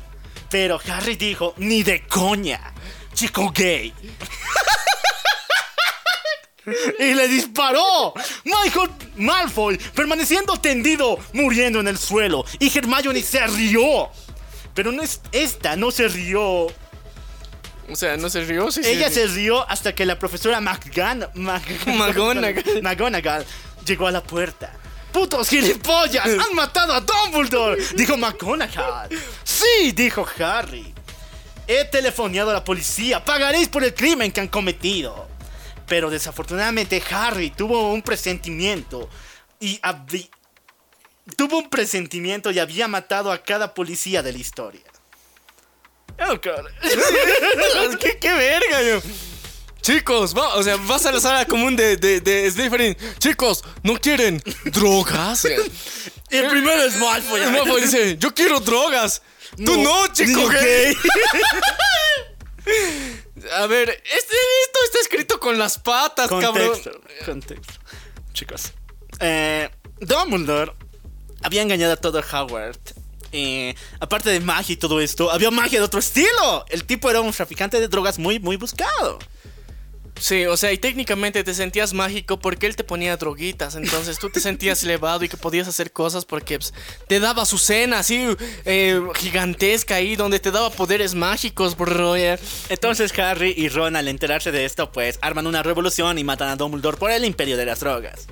Pero 0.50 0.78
Harry 0.88 1.16
dijo, 1.16 1.52
ni 1.56 1.82
de 1.82 2.06
coña. 2.06 2.72
Chico 3.12 3.50
gay. 3.50 3.92
y 7.00 7.14
le 7.14 7.26
disparó. 7.26 8.14
Michael 8.44 8.90
Malfoy, 9.16 9.78
permaneciendo 9.96 10.56
tendido, 10.58 11.18
muriendo 11.32 11.80
en 11.80 11.88
el 11.88 11.98
suelo. 11.98 12.44
Y 12.60 12.70
Hermione 12.78 13.20
se 13.20 13.44
rió. 13.48 14.12
Pero 14.78 14.92
no 14.92 15.02
es, 15.02 15.20
esta 15.32 15.74
no 15.74 15.90
se 15.90 16.06
rió. 16.06 16.42
O 17.90 17.96
sea, 17.96 18.16
no 18.16 18.30
se 18.30 18.44
rió, 18.44 18.70
sí 18.70 18.80
Ella 18.84 19.10
se 19.10 19.26
rió 19.26 19.68
hasta 19.68 19.92
que 19.92 20.06
la 20.06 20.20
profesora 20.20 20.60
McGan- 20.60 21.32
Mag- 21.34 21.84
McGonagall. 21.84 22.62
McGonagall 22.84 23.44
llegó 23.84 24.06
a 24.06 24.12
la 24.12 24.22
puerta. 24.22 24.72
¡Putos 25.12 25.48
gilipollas! 25.48 26.28
¡Han 26.28 26.54
matado 26.54 26.92
a 26.92 27.00
Dumbledore! 27.00 27.82
Dijo 27.96 28.16
McGonagall. 28.16 29.08
¡Sí! 29.42 29.90
Dijo 29.90 30.24
Harry. 30.38 30.94
He 31.66 31.84
telefoneado 31.86 32.50
a 32.50 32.52
la 32.52 32.62
policía. 32.62 33.24
Pagaréis 33.24 33.66
por 33.68 33.82
el 33.82 33.92
crimen 33.92 34.30
que 34.30 34.42
han 34.42 34.48
cometido. 34.48 35.26
Pero 35.88 36.08
desafortunadamente 36.08 37.02
Harry 37.10 37.50
tuvo 37.50 37.92
un 37.92 38.02
presentimiento. 38.02 39.10
Y 39.58 39.80
tuvo 41.36 41.58
un 41.58 41.70
presentimiento 41.70 42.50
y 42.50 42.58
había 42.58 42.88
matado 42.88 43.32
a 43.32 43.42
cada 43.42 43.74
policía 43.74 44.22
de 44.22 44.32
la 44.32 44.38
historia. 44.38 44.82
Oh. 46.20 46.38
¿Qué, 48.00 48.18
qué 48.18 48.32
verga, 48.32 48.82
yo. 48.82 49.00
Chicos, 49.80 50.36
va, 50.36 50.54
o 50.56 50.62
sea, 50.62 50.76
vas 50.76 51.06
a 51.06 51.12
la 51.12 51.20
sala 51.20 51.46
común 51.46 51.76
de, 51.76 51.96
de, 51.96 52.20
de 52.20 52.50
Slytherin. 52.50 52.96
Chicos, 53.18 53.64
¿no 53.82 53.98
quieren 53.98 54.42
drogas? 54.66 55.44
El 56.30 56.48
primero 56.48 56.82
es 56.82 56.96
Malfoy. 56.96 57.40
Y 57.42 57.46
Malfoy 57.46 57.82
dice, 57.82 58.16
yo 58.18 58.34
quiero 58.34 58.60
drogas. 58.60 59.22
Tú 59.56 59.78
No, 59.82 60.06
chico 60.12 60.46
gay. 60.48 60.94
A 63.54 63.66
ver, 63.66 63.88
este, 63.88 64.36
esto 64.64 64.78
está 64.84 64.98
escrito 65.00 65.40
con 65.40 65.58
las 65.58 65.78
patas, 65.78 66.28
cabrón. 66.28 66.68
Contexto, 66.68 67.00
contexto. 67.24 67.74
Chicos. 68.34 68.72
Eh, 69.20 69.70
Dumbledore 70.00 70.74
había 71.42 71.62
engañado 71.62 71.92
a 71.92 71.96
todo 71.96 72.22
Howard. 72.32 72.78
Eh, 73.30 73.74
aparte 74.00 74.30
de 74.30 74.40
magia 74.40 74.72
y 74.72 74.76
todo 74.76 75.00
esto, 75.00 75.30
había 75.30 75.50
magia 75.50 75.78
de 75.78 75.84
otro 75.84 76.00
estilo. 76.00 76.64
El 76.68 76.84
tipo 76.84 77.10
era 77.10 77.20
un 77.20 77.32
traficante 77.32 77.78
de 77.80 77.88
drogas 77.88 78.18
muy, 78.18 78.38
muy 78.38 78.56
buscado. 78.56 79.18
Sí, 80.20 80.46
o 80.46 80.56
sea, 80.56 80.72
y 80.72 80.78
técnicamente 80.78 81.44
te 81.44 81.54
sentías 81.54 81.92
mágico 81.92 82.38
porque 82.38 82.66
él 82.66 82.74
te 82.74 82.84
ponía 82.84 83.16
droguitas. 83.16 83.76
Entonces 83.76 84.18
tú 84.18 84.30
te 84.30 84.40
sentías 84.40 84.82
elevado 84.84 85.24
y 85.24 85.28
que 85.28 85.36
podías 85.36 85.68
hacer 85.68 85.92
cosas 85.92 86.24
porque 86.24 86.58
pues, 86.58 86.74
te 87.06 87.20
daba 87.20 87.46
su 87.46 87.58
cena 87.58 88.00
así 88.00 88.26
eh, 88.64 89.00
gigantesca 89.16 89.96
ahí 89.96 90.16
donde 90.16 90.40
te 90.40 90.50
daba 90.50 90.70
poderes 90.70 91.14
mágicos, 91.14 91.76
bro. 91.76 92.16
ya. 92.16 92.38
Entonces 92.68 93.16
Harry 93.18 93.54
y 93.56 93.68
Ron 93.68 93.96
al 93.96 94.08
enterarse 94.08 94.50
de 94.50 94.64
esto, 94.64 94.90
pues 94.90 95.18
arman 95.22 95.46
una 95.46 95.62
revolución 95.62 96.18
y 96.18 96.24
matan 96.24 96.48
a 96.48 96.56
Dumbledore 96.56 96.96
por 96.96 97.10
el 97.10 97.24
imperio 97.24 97.56
de 97.56 97.66
las 97.66 97.80
drogas. 97.80 98.26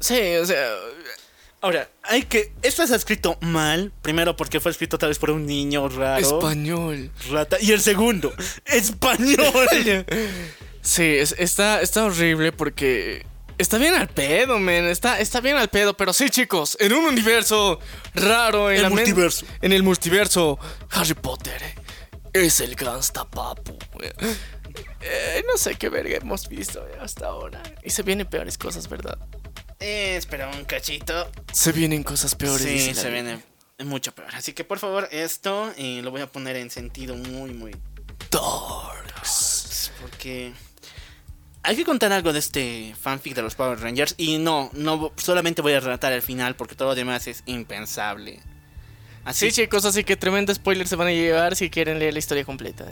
Sí, 0.00 0.34
o 0.36 0.46
sea, 0.46 0.68
Ahora, 1.62 1.88
hay 2.02 2.22
que... 2.24 2.52
Esto 2.62 2.82
está 2.82 2.96
escrito 2.96 3.38
mal. 3.40 3.92
Primero 4.02 4.36
porque 4.36 4.58
fue 4.60 4.70
escrito 4.72 4.98
tal 4.98 5.10
vez 5.10 5.18
por 5.18 5.30
un 5.30 5.46
niño 5.46 5.88
raro. 5.88 6.20
español. 6.20 7.10
Rata. 7.30 7.56
Y 7.60 7.70
el 7.72 7.80
segundo, 7.80 8.32
español. 8.66 10.04
Sí, 10.82 11.04
es- 11.04 11.34
está, 11.38 11.80
está 11.80 12.04
horrible 12.04 12.50
porque 12.52 13.24
está 13.58 13.78
bien 13.78 13.94
al 13.94 14.08
pedo, 14.08 14.58
man. 14.58 14.86
Está, 14.88 15.20
está 15.20 15.40
bien 15.40 15.56
al 15.56 15.68
pedo, 15.68 15.96
pero 15.96 16.12
sí, 16.12 16.28
chicos, 16.30 16.76
en 16.80 16.92
un 16.92 17.04
universo 17.04 17.78
raro, 18.14 18.68
en 18.70 18.76
El 18.78 18.82
la 18.82 18.88
men- 18.88 18.98
multiverso. 18.98 19.46
en 19.60 19.72
el 19.72 19.82
multiverso, 19.84 20.58
Harry 20.90 21.14
Potter 21.14 21.62
es 22.32 22.60
el 22.60 22.74
gangsta 22.74 23.24
papu. 23.24 23.78
Eh, 25.00 25.44
no 25.46 25.56
sé 25.56 25.76
qué 25.76 25.88
verga 25.88 26.16
hemos 26.16 26.48
visto 26.48 26.84
hasta 27.00 27.26
ahora. 27.26 27.62
Y 27.84 27.90
se 27.90 28.02
vienen 28.02 28.26
peores 28.26 28.58
cosas, 28.58 28.88
¿verdad? 28.88 29.18
Eh, 29.82 30.16
espera 30.16 30.48
un 30.48 30.64
cachito. 30.64 31.30
Se 31.52 31.72
vienen 31.72 32.02
cosas 32.04 32.34
peores. 32.34 32.62
Sí, 32.62 32.94
se 32.94 33.10
vida. 33.10 33.10
viene 33.10 33.42
mucho 33.84 34.14
peor. 34.14 34.28
Así 34.34 34.52
que 34.52 34.64
por 34.64 34.78
favor, 34.78 35.08
esto 35.10 35.72
eh, 35.76 36.00
lo 36.02 36.10
voy 36.10 36.20
a 36.20 36.30
poner 36.30 36.56
en 36.56 36.70
sentido 36.70 37.16
muy, 37.16 37.52
muy. 37.52 37.72
Darks. 38.30 39.90
Porque. 40.00 40.52
Hay 41.64 41.76
que 41.76 41.84
contar 41.84 42.12
algo 42.12 42.32
de 42.32 42.40
este 42.40 42.94
fanfic 43.00 43.34
de 43.34 43.42
los 43.42 43.54
Power 43.54 43.80
Rangers. 43.80 44.14
Y 44.18 44.38
no, 44.38 44.70
no 44.72 45.12
solamente 45.16 45.62
voy 45.62 45.74
a 45.74 45.80
relatar 45.80 46.12
el 46.12 46.22
final 46.22 46.56
porque 46.56 46.74
todo 46.74 46.88
lo 46.88 46.94
demás 46.94 47.26
es 47.26 47.42
impensable. 47.46 48.40
Así 49.24 49.50
Sí, 49.50 49.62
chicos, 49.62 49.84
así 49.84 50.02
que 50.02 50.16
tremendo 50.16 50.52
spoiler 50.52 50.88
se 50.88 50.96
van 50.96 51.06
a 51.08 51.12
llevar 51.12 51.54
si 51.54 51.70
quieren 51.70 52.00
leer 52.00 52.12
la 52.14 52.18
historia 52.18 52.44
completa. 52.44 52.84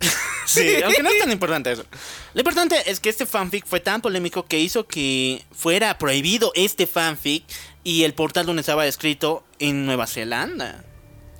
Eh. 0.00 0.08
Sí, 0.46 0.80
aunque 0.84 1.02
no 1.02 1.08
es 1.10 1.18
tan 1.18 1.32
importante 1.32 1.72
eso. 1.72 1.84
Lo 2.32 2.40
importante 2.40 2.88
es 2.88 3.00
que 3.00 3.08
este 3.08 3.26
fanfic 3.26 3.66
fue 3.66 3.80
tan 3.80 4.00
polémico 4.00 4.46
que 4.46 4.60
hizo 4.60 4.86
que 4.86 5.44
fuera 5.52 5.98
prohibido 5.98 6.52
este 6.54 6.86
fanfic 6.86 7.44
y 7.82 8.04
el 8.04 8.14
portal 8.14 8.46
donde 8.46 8.60
estaba 8.60 8.86
escrito 8.86 9.44
en 9.58 9.86
Nueva 9.86 10.06
Zelanda. 10.06 10.84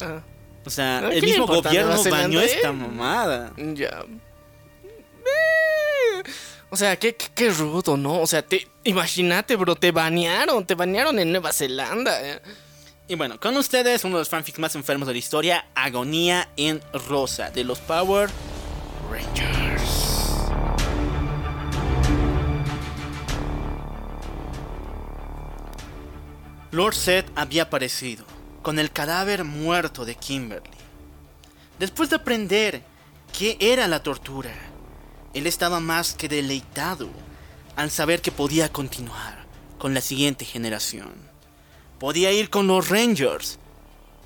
Ah, 0.01 0.23
O 0.65 0.71
sea, 0.71 0.99
¿A 0.99 1.13
el 1.13 1.23
mismo 1.23 1.47
gobierno 1.47 2.03
bañó 2.11 2.41
eh? 2.41 2.47
esta 2.47 2.73
mamada. 2.73 3.53
ya. 3.57 4.05
Eh, 5.25 6.23
O 6.71 6.77
sea, 6.77 6.97
qué, 6.99 7.15
qué, 7.15 7.27
qué 7.35 7.51
rudo, 7.51 7.97
¿no? 7.97 8.21
O 8.21 8.27
sea, 8.27 8.43
te, 8.43 8.67
imagínate, 8.83 9.55
bro, 9.55 9.77
te 9.77 9.93
banearon, 9.93 10.67
te 10.67 10.75
banearon 10.75 11.19
en 11.21 11.31
Nueva 11.31 11.53
Zelanda. 11.53 12.21
eh. 12.29 12.41
Y 13.09 13.15
bueno, 13.15 13.39
con 13.39 13.57
ustedes 13.57 14.03
uno 14.03 14.17
de 14.17 14.23
los 14.23 14.29
fanfics 14.29 14.59
más 14.59 14.75
enfermos 14.75 15.07
de 15.07 15.15
la 15.15 15.19
historia, 15.19 15.67
Agonía 15.77 16.49
en 16.57 16.81
Rosa, 17.09 17.53
de 17.53 17.63
los 17.63 17.79
Power 17.79 18.29
Rangers. 19.09 20.51
Lord 26.73 26.95
Seth 26.97 27.31
había 27.37 27.63
aparecido, 27.63 28.25
con 28.63 28.81
el 28.81 28.91
cadáver 28.91 29.45
muerto 29.45 30.05
de 30.05 30.17
Kimberly. 30.17 30.69
Después 31.79 32.11
de 32.11 32.17
aprender 32.17 32.83
qué 33.39 33.57
era 33.61 33.87
la 33.87 34.03
tortura, 34.03 34.53
él 35.33 35.47
estaba 35.47 35.79
más 35.79 36.15
que 36.15 36.29
deleitado 36.29 37.09
al 37.77 37.93
saber 37.93 38.21
que 38.21 38.33
podía 38.33 38.73
continuar 38.73 39.47
con 39.79 39.95
la 39.95 40.01
siguiente 40.01 40.45
generación 40.45 41.26
podía 41.99 42.33
ir 42.33 42.51
con 42.51 42.67
los 42.67 42.89
Rangers 42.89 43.59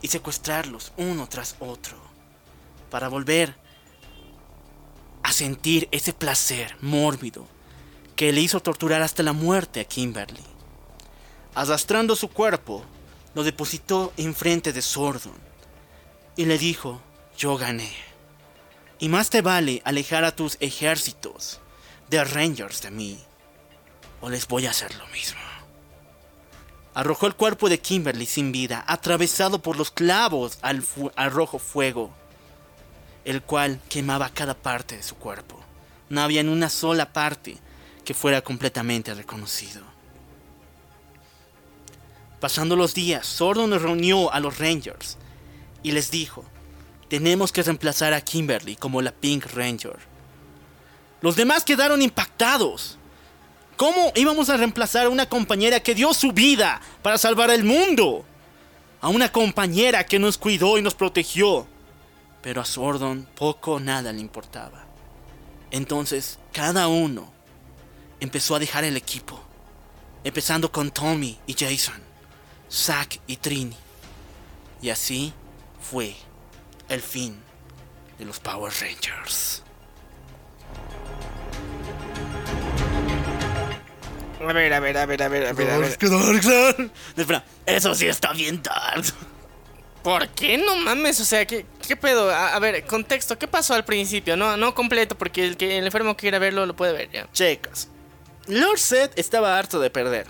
y 0.02 0.08
secuestrarlos 0.08 0.92
uno 0.96 1.28
tras 1.28 1.56
otro 1.60 1.96
para 2.90 3.08
volver 3.08 3.54
a 5.22 5.32
sentir 5.32 5.88
ese 5.92 6.12
placer 6.12 6.76
mórbido 6.80 7.46
que 8.16 8.32
le 8.32 8.40
hizo 8.40 8.60
torturar 8.60 9.02
hasta 9.02 9.22
la 9.22 9.32
muerte 9.32 9.80
a 9.80 9.84
Kimberly. 9.84 10.42
Arrastrando 11.54 12.16
su 12.16 12.28
cuerpo, 12.28 12.84
lo 13.34 13.44
depositó 13.44 14.12
enfrente 14.16 14.72
de 14.72 14.82
Sordon 14.82 15.34
y 16.36 16.44
le 16.44 16.58
dijo, 16.58 17.00
yo 17.36 17.56
gané. 17.56 17.92
Y 18.98 19.08
más 19.08 19.30
te 19.30 19.40
vale 19.40 19.80
alejar 19.84 20.24
a 20.24 20.34
tus 20.36 20.56
ejércitos 20.60 21.60
de 22.08 22.22
Rangers 22.24 22.82
de 22.82 22.90
mí, 22.90 23.18
o 24.20 24.28
les 24.28 24.46
voy 24.46 24.66
a 24.66 24.70
hacer 24.70 24.94
lo 24.96 25.06
mismo. 25.08 25.49
Arrojó 26.94 27.26
el 27.26 27.34
cuerpo 27.34 27.68
de 27.68 27.80
Kimberly 27.80 28.26
sin 28.26 28.52
vida, 28.52 28.84
atravesado 28.86 29.62
por 29.62 29.76
los 29.76 29.90
clavos 29.90 30.58
al, 30.62 30.84
al 31.14 31.30
rojo 31.30 31.58
fuego, 31.58 32.10
el 33.24 33.42
cual 33.42 33.80
quemaba 33.88 34.30
cada 34.30 34.54
parte 34.54 34.96
de 34.96 35.02
su 35.02 35.14
cuerpo. 35.16 35.60
No 36.08 36.20
había 36.22 36.42
ni 36.42 36.50
una 36.50 36.68
sola 36.68 37.12
parte 37.12 37.58
que 38.04 38.14
fuera 38.14 38.42
completamente 38.42 39.14
reconocido. 39.14 39.82
Pasando 42.40 42.74
los 42.74 42.94
días, 42.94 43.26
Sordon 43.26 43.78
reunió 43.78 44.32
a 44.32 44.40
los 44.40 44.58
Rangers 44.58 45.18
y 45.82 45.92
les 45.92 46.10
dijo, 46.10 46.44
tenemos 47.08 47.52
que 47.52 47.62
reemplazar 47.62 48.14
a 48.14 48.20
Kimberly 48.20 48.76
como 48.76 49.02
la 49.02 49.12
Pink 49.12 49.46
Ranger. 49.52 49.98
Los 51.20 51.36
demás 51.36 51.64
quedaron 51.64 52.00
impactados 52.00 52.96
¿Cómo 53.80 54.12
íbamos 54.14 54.50
a 54.50 54.58
reemplazar 54.58 55.06
a 55.06 55.08
una 55.08 55.26
compañera 55.26 55.80
que 55.80 55.94
dio 55.94 56.12
su 56.12 56.32
vida 56.32 56.82
para 57.00 57.16
salvar 57.16 57.48
el 57.48 57.64
mundo? 57.64 58.26
A 59.00 59.08
una 59.08 59.32
compañera 59.32 60.04
que 60.04 60.18
nos 60.18 60.36
cuidó 60.36 60.76
y 60.76 60.82
nos 60.82 60.94
protegió. 60.94 61.66
Pero 62.42 62.60
a 62.60 62.66
Sordon 62.66 63.26
poco 63.34 63.76
o 63.76 63.80
nada 63.80 64.12
le 64.12 64.20
importaba. 64.20 64.84
Entonces, 65.70 66.38
cada 66.52 66.88
uno 66.88 67.32
empezó 68.20 68.54
a 68.54 68.58
dejar 68.58 68.84
el 68.84 68.98
equipo. 68.98 69.40
Empezando 70.24 70.70
con 70.70 70.90
Tommy 70.90 71.38
y 71.46 71.54
Jason, 71.54 72.02
Zack 72.70 73.18
y 73.26 73.36
Trini. 73.38 73.76
Y 74.82 74.90
así 74.90 75.32
fue 75.80 76.14
el 76.90 77.00
fin 77.00 77.34
de 78.18 78.26
los 78.26 78.40
Power 78.40 78.70
Rangers. 78.78 79.62
A 84.40 84.52
ver, 84.52 84.72
a 84.72 84.80
ver, 84.80 84.96
a 84.96 85.06
ver, 85.06 85.22
a 85.22 85.28
ver, 85.28 85.46
a 85.46 85.52
ver, 85.52 85.70
a 85.70 85.78
ver. 85.78 85.98
No, 86.02 87.22
espera, 87.22 87.44
eso 87.66 87.94
sí 87.94 88.06
está 88.06 88.32
bien 88.32 88.62
dark. 88.62 89.04
¿Por 90.02 90.28
qué 90.28 90.56
no 90.56 90.76
mames? 90.76 91.20
O 91.20 91.24
sea, 91.26 91.44
¿qué, 91.46 91.66
qué 91.86 91.94
pedo? 91.94 92.30
A, 92.30 92.54
a 92.54 92.58
ver, 92.58 92.86
contexto, 92.86 93.38
¿qué 93.38 93.46
pasó 93.46 93.74
al 93.74 93.84
principio? 93.84 94.36
No, 94.36 94.56
no 94.56 94.74
completo, 94.74 95.16
porque 95.18 95.44
el 95.46 95.56
que 95.58 95.76
el 95.76 95.84
enfermo 95.84 96.16
que 96.16 96.22
quiera 96.22 96.38
verlo 96.38 96.64
lo 96.64 96.74
puede 96.74 96.94
ver 96.94 97.10
ya. 97.10 97.28
Chicos, 97.32 97.88
Lord 98.46 98.78
Zed 98.78 99.10
estaba 99.16 99.58
harto 99.58 99.78
de 99.78 99.90
perder. 99.90 100.26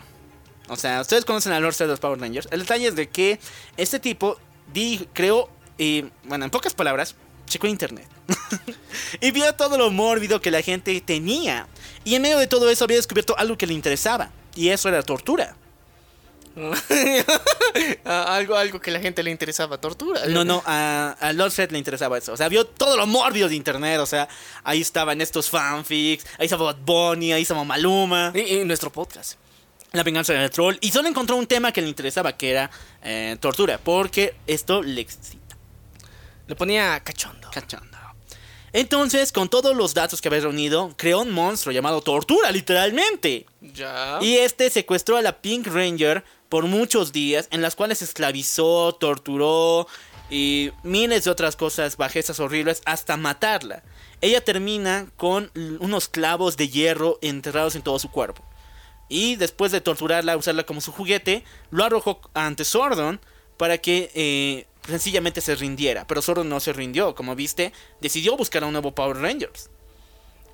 O 0.68 0.74
sea, 0.76 1.00
ustedes 1.00 1.24
conocen 1.24 1.52
a 1.52 1.60
Lord 1.60 1.74
Zed 1.74 1.84
de 1.86 1.92
los 1.92 2.00
Power 2.00 2.18
Rangers. 2.20 2.48
El 2.50 2.60
detalle 2.62 2.88
es 2.88 2.96
de 2.96 3.08
que 3.08 3.38
este 3.76 4.00
tipo 4.00 4.38
di- 4.72 5.08
creó, 5.12 5.48
y, 5.78 6.06
bueno, 6.24 6.44
en 6.44 6.50
pocas 6.50 6.74
palabras, 6.74 7.14
checó 7.50 7.66
internet. 7.66 8.08
y 9.20 9.30
vio 9.32 9.52
todo 9.54 9.76
lo 9.76 9.90
mórbido 9.90 10.40
que 10.40 10.50
la 10.50 10.62
gente 10.62 10.98
tenía. 11.02 11.66
Y 12.04 12.14
en 12.14 12.22
medio 12.22 12.38
de 12.38 12.46
todo 12.46 12.70
eso 12.70 12.84
había 12.84 12.96
descubierto 12.96 13.36
algo 13.36 13.58
que 13.58 13.66
le 13.66 13.74
interesaba. 13.74 14.30
Y 14.54 14.68
eso 14.68 14.88
era 14.88 15.02
tortura. 15.02 15.56
Ah, 18.04 18.34
algo, 18.34 18.56
algo 18.56 18.80
que 18.80 18.90
la 18.90 18.98
gente 18.98 19.22
le 19.22 19.30
interesaba, 19.30 19.78
tortura. 19.78 20.26
No, 20.26 20.44
no, 20.44 20.62
a, 20.66 21.16
a 21.20 21.32
Lord 21.32 21.52
Zed 21.52 21.70
le 21.70 21.78
interesaba 21.78 22.18
eso. 22.18 22.32
O 22.32 22.36
sea, 22.36 22.48
vio 22.48 22.64
todo 22.64 22.96
lo 22.96 23.06
mórbido 23.06 23.48
de 23.48 23.54
internet. 23.54 24.00
O 24.00 24.06
sea, 24.06 24.28
ahí 24.64 24.80
estaban 24.80 25.20
estos 25.20 25.48
fanfics, 25.48 26.26
ahí 26.38 26.46
estaba 26.46 26.72
Bad 26.72 26.78
Bunny, 26.84 27.32
ahí 27.32 27.42
estaba 27.42 27.62
Maluma. 27.62 28.32
Y, 28.34 28.40
y 28.40 28.64
nuestro 28.64 28.90
podcast. 28.90 29.34
La 29.92 30.02
venganza 30.02 30.32
del 30.32 30.50
troll. 30.50 30.76
Y 30.80 30.90
solo 30.90 31.08
encontró 31.08 31.36
un 31.36 31.46
tema 31.46 31.72
que 31.72 31.80
le 31.80 31.88
interesaba, 31.88 32.36
que 32.36 32.50
era 32.50 32.70
eh, 33.02 33.36
tortura. 33.40 33.78
Porque 33.78 34.34
esto 34.46 34.82
le. 34.82 35.06
Le 36.50 36.56
ponía 36.56 36.98
cachondo. 37.04 37.48
Cachondo. 37.52 37.96
Entonces, 38.72 39.30
con 39.30 39.48
todos 39.48 39.76
los 39.76 39.94
datos 39.94 40.20
que 40.20 40.26
había 40.26 40.40
reunido, 40.40 40.92
creó 40.96 41.20
un 41.20 41.30
monstruo 41.30 41.72
llamado 41.72 42.00
Tortura, 42.00 42.50
literalmente. 42.50 43.46
Ya. 43.60 44.18
Y 44.20 44.34
este 44.38 44.68
secuestró 44.68 45.16
a 45.16 45.22
la 45.22 45.42
Pink 45.42 45.68
Ranger 45.68 46.24
por 46.48 46.64
muchos 46.64 47.12
días, 47.12 47.46
en 47.52 47.62
las 47.62 47.76
cuales 47.76 48.02
esclavizó, 48.02 48.96
torturó 48.96 49.86
y 50.28 50.72
miles 50.82 51.22
de 51.22 51.30
otras 51.30 51.54
cosas, 51.54 51.96
bajezas 51.96 52.40
horribles, 52.40 52.82
hasta 52.84 53.16
matarla. 53.16 53.84
Ella 54.20 54.40
termina 54.40 55.06
con 55.16 55.52
unos 55.78 56.08
clavos 56.08 56.56
de 56.56 56.68
hierro 56.68 57.20
enterrados 57.22 57.76
en 57.76 57.82
todo 57.82 58.00
su 58.00 58.10
cuerpo. 58.10 58.42
Y 59.08 59.36
después 59.36 59.70
de 59.70 59.80
torturarla, 59.80 60.36
usarla 60.36 60.64
como 60.64 60.80
su 60.80 60.90
juguete, 60.90 61.44
lo 61.70 61.84
arrojó 61.84 62.20
ante 62.34 62.64
Sordon 62.64 63.20
para 63.56 63.78
que 63.78 64.10
eh, 64.14 64.66
sencillamente 64.86 65.40
se 65.40 65.54
rindiera. 65.54 66.06
Pero 66.06 66.22
Sordon 66.22 66.48
no 66.48 66.60
se 66.60 66.72
rindió, 66.72 67.14
como 67.14 67.34
viste, 67.34 67.72
decidió 68.00 68.36
buscar 68.36 68.62
a 68.62 68.66
un 68.66 68.72
nuevo 68.72 68.94
Power 68.94 69.18
Rangers. 69.18 69.70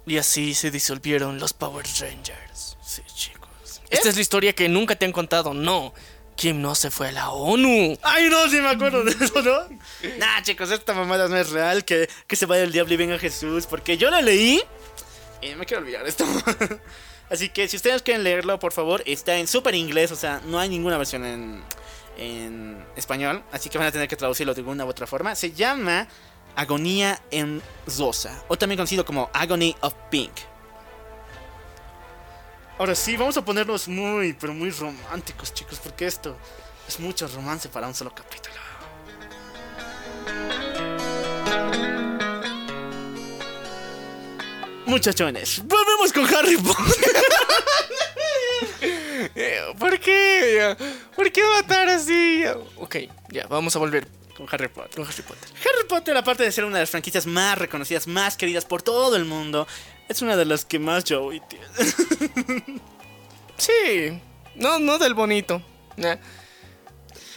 Y 0.07 0.18
así 0.18 0.55
se 0.55 0.70
disolvieron 0.70 1.39
los 1.39 1.53
Power 1.53 1.85
Rangers. 2.01 2.77
Sí, 2.83 3.03
chicos. 3.14 3.49
Esta 3.91 4.09
es 4.09 4.16
la 4.16 4.22
historia 4.22 4.53
que 4.53 4.68
nunca 4.68 4.97
te 4.97 5.05
han 5.05 5.12
contado. 5.12 5.55
No, 5.55 5.93
Kim 6.37 6.61
no 6.61 6.74
se 6.74 6.91
fue 6.91 7.09
a 7.09 7.12
la 7.12 7.31
ONU. 7.31 7.99
Ay, 8.03 8.29
no, 8.29 8.49
sí 8.49 8.61
me 8.61 8.68
acuerdo 8.68 9.03
de 9.05 9.12
eso, 9.12 9.43
¿no? 9.43 9.62
Nah, 10.18 10.43
chicos, 10.43 10.70
esta 10.70 10.93
mamada 10.93 11.29
no 11.29 11.37
es 11.37 11.51
real. 11.51 11.85
Que, 11.85 12.09
que 12.27 12.37
se 12.37 12.47
vaya 12.47 12.62
el 12.62 12.72
diablo 12.72 12.95
y 12.95 12.97
venga 12.97 13.18
Jesús. 13.18 13.66
Porque 13.66 13.97
yo 13.97 14.11
la 14.11 14.22
leí 14.22 14.62
y 15.43 15.55
me 15.55 15.66
quiero 15.66 15.83
olvidar 15.83 16.07
esto. 16.07 16.24
Así 17.31 17.49
que 17.49 17.66
si 17.68 17.77
ustedes 17.77 18.03
quieren 18.03 18.22
leerlo, 18.22 18.59
por 18.59 18.72
favor, 18.72 19.03
está 19.07 19.37
en 19.37 19.47
súper 19.47 19.74
inglés. 19.74 20.12
O 20.12 20.16
sea, 20.16 20.41
no 20.47 20.59
hay 20.59 20.68
ninguna 20.68 20.99
versión 20.99 21.24
en, 21.24 21.62
en 22.17 22.85
español. 22.97 23.43
Así 23.53 23.69
que 23.69 23.79
van 23.79 23.87
a 23.87 23.93
tener 23.93 24.09
que 24.09 24.17
traducirlo 24.17 24.55
de 24.55 24.61
alguna 24.61 24.85
u 24.85 24.89
otra 24.89 25.07
forma. 25.07 25.35
Se 25.35 25.53
llama 25.53 26.09
Agonía 26.55 27.21
en 27.31 27.62
Zosa. 27.89 28.43
O 28.49 28.57
también 28.57 28.79
conocido 28.79 29.05
como 29.05 29.31
Agony 29.33 29.75
of 29.81 29.95
Pink. 30.11 30.33
Ahora 32.79 32.95
sí, 32.95 33.17
vamos 33.17 33.37
a 33.37 33.45
ponernos 33.45 33.89
muy, 33.89 34.35
pero 34.35 34.53
muy 34.53 34.71
románticos, 34.71 35.55
chicos, 35.55 35.81
porque 35.83 36.07
esto 36.07 36.37
es 36.87 37.01
mucho 37.01 37.27
romance 37.29 37.69
para 37.71 37.89
un 37.89 37.95
solo 37.95 38.12
capítulo. 38.14 38.55
Muchachones, 44.85 45.62
volvemos 45.64 46.12
con 46.12 46.25
Harry 46.35 46.57
Potter. 46.59 46.87
Eh, 49.39 49.61
¿Por 49.78 50.01
qué? 50.01 50.74
¿Por 51.14 51.30
qué 51.30 51.43
matar 51.57 51.89
así? 51.91 52.43
Ok, 52.78 52.97
ya, 53.28 53.47
vamos 53.49 53.76
a 53.76 53.78
volver 53.78 54.09
con 54.34 54.47
Harry 54.51 54.68
Potter. 54.68 54.97
con 54.97 55.05
Harry 55.05 55.22
Potter. 55.22 55.49
Harry 55.61 55.89
Potter, 55.89 56.16
aparte 56.16 56.43
de 56.43 56.51
ser 56.53 56.64
una 56.64 56.76
de 56.76 56.82
las 56.82 56.91
franquicias 56.91 57.26
más 57.26 57.59
reconocidas, 57.59 58.07
más 58.07 58.37
queridas 58.37 58.64
por 58.64 58.80
todo 58.82 59.14
el 59.14 59.26
mundo, 59.26 59.66
es 60.09 60.22
una 60.22 60.37
de 60.37 60.47
las 60.47 60.64
que 60.64 60.78
más 60.78 61.05
Joey 61.07 61.41
tiene. 61.49 61.66
Sí, 63.59 64.20
no, 64.55 64.78
no 64.78 64.99
del 64.99 65.14
bonito. 65.14 65.62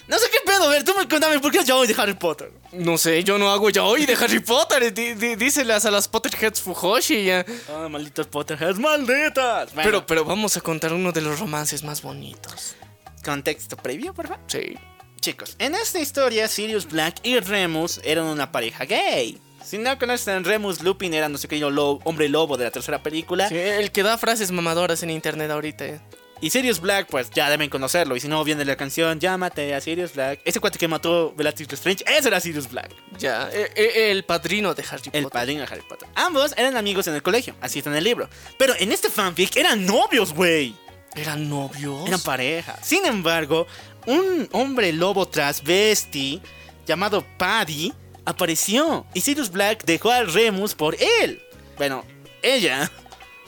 No 0.10 0.18
sé 0.18 0.26
qué 0.32 0.40
pedo, 0.46 0.64
a 0.64 0.70
ver, 0.70 0.84
tú 0.84 0.94
me 0.98 1.08
cuéntame 1.08 1.40
por 1.40 1.52
qué 1.52 1.60
Joey 1.66 1.88
de 1.88 1.96
Harry 2.02 2.16
Potter. 2.16 2.52
No 2.74 2.98
sé, 2.98 3.24
yo 3.24 3.38
no 3.38 3.52
hago 3.52 3.70
ya 3.70 3.84
hoy 3.84 4.06
de 4.08 4.14
Harry 4.16 4.40
Potter. 4.40 4.92
Di- 4.94 5.14
di- 5.14 5.36
díselas 5.36 5.86
a 5.86 5.92
las 5.92 6.08
Potterheads 6.08 6.60
Fujoshi. 6.62 7.26
ya. 7.26 7.46
Ah, 7.72 7.88
malditos 7.90 8.26
Potterheads, 8.28 8.80
malditas. 8.80 9.74
Bueno, 9.74 9.84
Pero, 9.90 10.06
pero 10.08 10.26
vamos 10.26 10.58
a 10.58 10.62
contar 10.62 10.94
uno 10.94 11.12
de 11.12 11.22
los 11.22 11.40
romances 11.40 11.84
más 11.84 12.02
bonitos. 12.02 12.76
contexto 13.24 13.78
previo, 13.78 14.14
por 14.14 14.28
favor. 14.28 14.44
Sí. 14.48 14.76
Chicos, 15.20 15.56
en 15.60 15.76
esta 15.76 16.00
historia, 16.00 16.48
Sirius 16.48 16.88
Black 16.88 17.18
y 17.24 17.40
Remus 17.40 18.00
eran 18.04 18.26
una 18.26 18.52
pareja 18.52 18.86
gay. 18.86 19.38
Si 19.64 19.78
no 19.78 20.00
conocen, 20.00 20.44
Remus 20.46 20.82
Lupin 20.82 21.14
era 21.14 21.28
nuestro 21.30 21.50
querido 21.50 21.70
lo- 21.70 22.00
hombre 22.06 22.30
lobo 22.30 22.58
de 22.58 22.64
la 22.64 22.72
tercera 22.72 23.04
película. 23.04 23.48
Sí, 23.50 23.58
el 23.58 23.92
que 23.92 24.02
da 24.04 24.18
frases 24.18 24.52
mamadoras 24.52 25.04
en 25.04 25.10
internet 25.12 25.52
ahorita. 25.52 26.02
Y 26.42 26.52
Sirius 26.52 26.80
Black, 26.80 27.08
pues 27.10 27.30
ya 27.32 27.50
deben 27.50 27.70
conocerlo. 27.70 28.16
Y 28.16 28.22
si 28.22 28.28
no, 28.30 28.42
viene 28.46 28.64
la 28.64 28.78
canción 28.78 29.20
Llámate 29.20 29.74
a 29.76 29.82
Sirius 29.82 30.14
Black. 30.14 30.40
Ese 30.46 30.60
cuate 30.62 30.80
que 30.80 30.88
mató 30.88 31.34
Bellatrix 31.36 31.70
Lestrange, 31.72 32.04
ese 32.08 32.30
era 32.30 32.40
Sirius 32.40 32.70
Black. 32.70 32.92
Ya, 33.18 33.50
eh, 33.52 33.70
eh, 33.76 34.12
el 34.12 34.24
padrino 34.24 34.74
de 34.74 34.84
Harry 34.90 35.02
El 35.12 35.24
Potter. 35.24 35.30
padrino 35.40 35.62
de 35.62 35.68
Harry 35.68 35.82
Potter. 35.88 36.08
Ambos 36.16 36.54
eran 36.56 36.78
amigos 36.78 37.08
en 37.08 37.16
el 37.16 37.22
colegio, 37.22 37.56
así 37.60 37.80
está 37.80 37.90
en 37.90 37.98
el 37.98 38.04
libro. 38.06 38.30
Pero 38.58 38.74
en 38.80 38.92
este 38.94 39.10
fanfic 39.10 39.58
eran 39.58 39.86
novios, 39.86 40.34
güey. 40.34 40.74
¿Eran 41.16 41.50
novios? 41.50 42.08
Eran 42.08 42.22
pareja. 42.22 42.78
Sin 42.82 43.06
embargo, 43.06 43.68
un 44.06 44.48
hombre 44.54 44.94
lobo 44.94 45.28
transvesti 45.28 46.42
llamado 46.88 47.26
Paddy 47.38 47.92
apareció. 48.24 49.06
Y 49.14 49.22
Sirius 49.22 49.52
Black 49.52 49.84
dejó 49.84 50.10
a 50.12 50.24
Remus 50.24 50.74
por 50.74 50.96
él. 51.22 51.42
Bueno, 51.78 52.06
ella. 52.42 52.90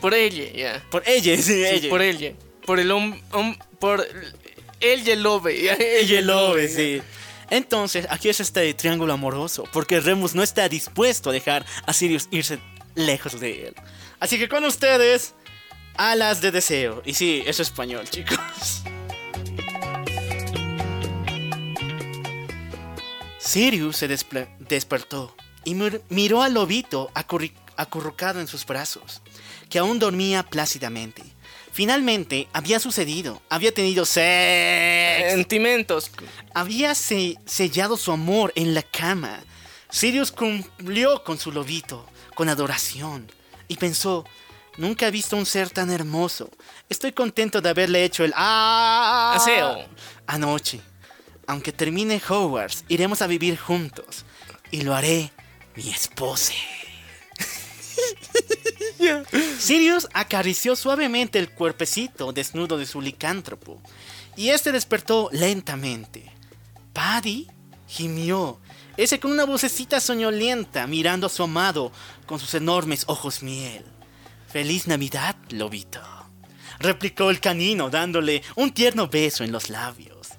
Por 0.02 0.14
ella, 0.14 0.52
ya. 0.52 0.84
Por 0.89 1.08
ella, 1.08 1.36
sí, 1.38 1.44
Sí, 1.44 1.66
ella. 1.66 1.89
por 1.89 2.02
ella. 2.02 2.34
Por 2.66 2.80
el 2.80 2.91
hom... 2.91 3.20
hom- 3.32 3.57
por 3.80 4.05
el 4.80 5.03
Yelobe. 5.03 5.70
el 5.99 6.07
lo 6.07 6.07
Yelobe, 6.07 6.68
sí. 6.68 7.01
Entonces, 7.49 8.07
aquí 8.09 8.30
es 8.30 8.39
este 8.39 8.74
triángulo 8.74 9.14
amoroso. 9.14 9.64
Porque 9.74 9.99
Remus 9.99 10.36
no 10.36 10.43
está 10.43 10.70
dispuesto 10.70 11.30
a 11.30 11.34
dejar 11.34 11.66
a 11.86 11.93
Sirius 11.93 12.28
irse 12.32 12.59
lejos 12.95 13.39
de 13.39 13.68
él. 13.68 13.76
Así 14.20 14.38
que 14.38 14.47
con 14.47 14.64
ustedes, 14.64 15.34
alas 15.97 16.41
de 16.41 16.51
deseo. 16.51 17.01
Y 17.05 17.14
sí, 17.14 17.41
eso 17.45 17.62
es 17.62 17.70
español, 17.70 18.07
chicos. 18.09 18.84
Sirius 23.39 23.97
se 23.97 24.07
despertó 24.07 25.36
y 25.64 25.74
mir- 25.76 26.01
miró 26.09 26.41
al 26.43 26.53
lobito 26.53 27.12
acurrucado 27.76 28.39
en 28.39 28.47
sus 28.47 28.66
brazos, 28.66 29.22
que 29.70 29.80
aún 29.80 29.99
dormía 29.99 30.43
plácidamente. 30.43 31.24
Finalmente, 31.72 32.48
había 32.54 32.80
sucedido, 32.80 33.42
había 33.50 33.74
tenido 33.74 34.06
sexo. 34.06 35.36
Sentimentos. 35.36 36.12
Había 36.54 36.94
se- 36.96 37.38
sellado 37.46 37.96
su 37.98 38.12
amor 38.12 38.52
en 38.56 38.74
la 38.74 38.84
cama. 38.84 39.40
Sirius 39.90 40.32
cumplió 40.32 41.24
con 41.24 41.38
su 41.38 41.52
lobito, 41.52 42.06
con 42.36 42.50
adoración, 42.50 43.32
y 43.68 43.78
pensó, 43.78 44.26
nunca 44.78 45.08
he 45.08 45.12
visto 45.12 45.38
un 45.38 45.46
ser 45.46 45.70
tan 45.70 45.92
hermoso. 45.92 46.50
Estoy 46.90 47.14
contento 47.14 47.62
de 47.62 47.70
haberle 47.70 48.04
hecho 48.04 48.24
el 48.26 48.34
¡Ah! 48.36 49.34
Aseo. 49.38 49.86
Anoche. 50.28 50.82
Aunque 51.48 51.72
termine 51.72 52.22
Hogwarts, 52.28 52.84
iremos 52.90 53.22
a 53.22 53.28
vivir 53.28 53.58
juntos. 53.58 54.26
Y 54.72 54.82
lo 54.82 54.94
haré 54.96 55.32
mi 55.76 55.90
esposa. 55.90 56.54
Sirius 59.60 60.08
acarició 60.14 60.76
suavemente 60.76 61.39
el 61.39 61.49
cuerpecito 61.49 62.32
desnudo 62.34 62.78
de 62.78 62.86
su 62.86 63.02
licántropo 63.02 63.82
y 64.36 64.49
este 64.49 64.72
despertó 64.72 65.30
lentamente. 65.32 66.32
Paddy 66.93 67.47
gimió, 67.88 68.60
ese 68.97 69.20
con 69.20 69.32
una 69.32 69.45
vocecita 69.45 69.99
soñolienta 69.99 70.88
mirando 70.88 71.28
a 71.28 71.30
su 71.30 71.43
amado 71.43 71.91
con 72.26 72.39
sus 72.39 72.54
enormes 72.54 73.04
ojos 73.08 73.43
miel. 73.43 73.86
Feliz 74.47 74.88
Navidad, 74.88 75.36
lobito, 75.49 76.02
replicó 76.80 77.30
el 77.30 77.39
canino 77.39 77.89
dándole 77.89 78.43
un 78.56 78.72
tierno 78.72 79.08
beso 79.08 79.43
en 79.43 79.52
los 79.52 79.70
labios. 79.70 80.30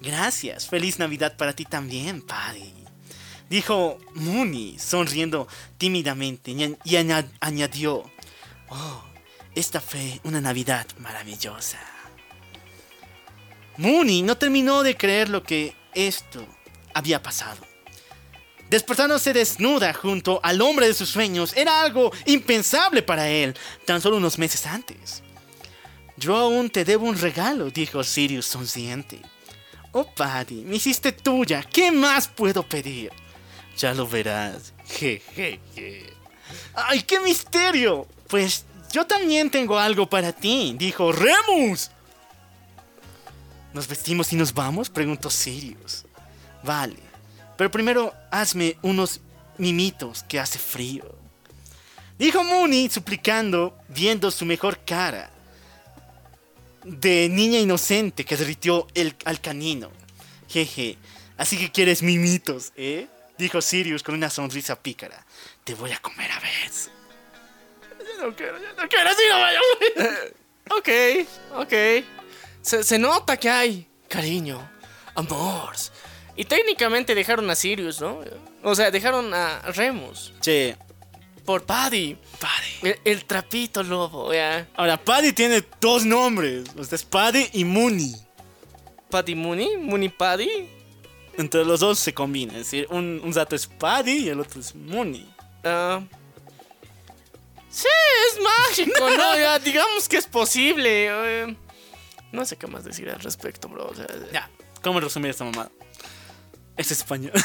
Gracias, 0.00 0.68
feliz 0.68 0.98
Navidad 0.98 1.36
para 1.36 1.52
ti 1.52 1.64
también, 1.64 2.22
Paddy. 2.22 2.77
Dijo 3.48 3.98
Mooney, 4.14 4.78
sonriendo 4.78 5.48
tímidamente, 5.78 6.50
y, 6.50 6.76
y 6.84 6.96
añad- 6.96 7.28
añadió, 7.40 8.02
Oh, 8.68 9.02
esta 9.54 9.80
fue 9.80 10.20
una 10.24 10.40
Navidad 10.40 10.86
maravillosa. 10.98 11.78
Mooney 13.78 14.22
no 14.22 14.36
terminó 14.36 14.82
de 14.82 14.96
creer 14.96 15.28
lo 15.28 15.42
que 15.42 15.74
esto 15.94 16.46
había 16.94 17.22
pasado. 17.22 17.66
Despertándose 18.68 19.32
desnuda 19.32 19.94
junto 19.94 20.40
al 20.42 20.60
hombre 20.60 20.88
de 20.88 20.94
sus 20.94 21.08
sueños 21.08 21.54
era 21.56 21.80
algo 21.80 22.12
impensable 22.26 23.02
para 23.02 23.28
él 23.28 23.54
tan 23.86 24.02
solo 24.02 24.18
unos 24.18 24.36
meses 24.38 24.66
antes. 24.66 25.22
Yo 26.18 26.36
aún 26.36 26.68
te 26.68 26.84
debo 26.84 27.06
un 27.06 27.16
regalo, 27.18 27.70
dijo 27.70 28.04
Sirius 28.04 28.44
sonriente. 28.44 29.20
Oh, 29.92 30.04
Paddy, 30.12 30.56
me 30.64 30.76
hiciste 30.76 31.12
tuya. 31.12 31.62
¿Qué 31.62 31.90
más 31.90 32.28
puedo 32.28 32.62
pedir? 32.62 33.10
Ya 33.78 33.94
lo 33.94 34.06
verás. 34.06 34.74
Jejeje. 34.86 36.12
¡Ay, 36.74 37.02
qué 37.02 37.20
misterio! 37.20 38.06
Pues 38.28 38.64
yo 38.92 39.06
también 39.06 39.50
tengo 39.50 39.78
algo 39.78 40.08
para 40.08 40.32
ti, 40.32 40.74
dijo 40.76 41.12
Remus. 41.12 41.90
¿Nos 43.72 43.86
vestimos 43.86 44.32
y 44.32 44.36
nos 44.36 44.52
vamos? 44.52 44.90
preguntó 44.90 45.30
Sirius. 45.30 46.04
Vale, 46.62 46.96
pero 47.56 47.70
primero 47.70 48.12
hazme 48.30 48.76
unos 48.82 49.20
mimitos 49.58 50.24
que 50.24 50.40
hace 50.40 50.58
frío. 50.58 51.14
Dijo 52.18 52.42
Mooney 52.42 52.88
suplicando, 52.90 53.78
viendo 53.88 54.30
su 54.30 54.44
mejor 54.44 54.80
cara 54.84 55.30
de 56.84 57.28
niña 57.28 57.60
inocente 57.60 58.24
que 58.24 58.36
derritió 58.36 58.88
el, 58.94 59.14
al 59.24 59.40
canino. 59.40 59.90
Jeje, 60.48 60.96
así 61.36 61.56
que 61.56 61.70
quieres 61.70 62.02
mimitos, 62.02 62.72
¿eh? 62.76 63.06
Dijo 63.38 63.62
Sirius 63.62 64.02
con 64.02 64.14
una 64.14 64.28
sonrisa 64.30 64.80
pícara. 64.80 65.24
Te 65.64 65.74
voy 65.74 65.92
a 65.92 65.98
comer 65.98 66.30
a 66.32 66.40
vez. 66.40 66.90
Yo 68.00 68.26
no 68.26 68.34
quiero, 68.34 68.58
yo 68.58 68.72
no 68.76 68.88
quiero, 68.88 69.10
así 69.10 69.22
no 69.30 69.40
vaya. 69.40 69.60
Ok, 70.70 70.88
ok. 71.54 71.72
Se, 72.60 72.84
se 72.84 72.98
nota 72.98 73.38
que 73.38 73.48
hay 73.48 73.88
cariño, 74.06 74.70
amor. 75.14 75.74
Y 76.36 76.44
técnicamente 76.44 77.14
dejaron 77.14 77.48
a 77.48 77.54
Sirius, 77.54 78.02
¿no? 78.02 78.20
O 78.62 78.74
sea, 78.74 78.90
dejaron 78.90 79.32
a 79.32 79.60
Remus 79.72 80.34
Che, 80.40 80.76
por 81.44 81.64
Paddy. 81.64 82.18
Paddy. 82.38 82.90
El, 82.90 83.00
el 83.04 83.24
trapito 83.24 83.82
lobo, 83.82 84.32
ya. 84.32 84.68
Ahora, 84.76 84.96
Paddy 85.02 85.32
tiene 85.32 85.64
dos 85.80 86.04
nombres. 86.04 86.68
O 86.76 86.84
sea, 86.84 86.96
es 86.96 87.04
Paddy 87.04 87.48
y 87.54 87.64
Mooney. 87.64 88.14
Paddy 89.10 89.34
Mooney, 89.34 89.78
Mooney 89.78 90.10
Paddy. 90.10 90.68
Entre 91.38 91.64
los 91.64 91.80
dos 91.80 91.98
se 91.98 92.12
combina. 92.12 92.52
Es 92.52 92.58
decir, 92.70 92.86
un, 92.90 93.20
un 93.24 93.32
dato 93.32 93.56
es 93.56 93.66
Paddy 93.66 94.24
y 94.24 94.28
el 94.28 94.40
otro 94.40 94.60
es 94.60 94.74
Mooney. 94.74 95.26
Ah. 95.64 96.02
sí, 97.70 97.88
es 98.32 98.40
mágico, 98.42 99.08
¿no? 99.10 99.34
Ya, 99.38 99.58
digamos 99.58 100.08
que 100.08 100.16
es 100.18 100.26
posible. 100.26 101.06
eh. 101.08 101.56
no 102.32 102.44
sé 102.44 102.56
qué 102.56 102.66
más 102.66 102.84
decir 102.84 103.08
al 103.08 103.20
respecto, 103.20 103.68
bro. 103.68 103.86
o 103.88 103.94
sea, 103.94 104.06
Ya, 104.32 104.50
¿cómo 104.82 105.00
resumir 105.00 105.30
esta 105.30 105.44
mamada? 105.44 105.70
Es 106.76 106.90
español. 106.90 107.32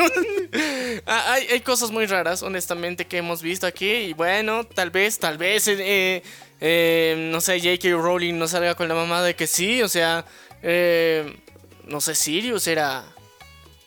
Ah, 1.08 1.34
hay, 1.34 1.46
hay 1.48 1.60
cosas 1.60 1.90
muy 1.90 2.06
raras, 2.06 2.42
honestamente, 2.42 3.06
que 3.06 3.18
hemos 3.18 3.40
visto 3.42 3.66
aquí. 3.66 3.88
Y 3.90 4.12
bueno, 4.12 4.64
tal 4.64 4.90
vez, 4.90 5.18
tal 5.18 5.38
vez, 5.38 5.68
eh, 5.68 6.22
eh, 6.60 7.28
no 7.30 7.40
sé, 7.40 7.60
J.K. 7.60 7.90
Rowling 7.90 8.34
no 8.38 8.48
salga 8.48 8.74
con 8.74 8.88
la 8.88 8.94
mamada 8.94 9.24
de 9.24 9.36
que 9.36 9.46
sí. 9.46 9.82
O 9.82 9.88
sea, 9.88 10.24
eh, 10.62 11.36
no 11.84 12.00
sé, 12.00 12.14
Sirius 12.14 12.66
era. 12.66 13.04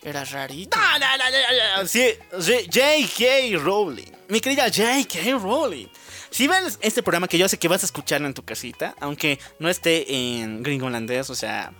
Era 0.02 0.24
rarito. 0.24 0.78
No, 0.78 1.00
no, 1.00 1.82
no. 1.82 1.88
Sí, 1.88 2.14
J.K. 2.32 3.58
Rowling. 3.58 4.12
Mi 4.30 4.40
querida 4.40 4.70
J.K. 4.70 5.34
Rowling. 5.34 5.88
Si 6.30 6.48
ves 6.48 6.78
este 6.82 7.02
programa 7.04 7.28
que 7.28 7.38
yo 7.38 7.50
sé 7.50 7.58
que 7.58 7.68
vas 7.68 7.84
a 7.84 7.86
escucharlo 7.86 8.28
en 8.28 8.34
tu 8.34 8.44
casita, 8.44 8.96
aunque 9.00 9.40
no 9.58 9.68
esté 9.68 10.06
en 10.08 10.64
gringolandés, 10.64 11.30
o 11.30 11.36
sea, 11.36 11.74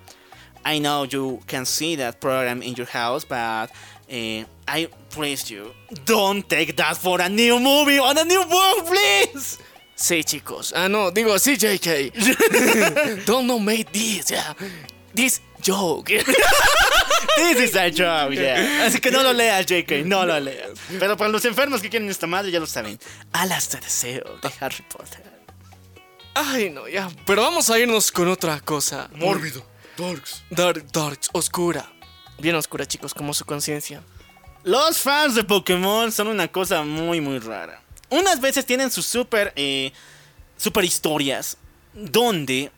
I 0.66 0.80
know 0.80 1.06
you 1.06 1.40
can 1.48 1.66
see 1.66 1.96
that 1.98 2.20
program 2.20 2.62
in 2.62 2.76
your 2.76 2.88
house, 2.88 3.24
but 3.24 3.70
eh, 4.10 4.44
I 4.68 4.90
praise 5.16 5.50
you. 5.50 5.74
Don't 6.06 6.48
take 6.48 6.76
that 6.76 6.98
for 6.98 7.22
a 7.22 7.30
new 7.30 7.60
movie 7.60 8.00
on 8.00 8.18
a 8.18 8.26
new 8.26 8.44
book, 8.46 8.88
please. 8.88 9.60
Sí, 9.96 10.24
chicos. 10.24 10.74
Ah, 10.76 10.88
no, 10.90 11.12
digo, 11.12 11.38
sí, 11.40 11.58
J.K. 11.58 12.12
Don't 13.26 13.48
no 13.48 13.60
make 13.60 13.92
this, 13.92 14.32
yeah. 14.32 14.54
This 15.14 15.42
joke. 15.62 16.12
This 17.36 17.70
is 17.70 17.76
a 17.76 17.90
joke, 17.90 18.36
yeah. 18.36 18.86
Así 18.86 19.00
que 19.00 19.12
no 19.12 19.24
lo 19.24 19.34
leas, 19.34 19.66
JK, 19.66 20.06
no 20.06 20.26
lo 20.26 20.40
leas. 20.40 20.72
Pero 21.00 21.18
para 21.18 21.30
los 21.30 21.44
enfermos 21.46 21.82
que 21.82 21.90
quieren 21.90 22.10
esta 22.10 22.28
madre, 22.28 22.52
ya 22.52 22.60
lo 22.60 22.68
saben. 22.68 23.00
Alas 23.32 23.70
de 23.72 23.80
deseo 23.80 24.40
de 24.42 24.52
Harry 24.60 24.84
Potter. 24.90 25.24
Ay, 26.34 26.70
no, 26.70 26.88
ya. 26.88 27.10
Pero 27.26 27.42
vamos 27.42 27.70
a 27.70 27.80
irnos 27.80 28.12
con 28.12 28.28
otra 28.28 28.60
cosa. 28.62 29.10
Mórbido. 29.14 29.66
Darks. 29.98 30.44
Dark, 30.50 30.92
dark, 30.92 31.20
oscura. 31.34 31.92
Bien 32.40 32.56
oscura, 32.56 32.86
chicos, 32.86 33.14
como 33.14 33.34
su 33.34 33.44
conciencia. 33.46 34.02
Los 34.64 35.00
fans 35.00 35.36
de 35.36 35.44
Pokémon 35.44 36.12
son 36.12 36.28
una 36.28 36.48
cosa 36.48 36.84
muy, 36.84 37.20
muy 37.20 37.40
rara. 37.40 37.82
Unas 38.10 38.40
veces 38.40 38.66
tienen 38.66 38.92
sus 38.92 39.06
super, 39.06 39.54
eh, 39.56 39.92
super 40.58 40.84
historias 40.84 41.58
donde 41.94 42.72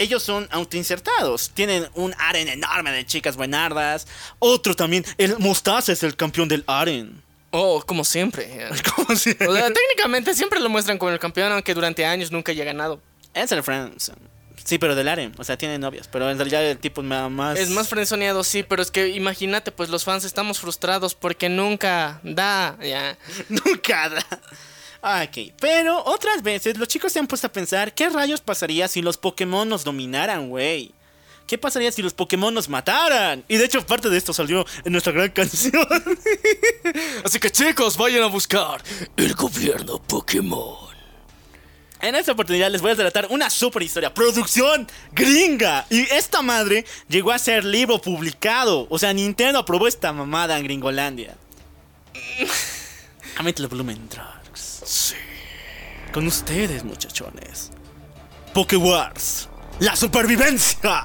ellos 0.00 0.22
son 0.22 0.48
autoinsertados. 0.50 1.50
Tienen 1.50 1.86
un 1.94 2.14
aren 2.18 2.48
enorme 2.48 2.90
de 2.90 3.04
chicas 3.04 3.36
buenardas. 3.36 4.06
Otro 4.38 4.74
también, 4.74 5.04
el 5.18 5.38
Mostaza 5.38 5.92
es 5.92 6.02
el 6.02 6.16
campeón 6.16 6.48
del 6.48 6.64
aren. 6.66 7.22
Oh, 7.50 7.82
como 7.84 8.02
siempre. 8.02 8.48
ya. 8.56 8.70
¿Cómo 8.94 9.14
se 9.14 9.32
O 9.46 9.54
sea, 9.54 9.70
técnicamente 9.70 10.34
siempre 10.34 10.58
lo 10.58 10.70
muestran 10.70 10.96
con 10.96 11.12
el 11.12 11.18
campeón, 11.18 11.52
aunque 11.52 11.74
durante 11.74 12.06
años 12.06 12.32
nunca 12.32 12.52
haya 12.52 12.64
ganado. 12.64 13.00
Es 13.34 13.52
el 13.52 13.62
Friends. 13.62 14.12
Sí, 14.64 14.78
pero 14.78 14.94
del 14.94 15.08
aren. 15.08 15.34
O 15.36 15.44
sea, 15.44 15.58
tiene 15.58 15.78
novias. 15.78 16.08
Pero 16.08 16.30
en 16.30 16.38
realidad 16.38 16.64
el 16.64 16.78
tipo 16.78 17.02
es 17.02 17.06
más... 17.06 17.58
Es 17.58 17.68
más 17.68 17.88
frenzoneado, 17.88 18.42
sí, 18.42 18.62
pero 18.62 18.80
es 18.80 18.90
que 18.90 19.08
imagínate, 19.08 19.70
pues 19.70 19.90
los 19.90 20.04
fans 20.04 20.24
estamos 20.24 20.60
frustrados 20.60 21.14
porque 21.14 21.48
nunca 21.50 22.20
da, 22.22 22.78
ya. 22.82 23.18
Nunca 23.48 24.08
da. 24.08 24.26
Ah, 25.02 25.26
Ok, 25.28 25.52
pero 25.58 26.02
otras 26.04 26.42
veces 26.42 26.76
los 26.76 26.88
chicos 26.88 27.12
se 27.12 27.18
han 27.18 27.26
puesto 27.26 27.46
a 27.46 27.52
pensar 27.52 27.94
qué 27.94 28.08
rayos 28.10 28.40
pasaría 28.40 28.86
si 28.88 29.00
los 29.00 29.16
Pokémon 29.16 29.68
nos 29.68 29.82
dominaran, 29.84 30.48
güey. 30.50 30.92
¿Qué 31.46 31.58
pasaría 31.58 31.90
si 31.90 32.00
los 32.02 32.14
Pokémon 32.14 32.52
nos 32.54 32.68
mataran? 32.68 33.42
Y 33.48 33.56
de 33.56 33.64
hecho 33.64 33.84
parte 33.84 34.08
de 34.08 34.16
esto 34.18 34.32
salió 34.32 34.64
en 34.84 34.92
nuestra 34.92 35.12
gran 35.12 35.30
canción. 35.32 35.84
Así 37.24 37.40
que 37.40 37.50
chicos, 37.50 37.96
vayan 37.96 38.22
a 38.22 38.26
buscar 38.26 38.82
el 39.16 39.34
gobierno 39.34 40.00
Pokémon. 40.00 40.90
En 42.02 42.14
esta 42.14 42.32
oportunidad 42.32 42.70
les 42.70 42.80
voy 42.80 42.92
a 42.92 42.94
relatar 42.94 43.26
una 43.30 43.50
super 43.50 43.82
historia. 43.82 44.14
Producción 44.14 44.86
gringa. 45.12 45.86
Y 45.90 46.00
esta 46.12 46.40
madre 46.40 46.86
llegó 47.08 47.30
a 47.32 47.38
ser 47.38 47.64
libro 47.64 48.00
publicado. 48.00 48.86
O 48.88 48.98
sea, 48.98 49.12
Nintendo 49.12 49.58
aprobó 49.58 49.86
esta 49.88 50.12
mamada 50.12 50.56
en 50.58 50.64
Gringolandia. 50.64 51.36
Aumente 53.36 53.60
el 53.60 53.68
volumen, 53.68 54.08
Drugs. 54.08 54.39
Sí. 54.90 55.14
Con 56.12 56.26
ustedes, 56.26 56.82
muchachones. 56.82 57.70
Pokewars. 58.52 59.48
La 59.78 59.94
supervivencia. 59.94 61.04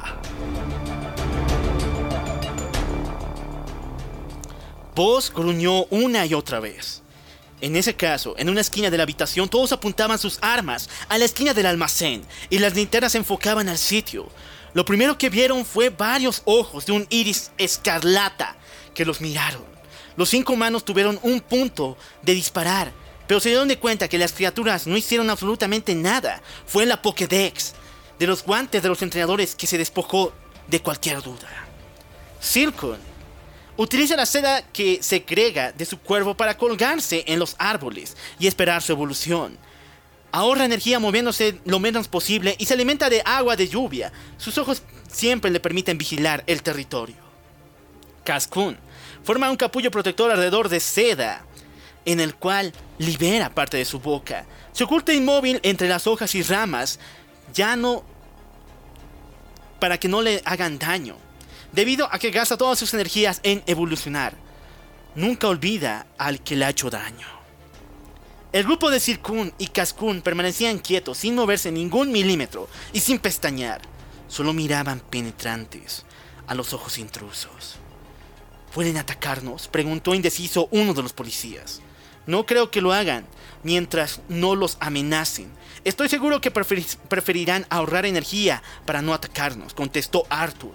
Voz 4.96 5.32
gruñó 5.32 5.84
una 5.92 6.26
y 6.26 6.34
otra 6.34 6.60
vez. 6.60 7.04
En 7.62 7.76
ese 7.76 7.96
caso, 7.96 8.34
en 8.40 8.50
una 8.50 8.62
esquina 8.62 8.90
de 8.90 8.98
la 8.98 9.04
habitación 9.04 9.50
todos 9.50 9.72
apuntaban 9.72 10.18
sus 10.18 10.40
armas 10.42 10.90
a 11.08 11.20
la 11.20 11.26
esquina 11.26 11.54
del 11.54 11.68
almacén 11.68 12.26
y 12.50 12.58
las 12.58 12.74
linternas 12.74 13.12
se 13.12 13.20
enfocaban 13.20 13.70
al 13.70 13.78
sitio. 13.78 14.28
Lo 14.74 14.84
primero 14.84 15.16
que 15.20 15.30
vieron 15.30 15.64
fue 15.64 15.92
varios 15.92 16.42
ojos 16.46 16.88
de 16.88 16.94
un 16.94 17.06
iris 17.12 17.52
escarlata 17.60 18.56
que 18.96 19.06
los 19.06 19.22
miraron. 19.22 19.64
Los 20.18 20.30
cinco 20.30 20.54
humanos 20.54 20.84
tuvieron 20.86 21.20
un 21.22 21.40
punto 21.40 21.98
de 22.24 22.34
disparar, 22.34 23.05
pero 23.28 23.40
se 23.40 23.50
dieron 23.50 23.68
de 23.68 23.80
cuenta 23.80 24.08
que 24.08 24.18
las 24.18 24.34
criaturas 24.34 24.88
no 24.88 24.98
hicieron 24.98 25.30
absolutamente 25.30 25.96
nada. 25.96 26.42
Fue 26.66 26.86
la 26.86 27.02
Pokédex 27.02 27.74
de 28.20 28.28
los 28.28 28.44
guantes 28.44 28.84
de 28.84 28.90
los 28.90 29.02
entrenadores 29.02 29.56
que 29.56 29.68
se 29.68 29.78
despojó 29.78 30.34
de 30.68 30.82
cualquier 30.82 31.22
duda. 31.22 31.50
Silcon 32.40 33.16
Utiliza 33.78 34.16
la 34.16 34.26
seda 34.26 34.62
que 34.62 35.04
segrega 35.04 35.74
de 35.74 35.86
su 35.86 36.00
cuerpo 36.00 36.36
para 36.36 36.58
colgarse 36.58 37.26
en 37.28 37.40
los 37.40 37.56
árboles 37.58 38.16
y 38.40 38.48
esperar 38.48 38.82
su 38.82 38.94
evolución. 38.94 39.58
Ahorra 40.32 40.64
energía 40.64 40.98
moviéndose 41.00 41.60
lo 41.66 41.80
menos 41.80 42.08
posible 42.08 42.56
y 42.58 42.66
se 42.66 42.74
alimenta 42.74 43.10
de 43.10 43.22
agua 43.26 43.58
de 43.58 43.68
lluvia. 43.68 44.14
Sus 44.38 44.58
ojos 44.58 44.82
siempre 45.12 45.52
le 45.52 45.60
permiten 45.60 45.98
vigilar 45.98 46.44
el 46.48 46.62
territorio. 46.64 47.18
Cascún 48.24 48.78
forma 49.26 49.52
un 49.52 49.58
capullo 49.58 49.92
protector 49.92 50.32
alrededor 50.32 50.70
de 50.70 50.80
seda, 50.80 51.46
en 52.06 52.20
el 52.20 52.36
cual 52.36 52.72
libera 52.98 53.54
parte 53.54 53.78
de 53.78 53.86
su 53.86 54.00
boca. 54.00 54.46
Se 54.72 54.84
oculta 54.84 55.14
inmóvil 55.14 55.60
entre 55.64 55.90
las 55.90 56.08
hojas 56.08 56.34
y 56.36 56.44
ramas, 56.44 57.00
ya 57.54 57.76
no 57.76 58.04
para 59.80 59.98
que 60.00 60.08
no 60.08 60.22
le 60.22 60.42
hagan 60.46 60.80
daño, 60.80 61.18
debido 61.72 62.08
a 62.12 62.18
que 62.18 62.32
gasta 62.32 62.58
todas 62.58 62.80
sus 62.80 62.94
energías 62.94 63.40
en 63.44 63.64
evolucionar. 63.68 64.34
Nunca 65.16 65.48
olvida 65.48 66.08
al 66.18 66.42
que 66.42 66.56
le 66.56 66.66
ha 66.66 66.70
hecho 66.70 66.90
daño. 66.90 67.28
El 68.52 68.64
grupo 68.64 68.90
de 68.90 69.00
Circun 69.00 69.54
y 69.58 69.68
Cascún 69.68 70.22
permanecían 70.22 70.80
quietos, 70.80 71.18
sin 71.18 71.36
moverse 71.36 71.72
ningún 71.72 72.12
milímetro 72.12 72.70
y 72.94 73.02
sin 73.02 73.20
pestañear. 73.20 73.82
Solo 74.28 74.54
miraban 74.54 75.02
penetrantes 75.02 76.06
a 76.48 76.56
los 76.56 76.74
ojos 76.74 76.98
intrusos. 76.98 77.76
¿Pueden 78.74 78.98
atacarnos? 78.98 79.68
preguntó 79.68 80.14
indeciso 80.16 80.68
uno 80.72 80.94
de 80.94 81.04
los 81.04 81.14
policías. 81.14 81.82
No 82.28 82.46
creo 82.46 82.72
que 82.72 82.82
lo 82.82 82.94
hagan, 82.94 83.26
mientras 83.64 84.22
no 84.30 84.56
los 84.56 84.78
amenacen. 84.80 85.52
Estoy 85.84 86.10
seguro 86.10 86.42
que 86.42 86.52
preferirán 86.52 87.68
ahorrar 87.70 88.06
energía 88.06 88.64
para 88.86 89.02
no 89.02 89.14
atacarnos, 89.14 89.74
contestó 89.74 90.26
Arthur. 90.30 90.74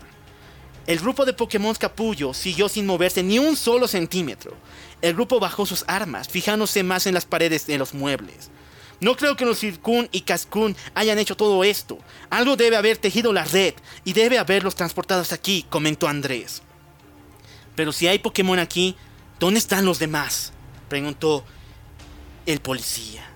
El 0.87 0.99
grupo 0.99 1.25
de 1.25 1.33
Pokémon 1.33 1.75
Capullo 1.75 2.33
siguió 2.35 2.69
sin 2.69 2.87
moverse 2.87 3.23
ni 3.23 3.39
un 3.39 3.57
solo 3.57 3.87
centímetro. 3.87 4.57
El 5.03 5.15
grupo 5.15 5.41
bajó 5.41 5.67
sus 5.67 5.85
armas, 5.87 6.29
fijándose 6.29 6.83
más 6.83 7.07
en 7.07 7.15
las 7.15 7.27
paredes 7.27 7.67
de 7.67 7.79
los 7.79 7.95
muebles. 7.95 8.51
No 9.01 9.17
creo 9.17 9.37
que 9.37 9.45
los 9.45 9.59
Circun 9.59 10.09
y 10.13 10.23
Cascun 10.23 10.77
hayan 10.95 11.19
hecho 11.19 11.37
todo 11.37 11.65
esto. 11.65 11.99
Algo 12.29 12.57
debe 12.57 12.77
haber 12.77 12.99
tejido 12.99 13.33
la 13.33 13.45
red 13.45 13.75
y 14.05 14.13
debe 14.13 14.39
haberlos 14.39 14.75
transportado 14.75 15.23
hasta 15.23 15.37
aquí, 15.37 15.67
comentó 15.71 16.07
Andrés. 16.07 16.63
Pero 17.75 17.93
si 17.93 18.09
hay 18.09 18.19
Pokémon 18.19 18.59
aquí, 18.59 18.97
¿dónde 19.39 19.59
están 19.59 19.87
los 19.87 19.99
demás? 19.99 20.53
Preguntó 20.91 21.43
el 22.45 22.61
policía. 22.61 23.27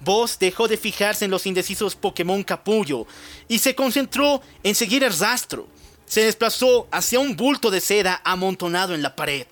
Vos 0.00 0.38
dejó 0.38 0.68
de 0.68 0.76
fijarse 0.76 1.24
en 1.24 1.30
los 1.30 1.46
indecisos 1.46 1.96
Pokémon 1.96 2.44
Capullo 2.44 3.06
y 3.48 3.58
se 3.58 3.74
concentró 3.74 4.40
en 4.62 4.74
seguir 4.74 5.02
el 5.02 5.16
rastro. 5.16 5.66
Se 6.06 6.24
desplazó 6.24 6.86
hacia 6.92 7.18
un 7.18 7.36
bulto 7.36 7.70
de 7.70 7.80
seda 7.80 8.20
amontonado 8.24 8.94
en 8.94 9.02
la 9.02 9.16
pared. 9.16 9.46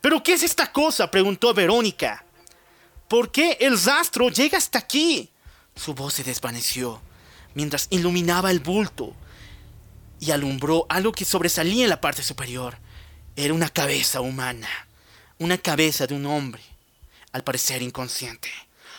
¿Pero 0.00 0.22
qué 0.22 0.34
es 0.34 0.42
esta 0.42 0.70
cosa? 0.70 1.10
preguntó 1.10 1.52
Verónica. 1.52 2.24
¿Por 3.08 3.32
qué 3.32 3.56
el 3.60 3.82
rastro 3.82 4.30
llega 4.30 4.58
hasta 4.58 4.78
aquí? 4.78 5.30
Su 5.74 5.94
voz 5.94 6.14
se 6.14 6.24
desvaneció 6.24 7.00
mientras 7.54 7.88
iluminaba 7.90 8.50
el 8.50 8.60
bulto 8.60 9.14
y 10.20 10.30
alumbró 10.30 10.86
algo 10.88 11.12
que 11.12 11.24
sobresalía 11.24 11.84
en 11.84 11.90
la 11.90 12.00
parte 12.00 12.22
superior. 12.22 12.78
Era 13.34 13.54
una 13.54 13.70
cabeza 13.70 14.20
humana, 14.20 14.68
una 15.38 15.58
cabeza 15.58 16.06
de 16.06 16.14
un 16.14 16.26
hombre, 16.26 16.62
al 17.32 17.44
parecer 17.44 17.82
inconsciente. 17.82 18.48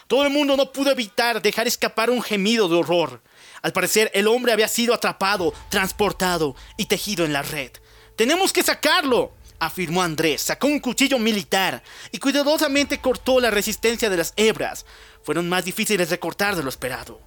Todo 0.07 0.23
el 0.23 0.31
mundo 0.31 0.55
no 0.55 0.71
pudo 0.71 0.91
evitar 0.91 1.41
dejar 1.41 1.67
escapar 1.67 2.09
un 2.09 2.21
gemido 2.21 2.69
de 2.69 2.75
horror. 2.75 3.21
Al 3.61 3.73
parecer 3.73 4.09
el 4.13 4.27
hombre 4.27 4.53
había 4.53 4.67
sido 4.67 4.93
atrapado, 4.93 5.53
transportado 5.69 6.55
y 6.77 6.85
tejido 6.85 7.25
en 7.25 7.33
la 7.33 7.41
red. 7.41 7.71
Tenemos 8.15 8.53
que 8.53 8.63
sacarlo, 8.63 9.33
afirmó 9.59 10.01
Andrés. 10.01 10.41
Sacó 10.41 10.67
un 10.67 10.79
cuchillo 10.79 11.19
militar 11.19 11.83
y 12.11 12.19
cuidadosamente 12.19 12.99
cortó 12.99 13.39
la 13.39 13.51
resistencia 13.51 14.09
de 14.09 14.17
las 14.17 14.33
hebras. 14.37 14.85
Fueron 15.23 15.49
más 15.49 15.65
difíciles 15.65 16.09
de 16.09 16.19
cortar 16.19 16.55
de 16.55 16.63
lo 16.63 16.69
esperado. 16.69 17.19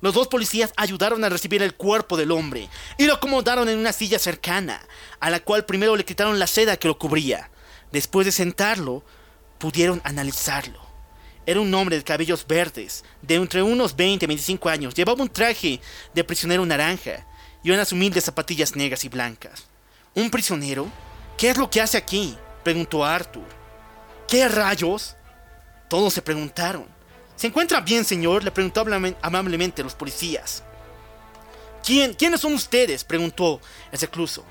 Los 0.00 0.14
dos 0.14 0.28
policías 0.28 0.72
ayudaron 0.76 1.22
a 1.24 1.28
recibir 1.28 1.62
el 1.62 1.74
cuerpo 1.74 2.16
del 2.16 2.30
hombre 2.30 2.68
y 2.96 3.04
lo 3.04 3.14
acomodaron 3.14 3.68
en 3.68 3.78
una 3.78 3.92
silla 3.92 4.18
cercana, 4.18 4.80
a 5.18 5.28
la 5.28 5.40
cual 5.40 5.66
primero 5.66 5.94
le 5.94 6.06
quitaron 6.06 6.38
la 6.38 6.46
seda 6.46 6.78
que 6.78 6.88
lo 6.88 6.98
cubría. 6.98 7.50
Después 7.92 8.24
de 8.24 8.32
sentarlo, 8.32 9.04
pudieron 9.60 10.00
analizarlo. 10.02 10.80
Era 11.46 11.60
un 11.60 11.72
hombre 11.74 11.96
de 11.96 12.04
cabellos 12.04 12.46
verdes, 12.46 13.04
de 13.22 13.36
entre 13.36 13.62
unos 13.62 13.94
20 13.94 14.24
y 14.24 14.28
25 14.28 14.68
años. 14.68 14.94
Llevaba 14.94 15.22
un 15.22 15.28
traje 15.28 15.80
de 16.12 16.24
prisionero 16.24 16.66
naranja 16.66 17.26
y 17.62 17.70
unas 17.70 17.92
humildes 17.92 18.24
zapatillas 18.24 18.74
negras 18.74 19.04
y 19.04 19.08
blancas. 19.08 19.64
¿Un 20.14 20.30
prisionero? 20.30 20.90
¿Qué 21.36 21.50
es 21.50 21.58
lo 21.58 21.70
que 21.70 21.80
hace 21.80 21.96
aquí? 21.96 22.36
preguntó 22.64 23.04
Arthur. 23.04 23.44
¿Qué 24.26 24.48
rayos? 24.48 25.16
Todos 25.88 26.14
se 26.14 26.22
preguntaron. 26.22 26.86
¿Se 27.36 27.46
encuentra 27.46 27.80
bien, 27.80 28.04
señor? 28.04 28.42
le 28.44 28.50
preguntó 28.50 28.84
amablemente 29.22 29.82
los 29.82 29.94
policías. 29.94 30.62
¿Quién, 31.84 32.14
¿Quiénes 32.14 32.40
son 32.40 32.54
ustedes? 32.54 33.04
preguntó 33.04 33.60
el 33.90 33.98
recluso. 33.98 34.44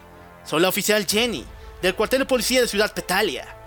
Soy 0.44 0.62
la 0.62 0.70
oficial 0.70 1.06
Jenny, 1.06 1.46
del 1.82 1.96
cuartel 1.96 2.20
de 2.20 2.26
policía 2.26 2.62
de 2.62 2.68
Ciudad 2.68 2.94
Petalia. 2.94 3.59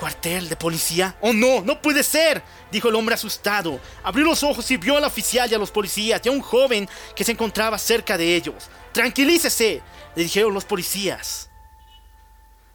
¿Cuartel 0.00 0.48
de 0.48 0.56
policía? 0.56 1.14
¡Oh 1.20 1.34
no! 1.34 1.60
¡No 1.60 1.82
puede 1.82 2.02
ser! 2.02 2.42
dijo 2.72 2.88
el 2.88 2.94
hombre 2.94 3.14
asustado. 3.14 3.78
Abrió 4.02 4.24
los 4.24 4.42
ojos 4.42 4.70
y 4.70 4.78
vio 4.78 4.96
al 4.96 5.04
oficial 5.04 5.52
y 5.52 5.54
a 5.54 5.58
los 5.58 5.70
policías 5.70 6.22
y 6.24 6.28
a 6.30 6.32
un 6.32 6.40
joven 6.40 6.88
que 7.14 7.22
se 7.22 7.32
encontraba 7.32 7.76
cerca 7.76 8.16
de 8.16 8.34
ellos. 8.34 8.70
¡Tranquilícese! 8.92 9.82
le 10.16 10.22
dijeron 10.22 10.54
los 10.54 10.64
policías. 10.64 11.50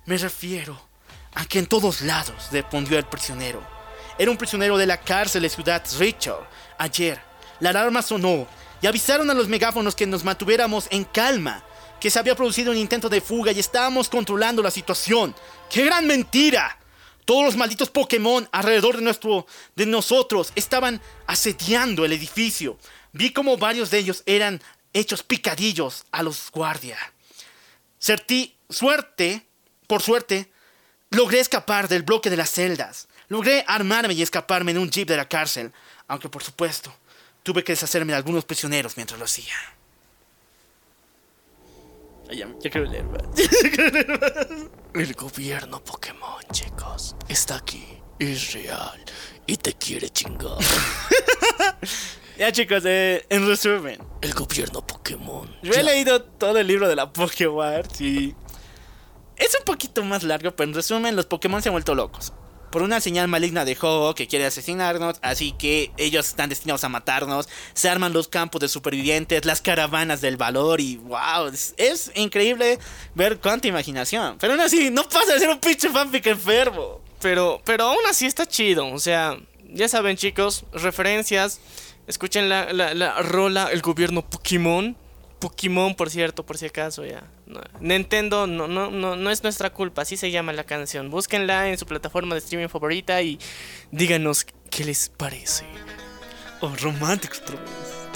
Me 0.05 0.19
refiero 0.19 0.79
a 1.33 1.45
que 1.45 1.57
en 1.57 1.65
todos 1.65 2.01
lados, 2.01 2.49
respondió 2.51 2.99
el 2.99 3.05
prisionero. 3.05 3.65
Era 4.19 4.29
un 4.29 4.37
prisionero 4.37 4.77
de 4.77 4.85
la 4.85 5.01
cárcel 5.01 5.41
de 5.41 5.49
Ciudad 5.49 5.83
Richard. 5.97 6.47
Ayer, 6.77 7.19
la 7.59 7.71
alarma 7.71 8.03
sonó 8.03 8.45
y 8.83 8.85
avisaron 8.85 9.31
a 9.31 9.33
los 9.33 9.47
megáfonos 9.47 9.95
que 9.95 10.05
nos 10.05 10.23
mantuviéramos 10.23 10.87
en 10.91 11.03
calma, 11.03 11.63
que 11.99 12.11
se 12.11 12.19
había 12.19 12.35
producido 12.35 12.71
un 12.71 12.77
intento 12.77 13.09
de 13.09 13.19
fuga 13.19 13.51
y 13.51 13.59
estábamos 13.59 14.09
controlando 14.09 14.61
la 14.61 14.69
situación. 14.69 15.33
¡Qué 15.71 15.85
gran 15.85 16.05
mentira! 16.05 16.77
Todos 17.25 17.43
los 17.43 17.57
malditos 17.57 17.89
Pokémon 17.89 18.47
alrededor 18.51 18.97
de, 18.97 19.01
nuestro, 19.01 19.47
de 19.75 19.85
nosotros 19.85 20.51
estaban 20.55 21.01
asediando 21.27 22.05
el 22.05 22.13
edificio. 22.13 22.77
Vi 23.13 23.31
como 23.33 23.57
varios 23.57 23.89
de 23.89 23.97
ellos 23.97 24.23
eran 24.25 24.61
hechos 24.93 25.23
picadillos 25.23 26.05
a 26.11 26.23
los 26.23 26.51
guardias. 26.51 26.99
Certí, 27.99 28.55
suerte 28.69 29.45
por 29.87 30.01
suerte, 30.01 30.51
logré 31.11 31.39
escapar 31.39 31.87
del 31.87 32.03
bloque 32.03 32.29
de 32.29 32.37
las 32.37 32.51
celdas. 32.51 33.07
Logré 33.27 33.63
armarme 33.67 34.13
y 34.13 34.21
escaparme 34.21 34.71
en 34.71 34.77
un 34.77 34.89
jeep 34.89 35.07
de 35.07 35.17
la 35.17 35.27
cárcel, 35.27 35.71
aunque 36.07 36.29
por 36.29 36.43
supuesto 36.43 36.93
tuve 37.43 37.63
que 37.63 37.73
deshacerme 37.73 38.13
de 38.13 38.17
algunos 38.17 38.45
prisioneros 38.45 38.97
mientras 38.97 39.19
lo 39.19 39.25
hacía. 39.25 39.53
Ya, 42.33 42.47
quiero 42.61 42.85
leer 42.85 43.05
El 44.93 45.13
gobierno 45.13 45.83
Pokémon, 45.83 46.41
chicos, 46.51 47.15
está 47.27 47.57
aquí. 47.57 47.85
Es 48.17 48.53
real 48.53 49.03
y 49.45 49.57
te 49.57 49.73
quiere 49.73 50.09
chingar. 50.09 50.57
ya, 52.37 52.51
chicos, 52.51 52.83
eh, 52.85 53.25
en 53.29 53.47
resumen. 53.47 53.99
El 54.21 54.33
gobierno 54.33 54.85
Pokémon. 54.85 55.53
Yo 55.61 55.73
he 55.73 55.83
leído 55.83 56.23
todo 56.23 56.57
el 56.57 56.67
libro 56.67 56.87
de 56.87 56.95
la 56.95 57.11
Pokémon 57.11 57.83
y 57.99 58.33
es 59.35 59.57
un 59.59 59.65
poquito 59.65 60.03
más 60.03 60.23
largo, 60.23 60.55
pero 60.55 60.69
en 60.69 60.75
resumen, 60.75 61.15
los 61.15 61.25
Pokémon 61.25 61.61
se 61.61 61.69
han 61.69 61.73
vuelto 61.73 61.93
locos. 61.93 62.33
Por 62.75 62.83
una 62.83 62.99
señal 62.99 63.29
maligna 63.29 63.63
de 63.63 63.77
Ho 63.79 64.13
que 64.15 64.27
quiere 64.27 64.45
asesinarnos, 64.45 65.15
así 65.21 65.53
que 65.53 65.93
ellos 65.95 66.27
están 66.27 66.49
destinados 66.49 66.83
a 66.83 66.89
matarnos. 66.89 67.47
Se 67.73 67.87
arman 67.87 68.11
los 68.11 68.27
campos 68.27 68.59
de 68.59 68.67
supervivientes, 68.67 69.45
las 69.45 69.61
caravanas 69.61 70.19
del 70.19 70.35
valor 70.35 70.81
y 70.81 70.97
wow, 70.97 71.53
es, 71.77 72.11
increíble 72.15 72.77
ver 73.13 73.39
cuánta 73.39 73.69
imaginación. 73.69 74.35
Pero 74.41 74.51
aún 74.51 74.61
así, 74.61 74.89
no 74.89 75.07
pasa 75.07 75.35
de 75.35 75.39
ser 75.39 75.49
un 75.51 75.59
pinche 75.61 75.87
fanfic 75.87 76.25
enfermo. 76.25 76.99
Pero, 77.21 77.61
pero 77.63 77.85
aún 77.85 78.05
así 78.09 78.25
está 78.25 78.45
chido, 78.45 78.87
o 78.87 78.99
sea, 78.99 79.37
ya 79.71 79.87
saben 79.87 80.17
chicos, 80.17 80.65
referencias. 80.73 81.61
Escuchen 82.07 82.49
la, 82.49 82.73
la 82.73 83.21
rola 83.21 83.69
El 83.71 83.81
gobierno 83.83 84.21
Pokémon 84.21 84.97
Pokémon, 85.39 85.95
por 85.95 86.09
cierto, 86.09 86.45
por 86.45 86.57
si 86.57 86.65
acaso, 86.65 87.05
ya. 87.05 87.23
Nintendo 87.79 88.47
no, 88.47 88.67
no, 88.67 88.89
no, 88.89 89.15
no 89.15 89.31
es 89.31 89.43
nuestra 89.43 89.71
culpa, 89.71 90.01
así 90.01 90.17
se 90.17 90.31
llama 90.31 90.53
la 90.53 90.63
canción. 90.63 91.09
Búsquenla 91.09 91.69
en 91.69 91.77
su 91.77 91.85
plataforma 91.85 92.35
de 92.35 92.39
streaming 92.39 92.67
favorita 92.67 93.21
y 93.21 93.39
díganos 93.91 94.45
qué 94.69 94.83
les 94.85 95.09
parece. 95.09 95.65
Oh, 96.61 96.73
románticos, 96.81 97.41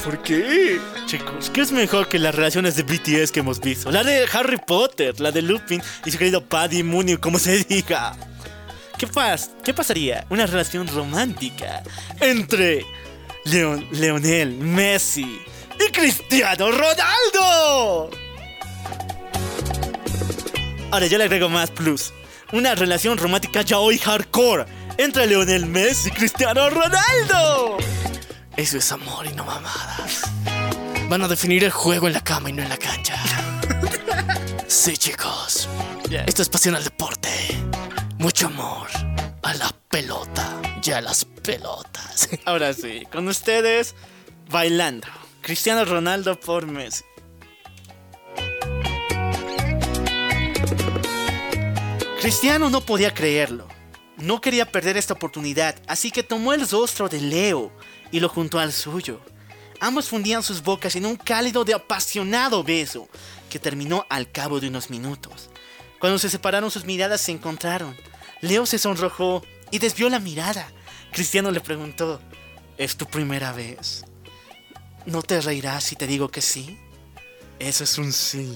¿Por 0.03 0.21
qué? 0.23 0.79
Chicos, 1.07 1.49
¿qué 1.49 1.59
es 1.61 1.73
mejor 1.73 2.07
que 2.07 2.19
las 2.19 2.33
relaciones 2.33 2.75
de 2.77 2.83
BTS 2.83 3.31
que 3.31 3.41
hemos 3.41 3.59
visto? 3.59 3.91
La 3.91 4.03
de 4.03 4.25
Harry 4.31 4.57
Potter, 4.57 5.19
la 5.19 5.31
de 5.31 5.41
Lupin 5.41 5.81
y 6.05 6.11
su 6.11 6.17
querido 6.17 6.45
Paddy 6.45 6.83
Mooney, 6.83 7.17
como 7.17 7.37
se 7.37 7.63
diga. 7.65 8.15
¿Qué, 8.97 9.07
pas 9.07 9.51
¿Qué 9.63 9.73
pasaría? 9.73 10.25
Una 10.29 10.45
relación 10.45 10.87
romántica 10.87 11.83
entre 12.21 12.85
Leon 13.45 13.87
Leonel 13.91 14.51
Messi 14.51 15.41
y 15.79 15.91
Cristiano 15.91 16.71
Ronaldo. 16.71 18.09
Ahora 20.91 21.05
yo 21.07 21.17
le 21.17 21.25
agrego 21.25 21.49
más 21.49 21.71
plus. 21.71 22.13
Una 22.51 22.75
relación 22.75 23.17
romántica 23.17 23.61
ya 23.61 23.79
hoy 23.79 23.97
hardcore 23.97 24.65
entre 24.97 25.27
Leonel 25.27 25.65
Messi 25.65 26.09
y 26.09 26.11
Cristiano 26.11 26.69
Ronaldo. 26.69 27.77
Eso 28.57 28.77
es 28.77 28.91
amor 28.91 29.27
y 29.27 29.33
no 29.33 29.45
mamadas. 29.45 30.23
Van 31.07 31.21
a 31.21 31.27
definir 31.27 31.63
el 31.63 31.71
juego 31.71 32.07
en 32.07 32.13
la 32.13 32.23
cama 32.23 32.49
y 32.49 32.53
no 32.53 32.63
en 32.63 32.69
la 32.69 32.77
cancha. 32.77 33.15
Sí, 34.67 34.95
chicos. 34.97 35.67
Esto 36.27 36.43
es 36.43 36.49
pasión 36.49 36.75
al 36.75 36.83
deporte. 36.83 37.29
Mucho 38.19 38.47
amor 38.47 38.87
a 39.41 39.53
la 39.55 39.75
pelota 39.89 40.61
y 40.83 40.91
a 40.91 41.01
las 41.01 41.25
pelotas. 41.25 42.29
Ahora 42.45 42.73
sí, 42.73 43.03
con 43.11 43.27
ustedes, 43.27 43.95
bailando. 44.49 45.07
Cristiano 45.41 45.85
Ronaldo 45.85 46.39
por 46.39 46.67
Messi. 46.67 47.03
Cristiano 52.21 52.69
no 52.69 52.81
podía 52.81 53.13
creerlo. 53.13 53.67
No 54.17 54.41
quería 54.41 54.69
perder 54.69 54.97
esta 54.97 55.13
oportunidad, 55.13 55.75
así 55.87 56.11
que 56.11 56.23
tomó 56.23 56.53
el 56.53 56.69
rostro 56.69 57.07
de 57.07 57.21
Leo 57.21 57.71
y 58.11 58.19
lo 58.19 58.27
juntó 58.27 58.59
al 58.59 58.73
suyo. 58.73 59.21
Ambos 59.79 60.09
fundían 60.09 60.43
sus 60.43 60.61
bocas 60.61 60.95
en 60.97 61.05
un 61.05 61.15
cálido 61.15 61.63
de 61.63 61.73
apasionado 61.73 62.63
beso, 62.63 63.07
que 63.49 63.59
terminó 63.59 64.05
al 64.09 64.29
cabo 64.29 64.59
de 64.59 64.67
unos 64.67 64.89
minutos. 64.89 65.49
Cuando 65.99 66.19
se 66.19 66.29
separaron 66.29 66.69
sus 66.69 66.83
miradas 66.83 67.21
se 67.21 67.31
encontraron. 67.31 67.95
Leo 68.41 68.65
se 68.65 68.77
sonrojó 68.77 69.41
y 69.71 69.79
desvió 69.79 70.09
la 70.09 70.19
mirada. 70.19 70.69
Cristiano 71.11 71.51
le 71.51 71.61
preguntó, 71.61 72.19
¿es 72.77 72.97
tu 72.97 73.05
primera 73.05 73.53
vez? 73.53 74.03
¿No 75.09 75.23
te 75.23 75.41
reirás 75.41 75.85
si 75.85 75.95
te 75.95 76.05
digo 76.05 76.29
que 76.29 76.39
sí? 76.39 76.77
Eso 77.57 77.83
es 77.83 77.97
un 77.97 78.13
sí. 78.13 78.55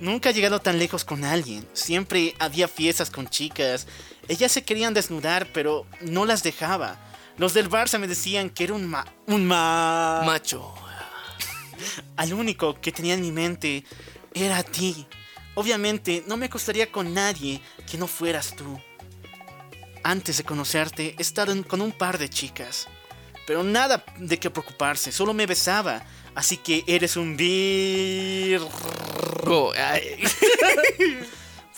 Nunca 0.00 0.30
he 0.30 0.34
llegado 0.34 0.60
tan 0.60 0.80
lejos 0.80 1.04
con 1.04 1.22
alguien. 1.22 1.64
Siempre 1.74 2.34
había 2.40 2.66
fiestas 2.66 3.08
con 3.08 3.28
chicas. 3.28 3.86
Ellas 4.26 4.50
se 4.50 4.64
querían 4.64 4.94
desnudar, 4.94 5.46
pero 5.52 5.86
no 6.00 6.26
las 6.26 6.42
dejaba. 6.42 6.98
Los 7.36 7.54
del 7.54 7.70
Barça 7.70 8.00
me 8.00 8.08
decían 8.08 8.50
que 8.50 8.64
era 8.64 8.74
un 8.74 8.88
ma... 8.88 9.06
Un 9.28 9.46
ma... 9.46 10.22
Macho. 10.26 10.74
Al 12.16 12.32
único 12.32 12.80
que 12.80 12.90
tenía 12.90 13.14
en 13.14 13.20
mi 13.20 13.30
mente 13.30 13.84
era 14.34 14.58
a 14.58 14.64
ti. 14.64 15.06
Obviamente 15.54 16.24
no 16.26 16.36
me 16.36 16.46
acostaría 16.46 16.90
con 16.90 17.14
nadie 17.14 17.62
que 17.88 17.96
no 17.96 18.08
fueras 18.08 18.56
tú. 18.56 18.80
Antes 20.02 20.38
de 20.38 20.44
conocerte 20.44 21.14
he 21.16 21.22
estado 21.22 21.54
con 21.68 21.80
un 21.80 21.92
par 21.92 22.18
de 22.18 22.28
chicas. 22.28 22.88
Pero 23.48 23.64
nada 23.64 24.04
de 24.18 24.38
qué 24.38 24.50
preocuparse, 24.50 25.10
solo 25.10 25.32
me 25.32 25.46
besaba. 25.46 26.02
Así 26.34 26.58
que 26.58 26.84
eres 26.86 27.16
un 27.16 27.34
vir... 27.34 28.60
Ay. 29.74 30.22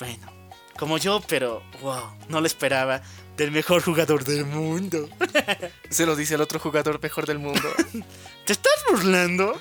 Bueno, 0.00 0.32
como 0.78 0.96
yo, 0.96 1.20
pero 1.28 1.62
wow, 1.82 2.16
no 2.28 2.40
lo 2.40 2.46
esperaba 2.46 3.02
del 3.36 3.50
mejor 3.52 3.82
jugador 3.82 4.24
del 4.24 4.46
mundo. 4.46 5.10
Se 5.90 6.06
lo 6.06 6.16
dice 6.16 6.34
el 6.34 6.40
otro 6.40 6.58
jugador 6.58 7.00
mejor 7.00 7.26
del 7.26 7.38
mundo. 7.38 7.68
¿Te 8.46 8.52
estás 8.52 8.82
burlando? 8.90 9.60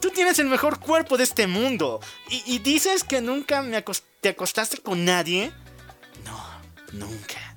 Tú 0.00 0.10
tienes 0.10 0.38
el 0.38 0.46
mejor 0.46 0.78
cuerpo 0.78 1.18
de 1.18 1.24
este 1.24 1.46
mundo. 1.46 2.00
¿Y, 2.30 2.42
y 2.46 2.60
dices 2.60 3.04
que 3.04 3.20
nunca 3.20 3.60
me 3.60 3.84
te 4.20 4.28
acostaste 4.30 4.78
con 4.78 5.04
nadie? 5.04 5.52
No, 6.24 6.42
nunca. 6.92 7.54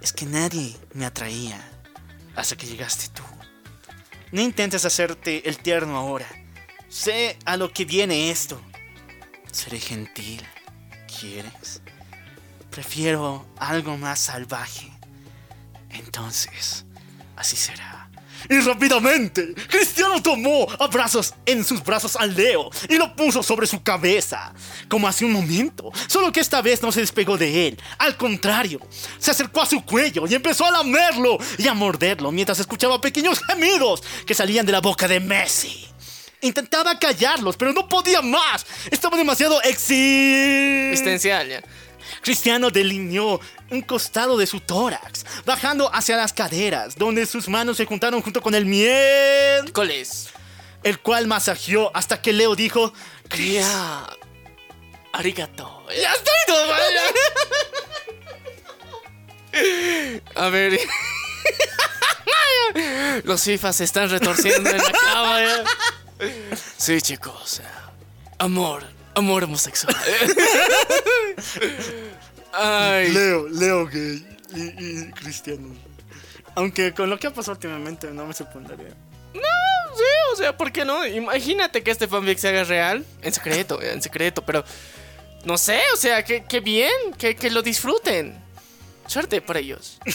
Es 0.00 0.12
que 0.12 0.24
nadie 0.24 0.76
me 0.94 1.04
atraía 1.04 1.79
hasta 2.36 2.56
que 2.56 2.66
llegaste 2.66 3.08
tú. 3.08 3.22
No 4.32 4.40
intentes 4.40 4.84
hacerte 4.84 5.48
el 5.48 5.58
tierno 5.58 5.96
ahora. 5.96 6.26
Sé 6.88 7.36
a 7.44 7.56
lo 7.56 7.72
que 7.72 7.84
viene 7.84 8.30
esto. 8.30 8.60
Seré 9.50 9.80
gentil. 9.80 10.42
¿Quieres? 11.20 11.82
Prefiero 12.70 13.46
algo 13.58 13.96
más 13.96 14.20
salvaje. 14.20 14.90
Entonces, 15.90 16.84
así 17.36 17.56
será. 17.56 17.99
Y 18.48 18.58
rápidamente, 18.60 19.54
Cristiano 19.68 20.22
tomó 20.22 20.66
a 20.78 20.86
brazos 20.86 21.34
en 21.46 21.64
sus 21.64 21.82
brazos 21.82 22.16
al 22.16 22.34
Leo 22.34 22.70
y 22.88 22.96
lo 22.96 23.14
puso 23.14 23.42
sobre 23.42 23.66
su 23.66 23.82
cabeza, 23.82 24.52
como 24.88 25.06
hace 25.06 25.24
un 25.24 25.32
momento. 25.32 25.92
Solo 26.06 26.32
que 26.32 26.40
esta 26.40 26.62
vez 26.62 26.82
no 26.82 26.92
se 26.92 27.00
despegó 27.00 27.36
de 27.36 27.68
él. 27.68 27.78
Al 27.98 28.16
contrario, 28.16 28.80
se 29.18 29.30
acercó 29.30 29.60
a 29.62 29.66
su 29.66 29.84
cuello 29.84 30.24
y 30.26 30.34
empezó 30.34 30.64
a 30.64 30.70
lamerlo 30.70 31.38
y 31.58 31.68
a 31.68 31.74
morderlo 31.74 32.32
mientras 32.32 32.58
escuchaba 32.58 33.00
pequeños 33.00 33.40
gemidos 33.44 34.02
que 34.26 34.34
salían 34.34 34.66
de 34.66 34.72
la 34.72 34.80
boca 34.80 35.06
de 35.06 35.20
Messi. 35.20 35.86
Intentaba 36.42 36.98
callarlos, 36.98 37.56
pero 37.56 37.72
no 37.72 37.86
podía 37.88 38.22
más. 38.22 38.64
Estaba 38.90 39.16
demasiado 39.16 39.60
exi... 39.62 40.88
Existencial, 40.90 41.48
ya. 41.48 41.62
Cristiano 42.22 42.70
delineó 42.70 43.40
un 43.70 43.82
costado 43.82 44.36
de 44.36 44.46
su 44.46 44.60
tórax, 44.60 45.24
bajando 45.44 45.92
hacia 45.94 46.16
las 46.16 46.32
caderas, 46.32 46.96
donde 46.96 47.26
sus 47.26 47.48
manos 47.48 47.76
se 47.76 47.86
juntaron 47.86 48.20
junto 48.22 48.40
con 48.42 48.54
el 48.54 48.66
miel, 48.66 49.72
Coles. 49.72 50.28
el 50.82 50.98
cual 51.00 51.26
masajeó 51.26 51.90
hasta 51.94 52.20
que 52.20 52.32
Leo 52.32 52.54
dijo, 52.56 52.92
Ya. 53.36 54.06
Arigato. 55.12 55.84
¡Ya 55.88 56.12
estoy 56.12 56.34
tomando! 56.46 57.00
A 60.36 60.48
ver. 60.48 60.78
Los 63.24 63.42
FIFAs 63.42 63.76
se 63.76 63.84
están 63.84 64.08
retorciendo 64.10 64.70
en 64.70 64.78
la 64.78 64.92
cama. 64.92 65.40
ya. 65.40 65.64
Sí, 66.76 67.00
chicos. 67.00 67.60
Amor. 68.38 68.84
Amor 69.20 69.44
homosexual. 69.44 69.94
Ay. 72.52 73.12
Leo, 73.12 73.48
Leo 73.48 73.86
gay 73.86 74.26
y, 74.54 74.62
y 74.62 75.10
Cristiano. 75.12 75.76
Aunque 76.54 76.94
con 76.94 77.10
lo 77.10 77.18
que 77.18 77.26
ha 77.26 77.30
pasado 77.30 77.52
últimamente 77.52 78.10
no 78.12 78.26
me 78.26 78.32
sorprendería. 78.32 78.94
Sí, 79.34 80.02
o 80.32 80.36
sea, 80.36 80.56
¿por 80.56 80.72
qué 80.72 80.86
no? 80.86 81.06
Imagínate 81.06 81.82
que 81.82 81.90
este 81.90 82.08
fanfic 82.08 82.38
se 82.38 82.48
haga 82.48 82.64
real. 82.64 83.04
En 83.20 83.34
secreto, 83.34 83.82
en 83.82 84.00
secreto, 84.00 84.42
pero. 84.42 84.64
No 85.44 85.58
sé, 85.58 85.80
o 85.92 85.96
sea, 85.96 86.24
que, 86.24 86.44
que 86.44 86.60
bien, 86.60 86.90
que, 87.18 87.36
que 87.36 87.50
lo 87.50 87.60
disfruten. 87.60 88.42
Suerte 89.06 89.40
para 89.40 89.60
ellos. 89.60 89.98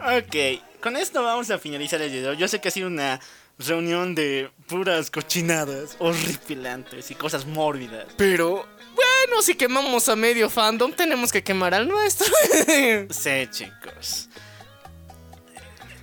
Ok, 0.00 0.34
con 0.82 0.96
esto 0.96 1.22
vamos 1.22 1.48
a 1.52 1.58
finalizar 1.58 2.02
el 2.02 2.10
video. 2.10 2.32
Yo 2.32 2.48
sé 2.48 2.60
que 2.60 2.68
ha 2.68 2.72
sido 2.72 2.88
una 2.88 3.20
reunión 3.58 4.14
de 4.14 4.50
puras 4.66 5.10
cochinadas 5.10 5.96
horripilantes 5.98 7.10
y 7.10 7.14
cosas 7.14 7.46
mórbidas. 7.46 8.06
Pero, 8.16 8.66
bueno, 8.94 9.42
si 9.42 9.54
quemamos 9.54 10.08
a 10.08 10.16
medio 10.16 10.48
fandom, 10.48 10.92
tenemos 10.92 11.32
que 11.32 11.42
quemar 11.42 11.74
al 11.74 11.88
nuestro. 11.88 12.26
Sí, 13.10 13.46
chicos. 13.50 14.28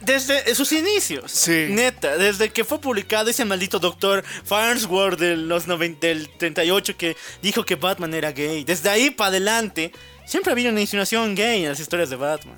Desde 0.01 0.53
sus 0.53 0.72
inicios. 0.72 1.32
Sí. 1.32 1.68
Neta, 1.70 2.18
desde 2.18 2.49
que 2.49 2.64
fue 2.64 2.80
publicado 2.80 3.30
ese 3.30 3.43
maldito 3.43 3.80
doctor 3.80 4.24
Farnsworth 4.43 5.18
de 5.20 5.36
los 5.36 5.66
90, 5.66 6.06
del 6.06 6.30
38 6.38 6.95
que 6.95 7.18
dijo 7.41 7.66
que 7.66 7.76
Batman 7.76 8.14
era 8.14 8.32
gay. 8.32 8.64
Desde 8.64 8.90
ahí 8.90 9.10
para 9.10 9.30
adelante, 9.30 9.91
siempre 10.26 10.52
había 10.52 10.69
una 10.69 10.82
insinuación 10.82 11.34
gay 11.34 11.64
en 11.64 11.69
las 11.69 11.80
historias 11.80 12.11
de 12.11 12.18
Batman. 12.18 12.57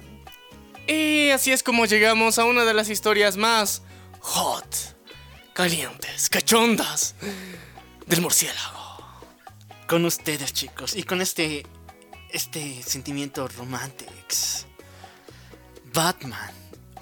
y 0.88 1.30
así 1.30 1.52
es 1.52 1.64
como 1.64 1.86
llegamos 1.86 2.38
a 2.38 2.44
una 2.44 2.66
de 2.66 2.74
las 2.74 2.90
historias 2.90 3.38
más 3.38 3.82
hot, 4.28 4.76
calientes, 5.54 6.30
cachondas 6.30 7.16
del 8.06 8.22
murciélago. 8.22 8.98
Con 9.88 10.06
ustedes, 10.06 10.54
chicos, 10.54 10.96
y 10.96 11.04
con 11.04 11.22
este. 11.22 11.66
Este 12.30 12.84
sentimiento 12.84 13.48
romántico. 13.48 14.12
Batman 15.94 16.52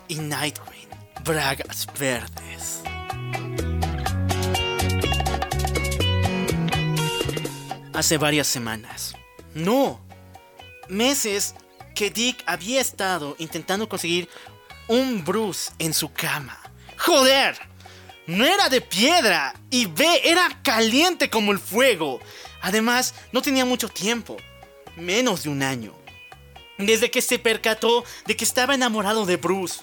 y 0.08 0.16
Nightwing, 0.20 0.88
Bragas 1.24 1.88
Verdes. 2.00 2.82
Hace 7.94 8.18
varias 8.20 8.46
semanas. 8.46 9.16
No. 9.56 10.00
Meses 10.90 11.56
que 11.96 12.12
Dick 12.12 12.44
había 12.46 12.82
estado 12.82 13.36
intentando 13.40 13.90
conseguir 13.90 14.30
un 14.88 15.26
Bruce 15.26 15.72
en 15.80 15.96
su 15.96 16.14
cama. 16.14 16.65
¡Joder! 17.06 17.56
No 18.26 18.46
era 18.46 18.68
de 18.68 18.82
piedra 18.82 19.54
y 19.70 19.86
ve, 19.86 20.22
era 20.24 20.60
caliente 20.64 21.30
como 21.30 21.52
el 21.52 21.60
fuego. 21.60 22.20
Además, 22.62 23.14
no 23.32 23.44
tenía 23.44 23.64
mucho 23.64 23.90
tiempo. 23.90 24.38
Menos 24.96 25.44
de 25.44 25.50
un 25.50 25.62
año. 25.62 25.94
Desde 26.80 27.12
que 27.12 27.22
se 27.22 27.38
percató 27.38 28.04
de 28.26 28.36
que 28.36 28.44
estaba 28.44 28.74
enamorado 28.74 29.28
de 29.28 29.38
Bruce. 29.38 29.82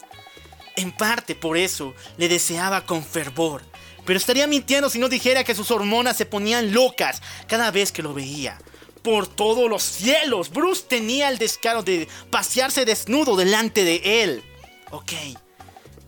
En 0.75 0.91
parte 0.91 1.37
por 1.37 1.57
eso 1.57 1.95
le 2.17 2.29
deseaba 2.29 2.85
con 2.87 3.05
fervor. 3.05 3.63
Pero 4.05 4.19
estaría 4.19 4.49
mintiendo 4.49 4.91
si 4.91 4.99
no 4.99 5.09
dijera 5.09 5.45
que 5.45 5.55
sus 5.55 5.71
hormonas 5.71 6.17
se 6.17 6.27
ponían 6.27 6.75
locas 6.75 7.23
cada 7.47 7.71
vez 7.71 7.93
que 7.93 8.03
lo 8.03 8.15
veía. 8.15 8.59
Por 9.03 9.29
todos 9.29 9.71
los 9.71 9.85
cielos, 9.85 10.51
Bruce 10.51 10.87
tenía 10.89 11.29
el 11.29 11.39
descaro 11.39 11.85
de 11.85 12.09
pasearse 12.31 12.85
desnudo 12.85 13.37
delante 13.37 13.85
de 13.85 14.25
él. 14.25 14.43
Ok, 14.91 15.13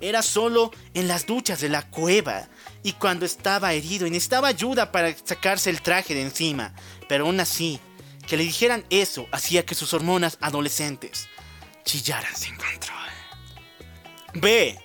era 0.00 0.22
solo 0.22 0.70
en 0.94 1.08
las 1.08 1.26
duchas 1.26 1.60
de 1.60 1.68
la 1.68 1.82
cueva 1.82 2.48
y 2.82 2.92
cuando 2.92 3.24
estaba 3.24 3.72
herido 3.72 4.06
y 4.06 4.10
necesitaba 4.10 4.48
ayuda 4.48 4.92
para 4.92 5.14
sacarse 5.16 5.70
el 5.70 5.82
traje 5.82 6.14
de 6.14 6.22
encima. 6.22 6.74
Pero 7.08 7.26
aún 7.26 7.40
así, 7.40 7.80
Que 8.26 8.38
le 8.38 8.44
dijeran 8.44 8.86
eso 8.88 9.26
hacía 9.32 9.66
que 9.66 9.74
sus 9.74 9.92
hormonas 9.92 10.38
adolescentes 10.40 11.28
chillaran 11.84 12.34
sin 12.34 12.56
control. 12.56 13.10
B. 14.34 14.78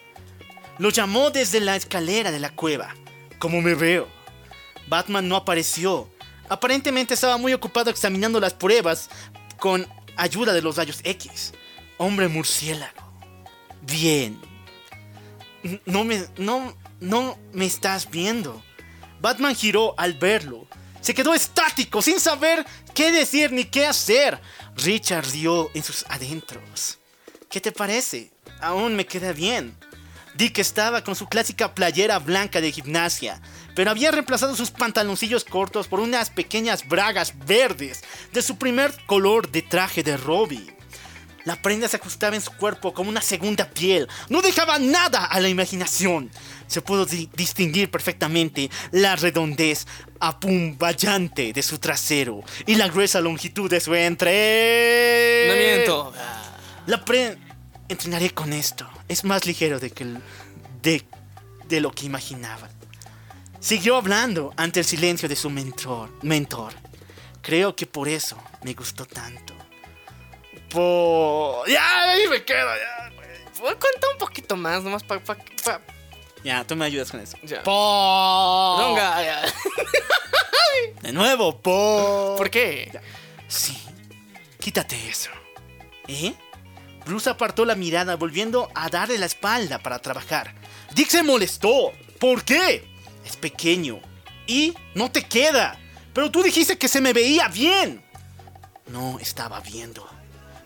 Lo 0.77 0.90
llamó 0.90 1.30
desde 1.30 1.61
la 1.61 1.77
escalera 1.77 2.31
de 2.31 2.40
la 2.40 2.49
cueva. 2.49 2.94
¿Cómo 3.40 3.61
me 3.61 3.76
veo? 3.76 4.10
Batman 4.88 5.27
no 5.30 5.38
apareció. 5.38 6.10
Aparentemente 6.49 7.14
estaba 7.14 7.38
muy 7.38 7.53
ocupado 7.53 7.90
examinando 7.90 8.40
las 8.40 8.53
pruebas 8.53 9.10
con 9.57 9.88
ayuda 10.18 10.52
de 10.53 10.61
los 10.61 10.76
rayos 10.76 10.99
X. 11.03 11.53
Hombre 11.98 12.27
murciélago. 12.27 13.14
Bien. 13.81 14.40
No 15.86 16.03
me. 16.03 16.26
No. 16.38 16.76
No 16.99 17.38
me 17.53 17.65
estás 17.65 18.10
viendo. 18.10 18.61
Batman 19.22 19.56
giró 19.56 19.95
al 19.98 20.14
verlo. 20.14 20.68
Se 21.02 21.14
quedó 21.14 21.34
estático, 21.34 22.02
sin 22.02 22.19
saber 22.19 22.65
qué 22.94 23.11
decir 23.11 23.52
ni 23.53 23.64
qué 23.64 23.88
hacer. 23.88 24.40
Richard 24.76 25.26
rió 25.31 25.69
en 25.73 25.84
sus 25.84 26.06
adentros. 26.10 26.99
¿Qué 27.49 27.61
te 27.61 27.72
parece? 27.72 28.31
Aún 28.60 28.95
me 28.95 29.06
queda 29.06 29.31
bien. 29.31 29.77
Dick 30.36 30.60
estaba 30.60 31.03
con 31.03 31.15
su 31.15 31.27
clásica 31.27 31.73
playera 31.73 32.19
blanca 32.19 32.61
de 32.61 32.72
gimnasia, 32.72 33.41
pero 33.76 33.91
había 33.91 34.11
reemplazado 34.11 34.56
sus 34.56 34.72
pantaloncillos 34.72 35.44
cortos 35.44 35.88
por 35.88 35.99
unas 35.99 36.30
pequeñas 36.30 36.88
bragas 36.88 37.34
verdes 37.45 38.03
de 38.31 38.41
su 38.41 38.57
primer 38.57 38.94
color 39.06 39.49
de 39.52 39.61
traje 39.61 40.03
de 40.03 40.18
Robin. 40.18 40.79
La 41.50 41.56
prenda 41.56 41.88
se 41.88 41.98
ajustaba 41.98 42.36
en 42.36 42.44
su 42.44 42.52
cuerpo 42.52 42.94
como 42.94 43.10
una 43.10 43.22
segunda 43.24 43.68
piel. 43.68 44.08
No 44.30 44.40
dejaba 44.44 44.78
nada 44.78 45.26
a 45.26 45.40
la 45.40 45.50
imaginación. 45.50 46.30
Se 46.68 46.80
pudo 46.84 47.08
di- 47.08 47.28
distinguir 47.36 47.90
perfectamente 47.90 48.70
la 48.92 49.16
redondez 49.16 49.88
apumballante 50.20 51.52
de 51.52 51.64
su 51.64 51.80
trasero 51.80 52.44
y 52.68 52.76
la 52.76 52.88
gruesa 52.88 53.20
longitud 53.20 53.68
de 53.68 53.80
su 53.80 53.96
entre. 53.96 55.48
No 55.48 55.56
miento. 55.56 56.14
La 56.86 57.04
pre... 57.04 57.36
Entrenaré 57.88 58.30
con 58.30 58.54
esto. 58.54 58.88
Es 59.08 59.24
más 59.24 59.48
ligero 59.48 59.80
de 59.80 59.90
que 59.90 60.04
el- 60.04 60.22
de, 60.84 61.04
de 61.68 61.82
lo 61.82 61.90
que 61.90 62.06
imaginaba. 62.06 62.70
Siguió 63.60 63.96
hablando 63.98 64.54
ante 64.56 64.82
el 64.82 64.86
silencio 64.86 65.28
de 65.28 65.36
su 65.36 65.50
mentor. 65.50 66.12
mentor. 66.22 66.74
Creo 67.42 67.76
que 67.76 67.88
por 67.88 68.08
eso 68.08 68.38
me 68.62 68.76
gustó 68.76 69.08
tanto. 69.08 69.56
Por... 70.69 71.68
Ya, 71.69 72.11
ahí 72.11 72.27
me 72.27 72.44
quedo, 72.44 72.68
ya. 72.76 73.11
Voy 73.60 73.69
a 73.69 73.73
contar 73.73 74.10
un 74.14 74.18
poquito 74.19 74.56
más, 74.56 74.84
nomás 74.84 75.03
para... 75.03 75.22
Pa, 75.23 75.36
pa- 75.36 75.81
Ya, 76.44 76.64
tú 76.65 76.76
me 76.76 76.86
ayudas 76.86 77.11
con 77.11 77.19
eso. 77.19 77.38
Ya. 77.44 77.64
Por... 77.64 77.73
Longa, 78.80 79.22
ya. 79.23 79.41
De 81.02 81.11
nuevo, 81.11 81.60
por... 81.61 82.38
¿Por 82.38 82.49
qué? 82.49 82.91
Sí. 83.48 83.77
Quítate 84.60 85.10
eso. 85.10 85.30
¿Eh? 86.07 86.34
Bruce 87.06 87.30
apartó 87.30 87.65
la 87.65 87.76
mirada 87.76 88.15
volviendo 88.15 88.69
a 88.76 88.90
darle 88.90 89.18
la 89.18 89.26
espalda 89.26 89.80
para 89.80 89.99
trabajar. 89.99 90.53
Dick 90.94 91.10
se 91.10 91.23
molestó. 91.23 91.91
¿Por 92.19 92.44
qué? 92.44 92.88
Es 93.26 93.36
pequeño. 93.38 93.99
Y 94.48 94.73
no 94.95 95.11
te 95.11 95.23
queda. 95.26 95.77
Pero 96.14 96.30
tú 96.31 96.44
dijiste 96.44 96.77
que 96.77 96.88
se 96.88 97.02
me 97.02 97.14
veía 97.14 97.48
bien. 97.48 98.03
No 98.88 99.19
estaba 99.19 99.60
viendo. 99.61 100.07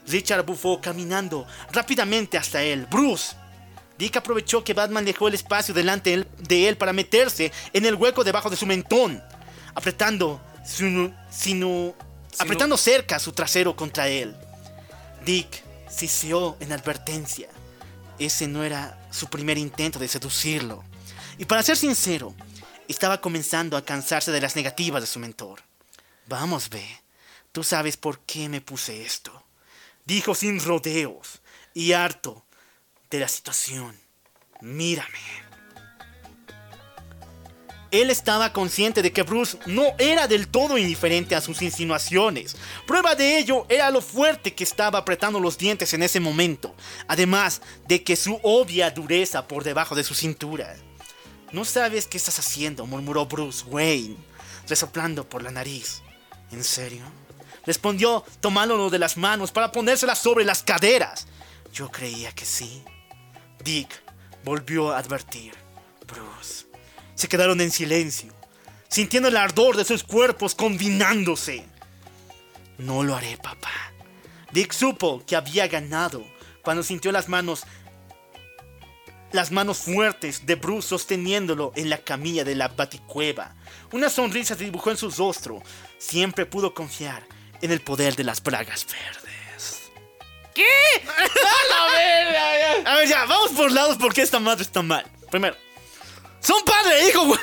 Richard 0.08 0.46
bufó 0.46 0.80
caminando 0.82 1.46
rápidamente 1.72 2.38
hasta 2.38 2.62
él. 2.64 2.86
Bruce. 2.90 3.36
Dick 3.98 4.18
aprovechó 4.18 4.64
que 4.64 4.74
Batman 4.74 5.06
dejó 5.06 5.28
el 5.28 5.36
espacio 5.36 5.74
delante 5.74 6.26
de 6.40 6.68
él- 6.68 6.78
para 6.78 6.94
meterse 6.94 7.52
en 7.74 7.86
el 7.86 7.96
hueco 7.96 8.24
debajo 8.24 8.50
de 8.50 8.58
su 8.58 8.66
mentón, 8.66 9.24
apretando 9.76 10.42
su, 10.66 10.84
sinu- 11.32 11.94
apretando 12.40 12.76
cerca 12.76 13.20
su 13.20 13.32
trasero 13.32 13.76
contra 13.76 14.08
él. 14.08 14.36
Dick 15.24 15.64
siseó 15.90 16.58
en 16.60 16.74
advertencia. 16.74 17.48
Ese 18.20 18.48
no 18.48 18.64
era 18.64 19.00
su 19.12 19.28
primer 19.28 19.58
intento 19.58 20.00
de 20.00 20.08
seducirlo. 20.08 20.84
Y 21.38 21.46
para 21.46 21.64
ser 21.64 21.78
sincero, 21.78 22.34
estaba 22.88 23.22
comenzando 23.22 23.78
a 23.78 23.86
cansarse 23.86 24.32
de 24.32 24.42
las 24.42 24.56
negativas 24.56 25.02
de 25.02 25.08
su 25.08 25.20
mentor. 25.20 25.62
Vamos, 26.28 26.70
ve. 26.70 26.86
Tú 27.52 27.64
sabes 27.64 27.96
por 27.96 28.20
qué 28.22 28.50
me 28.50 28.60
puse 28.62 29.04
esto. 29.06 29.43
Dijo 30.06 30.36
sin 30.36 30.60
rodeos 30.60 31.42
y 31.74 31.94
harto 31.94 32.46
de 33.10 33.20
la 33.20 33.28
situación. 33.28 33.98
Mírame. 34.62 35.20
Él 37.92 38.10
estaba 38.10 38.54
consciente 38.54 39.04
de 39.04 39.14
que 39.14 39.22
Bruce 39.22 39.60
no 39.68 39.94
era 40.00 40.28
del 40.28 40.48
todo 40.48 40.80
indiferente 40.80 41.36
a 41.36 41.42
sus 41.42 41.62
insinuaciones. 41.62 42.56
Prueba 42.88 43.14
de 43.14 43.38
ello 43.38 43.68
era 43.70 43.92
lo 43.92 44.02
fuerte 44.02 44.56
que 44.56 44.64
estaba 44.64 44.98
apretando 44.98 45.40
los 45.40 45.60
dientes 45.60 45.94
en 45.94 46.02
ese 46.02 46.20
momento, 46.20 46.76
además 47.08 47.62
de 47.88 48.04
que 48.04 48.16
su 48.16 48.40
obvia 48.42 48.90
dureza 48.90 49.48
por 49.48 49.64
debajo 49.64 49.94
de 49.94 50.04
su 50.04 50.16
cintura. 50.16 50.76
No 51.52 51.66
sabes 51.66 52.08
qué 52.08 52.18
estás 52.18 52.40
haciendo, 52.40 52.88
murmuró 52.88 53.28
Bruce 53.28 53.64
Wayne, 53.68 54.18
resoplando 54.68 55.30
por 55.30 55.44
la 55.44 55.52
nariz. 55.52 56.02
¿En 56.52 56.64
serio? 56.64 57.04
Respondió 57.66 58.24
tomándolo 58.42 58.90
de 58.90 59.00
las 59.00 59.18
manos 59.18 59.52
para 59.52 59.72
ponérselas 59.72 60.20
sobre 60.20 60.46
las 60.46 60.64
caderas. 60.64 61.28
Yo 61.74 61.90
creía 61.90 62.32
que 62.34 62.46
sí. 62.46 62.84
Dick 63.64 63.90
volvió 64.44 64.92
a 64.92 64.98
advertir. 64.98 65.54
Bruce. 66.06 66.66
Se 67.16 67.28
quedaron 67.28 67.62
en 67.62 67.72
silencio, 67.72 68.34
sintiendo 68.90 69.30
el 69.30 69.38
ardor 69.38 69.78
de 69.78 69.86
sus 69.86 70.04
cuerpos 70.04 70.56
combinándose. 70.56 71.66
No 72.78 73.04
lo 73.04 73.16
haré, 73.16 73.38
papá. 73.38 73.94
Dick 74.52 74.74
supo 74.74 75.24
que 75.26 75.36
había 75.36 75.68
ganado 75.68 76.24
cuando 76.64 76.84
sintió 76.84 77.12
las 77.12 77.30
manos 77.30 77.64
las 79.32 79.52
manos 79.52 79.80
fuertes 79.80 80.46
de 80.46 80.54
Bruce 80.54 80.90
sosteniéndolo 80.90 81.72
en 81.76 81.90
la 81.90 81.98
camilla 81.98 82.44
de 82.44 82.54
la 82.54 82.68
baticueva. 82.68 83.56
Una 83.92 84.10
sonrisa 84.10 84.56
se 84.56 84.64
dibujó 84.64 84.92
en 84.92 84.98
su 84.98 85.10
rostro. 85.10 85.64
Siempre 85.98 86.46
pudo 86.46 86.76
confiar 86.76 87.24
en 87.64 87.72
el 87.72 87.80
poder 87.80 88.16
de 88.18 88.26
las 88.26 88.44
bragas 88.44 88.86
verdes. 88.86 89.84
¿Qué? 90.54 90.64
¡A 91.08 91.70
la 91.70 91.92
verga! 91.94 92.84
ya! 92.84 92.92
A 92.92 92.96
ver, 92.98 93.08
ya, 93.08 93.26
vamos 93.26 93.52
por 93.52 93.72
lados 93.72 93.98
porque 93.98 94.22
esta 94.22 94.40
madre 94.40 94.64
está 94.64 94.82
mal. 94.82 95.06
Primero, 95.32 95.56
son 96.42 96.62
padre 96.66 97.00
e 97.00 97.10
hijo, 97.10 97.26
güey. 97.26 97.40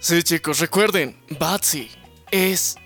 Sí, 0.00 0.22
chicos, 0.24 0.58
recuerden, 0.58 1.16
Batsy 1.38 1.88
es 2.32 2.76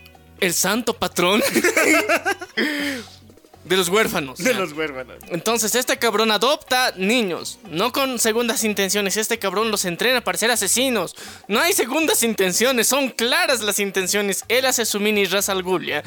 el 0.40 0.52
santo 0.52 0.92
patrón 0.98 1.42
de 3.64 3.76
los 3.76 3.88
huérfanos. 3.88 4.38
De 4.38 4.54
los 4.54 4.72
huérfanos. 4.72 5.16
Entonces, 5.28 5.74
este 5.74 5.98
cabrón 5.98 6.30
adopta 6.30 6.92
niños, 6.96 7.58
no 7.70 7.92
con 7.92 8.18
segundas 8.18 8.64
intenciones. 8.64 9.16
Este 9.16 9.38
cabrón 9.38 9.70
los 9.70 9.84
entrena 9.84 10.22
para 10.22 10.36
ser 10.36 10.50
asesinos. 10.50 11.14
No 11.46 11.60
hay 11.60 11.72
segundas 11.72 12.22
intenciones, 12.22 12.88
son 12.88 13.10
claras 13.10 13.60
las 13.62 13.78
intenciones. 13.78 14.44
Él 14.48 14.66
hace 14.66 14.84
su 14.84 14.98
mini 14.98 15.24
raza 15.26 15.52
al 15.52 15.62
Ghul, 15.62 15.86
¿ya? 15.86 16.02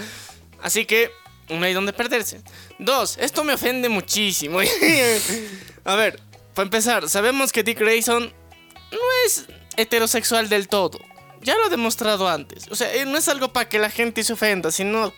Así 0.61 0.85
que 0.85 1.11
no 1.49 1.63
hay 1.63 1.73
donde 1.73 1.93
perderse. 1.93 2.41
Dos, 2.79 3.17
esto 3.19 3.43
me 3.43 3.53
ofende 3.53 3.87
muchísimo. 3.87 4.59
A 5.85 5.95
ver, 5.95 6.19
para 6.53 6.65
empezar, 6.65 7.07
sabemos 7.09 7.51
que 7.51 7.63
Dick 7.63 7.79
Grayson 7.79 8.33
no 8.91 8.99
es 9.25 9.45
heterosexual 9.77 10.49
del 10.49 10.67
todo. 10.67 10.99
Ya 11.41 11.55
lo 11.57 11.67
he 11.67 11.69
demostrado 11.69 12.27
antes. 12.27 12.67
O 12.69 12.75
sea, 12.75 12.93
eh, 12.93 13.05
no 13.05 13.17
es 13.17 13.27
algo 13.27 13.53
para 13.53 13.69
que 13.69 13.77
la 13.77 13.89
gente 13.89 14.23
se 14.23 14.33
ofenda, 14.33 14.71
sino 14.71 15.13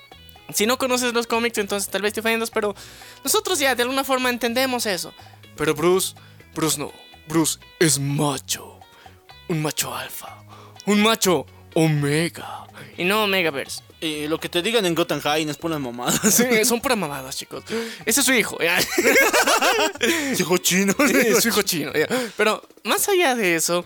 si 0.54 0.66
no 0.66 0.78
conoces 0.78 1.14
los 1.14 1.28
cómics, 1.28 1.58
entonces 1.58 1.90
tal 1.90 2.02
vez 2.02 2.14
te 2.14 2.22
ofendas, 2.22 2.50
pero 2.52 2.76
nosotros 3.24 3.60
ya 3.60 3.76
de 3.76 3.84
alguna 3.84 4.04
forma 4.04 4.30
entendemos 4.30 4.86
eso. 4.86 5.14
Pero 5.56 5.74
Bruce, 5.74 6.16
Bruce 6.56 6.80
no. 6.80 6.92
Bruce 7.28 7.60
es 7.80 8.00
macho. 8.00 8.80
Un 9.50 9.62
macho 9.62 9.94
alfa. 9.94 10.38
Un 10.86 11.04
macho 11.04 11.46
omega. 11.74 12.66
Y 12.98 13.04
no 13.04 13.24
omegaverse. 13.26 13.84
Y 14.00 14.28
lo 14.28 14.40
que 14.40 14.48
te 14.48 14.62
digan 14.62 14.86
en 14.86 14.94
Gotham 14.94 15.20
High 15.22 15.50
es 15.50 15.58
pura 15.58 15.80
mamada. 15.80 16.12
Sí, 16.32 16.44
son 16.66 16.80
puras 16.80 16.98
mamadas, 16.98 17.36
chicos. 17.36 17.64
Ese 18.06 18.20
es 18.20 18.26
su 18.26 18.34
hijo. 18.34 18.58
Hijo 20.40 20.58
chino. 20.58 20.94
Es 21.00 21.42
su 21.42 21.50
hijo 21.50 21.64
chino. 21.64 21.92
Pero 22.38 22.62
más 22.84 23.10
allá 23.10 23.36
de 23.36 23.56
eso. 23.56 23.84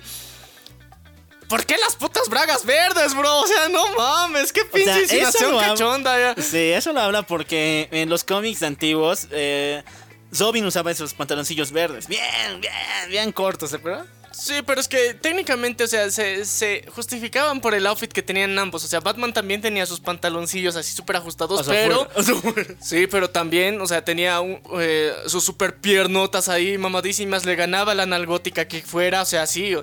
¿Por 1.51 1.65
qué 1.65 1.77
las 1.77 1.95
putas 1.97 2.27
bragas 2.29 2.65
verdes, 2.65 3.13
bro? 3.13 3.41
O 3.41 3.45
sea, 3.45 3.67
no 3.69 3.93
mames, 3.95 4.51
qué 4.53 4.63
pinche 4.65 4.91
sea, 4.93 5.01
insinuación 5.03 5.51
lo 5.51 5.59
ha- 5.59 5.67
cachonda, 5.67 6.17
ya. 6.35 6.41
Sí, 6.41 6.71
eso 6.71 6.93
lo 6.93 7.01
habla 7.01 7.21
porque 7.23 7.89
en 7.91 8.09
los 8.09 8.23
cómics 8.23 8.63
antiguos, 8.63 9.27
eh, 9.31 9.83
Robin 10.31 10.65
usaba 10.65 10.89
esos 10.91 11.13
pantaloncillos 11.13 11.71
verdes. 11.73 12.07
Bien, 12.07 12.59
bien, 12.61 12.73
bien 13.09 13.31
cortos, 13.33 13.69
¿se 13.71 13.75
acuerdan? 13.75 14.07
Sí, 14.31 14.55
pero 14.65 14.79
es 14.79 14.87
que 14.87 15.13
técnicamente, 15.13 15.83
o 15.83 15.87
sea, 15.87 16.09
se, 16.09 16.45
se 16.45 16.85
justificaban 16.95 17.59
por 17.59 17.73
el 17.73 17.85
outfit 17.85 18.11
que 18.11 18.21
tenían 18.21 18.57
ambos. 18.57 18.83
O 18.83 18.87
sea, 18.87 18.99
Batman 18.99 19.33
también 19.33 19.61
tenía 19.61 19.85
sus 19.85 19.99
pantaloncillos 19.99 20.75
así 20.75 20.95
súper 20.95 21.17
ajustados, 21.17 21.59
O 21.59 21.63
sea, 21.63 21.73
pero... 21.73 22.05
fuera, 22.05 22.19
o 22.19 22.23
sea, 22.23 22.35
fuera. 22.35 22.75
Sí, 22.81 23.07
pero 23.07 23.29
también, 23.29 23.79
o 23.81 23.87
sea, 23.87 24.03
tenía 24.03 24.39
un, 24.39 24.61
eh, 24.79 25.13
sus 25.27 25.43
super 25.43 25.75
piernotas 25.77 26.49
ahí, 26.49 26.77
mamadísimas, 26.77 27.45
le 27.45 27.55
ganaba 27.55 27.93
la 27.93 28.05
nalgótica 28.05 28.67
que 28.67 28.81
fuera, 28.81 29.21
o 29.21 29.25
sea, 29.25 29.45
sí. 29.47 29.75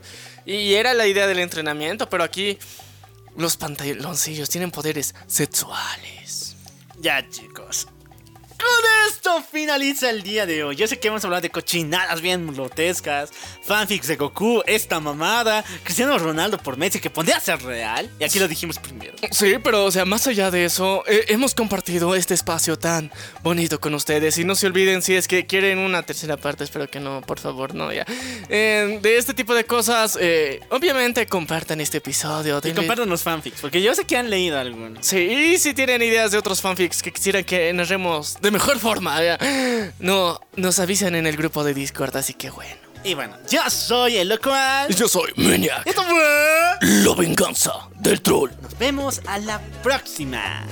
Y 0.47 0.75
era 0.75 0.95
la 0.95 1.07
idea 1.07 1.27
del 1.27 1.41
entrenamiento, 1.41 2.09
pero 2.09 2.25
aquí 2.25 2.59
los 3.37 3.57
pantaloncillos 3.57 4.49
tienen 4.49 4.71
poderes 4.71 5.15
sexuales. 5.27 6.57
Ya, 7.01 7.29
chicos. 7.29 7.58
Con 8.59 8.69
esto 9.09 9.43
finaliza 9.51 10.11
el 10.11 10.23
día 10.23 10.45
de 10.45 10.65
hoy. 10.65 10.75
Yo 10.75 10.89
sé 10.89 10.99
que 10.99 11.09
hemos 11.09 11.25
hablado 11.25 11.43
de 11.43 11.51
cochinadas 11.51 12.21
bien 12.21 12.53
grotescas, 12.53 13.31
fanfics 13.63 14.09
de 14.09 14.17
Goku, 14.17 14.63
esta 14.67 14.99
mamada, 14.99 15.65
Cristiano 15.85 16.19
Ronaldo 16.19 16.59
por 16.59 16.77
Messi 16.77 16.99
que 16.99 17.09
podría 17.09 17.39
ser 17.39 17.63
real. 17.63 18.11
Y 18.19 18.25
aquí 18.25 18.41
lo 18.41 18.49
dijimos 18.49 18.79
primero. 18.81 19.15
Sí, 19.31 19.55
pero 19.63 19.85
o 19.85 19.91
sea, 19.93 20.05
más 20.05 20.27
allá 20.27 20.51
de 20.51 20.65
eso, 20.65 21.05
eh, 21.07 21.27
hemos 21.29 21.55
compartido 21.55 22.17
este 22.17 22.35
espacio 22.35 22.77
tan 22.79 23.13
bonito 23.43 23.79
con 23.81 23.95
ustedes. 23.95 24.37
Y 24.39 24.45
no 24.45 24.57
se 24.57 24.67
olviden 24.67 25.03
si 25.03 25.15
es 25.15 25.29
que 25.29 25.47
quieren 25.47 25.79
una 25.79 26.03
tercera 26.03 26.37
parte, 26.37 26.65
espero 26.65 26.89
que 26.89 26.99
no, 26.99 27.21
por 27.23 27.39
favor, 27.39 27.75
no, 27.75 27.93
ya. 27.93 28.07
Eh, 28.49 28.99
de 29.01 29.19
este 29.19 29.35
tipo 29.35 29.55
de 29.55 29.65
cosas, 29.65 30.19
eh, 30.21 30.61
obviamente 30.71 31.27
compartan 31.27 31.81
este 31.81 31.99
episodio. 31.99 32.61
Y 32.65 32.73
compartan 32.73 33.09
los 33.09 33.23
fanfics, 33.23 33.61
porque 33.61 33.81
yo 33.81 33.95
sé 33.95 34.05
que 34.05 34.17
han 34.17 34.31
leído 34.31 34.59
algunos. 34.59 35.07
Sí, 35.07 35.19
y 35.19 35.59
si 35.59 35.75
tienen 35.75 36.03
ideas 36.03 36.33
de 36.33 36.39
otros 36.39 36.61
fanfics 36.61 37.03
que 37.03 37.13
quisieran 37.13 37.45
que 37.45 37.73
narremos 37.73 38.37
de 38.49 38.53
mejor 38.53 38.79
forma, 38.79 39.19
no, 39.99 40.41
nos 40.57 40.79
avisan 40.79 41.15
en 41.15 41.27
el 41.27 41.37
grupo 41.37 41.65
de 41.65 41.75
Discord, 41.75 42.17
así 42.17 42.33
que 42.33 42.49
bueno. 42.49 42.81
Y 43.05 43.13
bueno, 43.13 43.37
yo 43.51 43.61
soy 43.69 44.17
el 44.17 44.31
local. 44.31 44.89
Yo 44.95 45.07
soy 45.07 45.33
Maniac, 45.37 45.87
Esto 45.87 46.03
fue. 46.03 46.79
la 46.81 47.15
venganza 47.15 47.73
del 47.97 48.23
troll. 48.23 48.51
Nos 48.63 48.79
vemos 48.79 49.21
a 49.27 49.37
la 49.39 49.61
próxima. 49.83 50.67